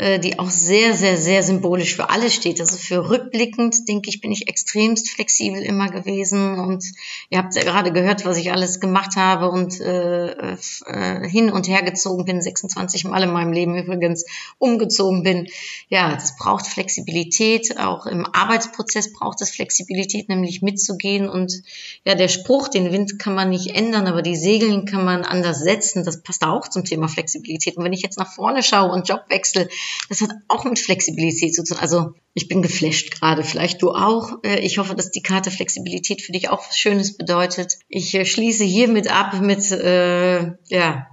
die 0.00 0.38
auch 0.38 0.48
sehr, 0.48 0.94
sehr, 0.94 1.18
sehr 1.18 1.42
symbolisch 1.42 1.94
für 1.94 2.08
alles 2.08 2.34
steht. 2.34 2.58
Also 2.60 2.78
für 2.78 3.10
rückblickend, 3.10 3.86
denke 3.86 4.08
ich, 4.08 4.22
bin 4.22 4.32
ich 4.32 4.48
extremst 4.48 5.10
flexibel 5.10 5.60
immer 5.62 5.88
gewesen 5.90 6.58
und 6.58 6.84
ihr 7.28 7.36
habt 7.36 7.54
ja 7.54 7.62
gerade 7.62 7.92
gehört, 7.92 8.24
was 8.24 8.38
ich 8.38 8.50
alles 8.50 8.80
gemacht 8.80 9.16
habe 9.16 9.50
und 9.50 9.78
äh, 9.80 10.54
äh, 10.86 11.28
hin 11.28 11.50
und 11.50 11.68
her 11.68 11.82
gezogen 11.82 12.24
bin, 12.24 12.40
26 12.40 13.04
Mal 13.04 13.24
in 13.24 13.32
meinem 13.32 13.52
Leben 13.52 13.76
übrigens 13.76 14.24
umgezogen 14.58 15.22
bin. 15.22 15.48
Ja, 15.88 16.14
das 16.14 16.36
braucht 16.36 16.66
Flexibilität, 16.66 17.78
auch 17.78 18.06
im 18.06 18.24
Arbeitsprozess 18.24 19.12
braucht 19.12 19.42
es 19.42 19.50
Flexibilität, 19.50 20.28
nämlich 20.28 20.62
mitzugehen 20.62 21.28
und 21.28 21.62
ja, 22.04 22.14
der 22.14 22.28
Spruch, 22.28 22.68
den 22.68 22.90
Wind 22.92 23.18
kann 23.18 23.34
man 23.34 23.50
nicht 23.50 23.74
ändern, 23.74 24.06
aber 24.06 24.22
die 24.22 24.36
Segeln 24.36 24.86
kann 24.86 25.04
man 25.04 25.24
anders 25.24 25.60
setzen, 25.60 26.04
das 26.04 26.22
passt 26.22 26.44
auch 26.44 26.68
zum 26.68 26.84
Thema 26.84 27.08
Flexibilität. 27.08 27.76
Und 27.76 27.84
wenn 27.84 27.92
ich 27.92 28.02
jetzt 28.02 28.18
nach 28.18 28.32
vorne 28.32 28.62
schaue 28.62 28.92
und 28.92 29.08
Jobwechsel, 29.08 29.68
das 30.08 30.20
hat 30.20 30.30
auch 30.48 30.64
mit 30.64 30.78
Flexibilität 30.78 31.54
zu 31.54 31.64
tun. 31.64 31.78
Also 31.78 32.14
ich 32.34 32.48
bin 32.48 32.62
geflasht 32.62 33.12
gerade, 33.12 33.44
vielleicht 33.44 33.80
du 33.82 33.90
auch. 33.90 34.38
Äh, 34.44 34.60
ich 34.60 34.78
hoffe, 34.78 34.94
dass 34.94 35.10
die 35.10 35.22
Karte 35.22 35.50
Flexibilität 35.50 36.22
für 36.22 36.32
dich 36.32 36.48
auch 36.48 36.66
was 36.68 36.76
Schönes 36.76 37.16
bedeutet. 37.16 37.78
Ich 37.88 38.14
äh, 38.14 38.24
schließe 38.24 38.64
hiermit 38.64 39.10
ab 39.10 39.40
mit, 39.40 39.70
äh, 39.70 40.52
ja, 40.68 41.06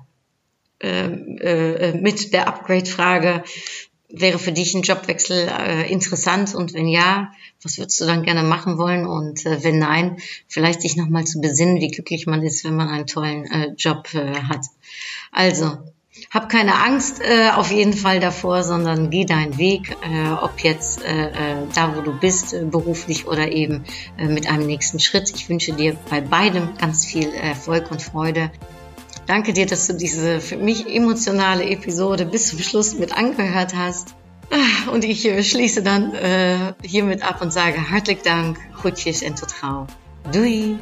äh, 0.82 1.06
äh, 1.06 1.94
mit 2.00 2.34
der 2.34 2.48
Upgrade-Frage. 2.48 3.44
Wäre 4.10 4.40
für 4.40 4.54
dich 4.54 4.74
ein 4.74 4.84
Jobwechsel 4.84 5.50
äh, 5.50 5.92
interessant 5.92 6.56
und 6.56 6.74
wenn 6.74 6.88
ja, 6.88 7.32
was 7.62 7.78
würdest 7.78 8.00
du 8.00 8.06
dann 8.06 8.24
gerne 8.24 8.44
machen 8.44 8.78
wollen 8.78 9.06
und 9.06 9.46
äh, 9.46 9.64
wenn 9.64 9.80
nein, 9.80 10.18
vielleicht 10.48 10.82
sich 10.82 10.96
nochmal 10.96 11.26
zu 11.26 11.42
besinnen, 11.42 11.82
wie 11.82 11.90
glücklich 11.90 12.26
man 12.26 12.42
ist, 12.42 12.64
wenn 12.64 12.76
man 12.76 12.88
einen 12.88 13.08
tollen 13.08 13.46
äh, 13.46 13.74
Job 13.78 14.14
äh, 14.14 14.34
hat. 14.44 14.66
Also, 15.32 15.78
hab 16.32 16.50
keine 16.50 16.76
Angst 16.84 17.22
äh, 17.22 17.50
auf 17.50 17.72
jeden 17.72 17.94
Fall 17.94 18.20
davor, 18.20 18.64
sondern 18.64 19.10
geh 19.10 19.26
deinen 19.26 19.58
Weg, 19.58 19.96
äh, 20.02 20.32
ob 20.42 20.60
jetzt 20.60 21.04
äh, 21.04 21.28
äh, 21.28 21.32
da, 21.74 21.96
wo 21.96 22.02
du 22.02 22.12
bist, 22.12 22.54
äh, 22.54 22.66
beruflich 22.66 23.28
oder 23.28 23.52
eben 23.52 23.86
äh, 24.18 24.28
mit 24.28 24.50
einem 24.50 24.68
nächsten 24.68 25.00
Schritt. 25.00 25.32
Ich 25.36 25.50
wünsche 25.50 25.74
dir 25.74 25.96
bei 26.10 26.22
beidem 26.22 26.76
ganz 26.80 27.06
viel 27.06 27.30
Erfolg 27.34 27.92
und 27.92 28.02
Freude. 28.02 28.52
Danke 29.26 29.54
dir, 29.54 29.66
dass 29.66 29.88
du 29.88 29.94
diese 29.94 30.40
für 30.40 30.58
mich 30.58 30.88
emotionale 30.88 31.66
Episode 31.70 32.26
bis 32.26 32.48
zum 32.48 32.60
Schluss 32.60 32.96
mit 32.96 33.16
angehört 33.18 33.76
hast. 33.76 34.16
Ah, 34.52 34.92
und 34.92 35.04
ich 35.04 35.26
äh, 35.26 35.44
schließe 35.44 35.84
dann 35.84 36.14
äh, 36.14 36.74
hiermit 36.82 37.22
ab 37.22 37.42
und 37.42 37.52
sage 37.52 37.92
hartelijk 37.92 38.24
Dank, 38.24 38.58
groetjes 38.82 39.22
en 39.22 39.36
tot 39.36 39.54
gauw. 39.60 39.88
Doei! 40.32 40.78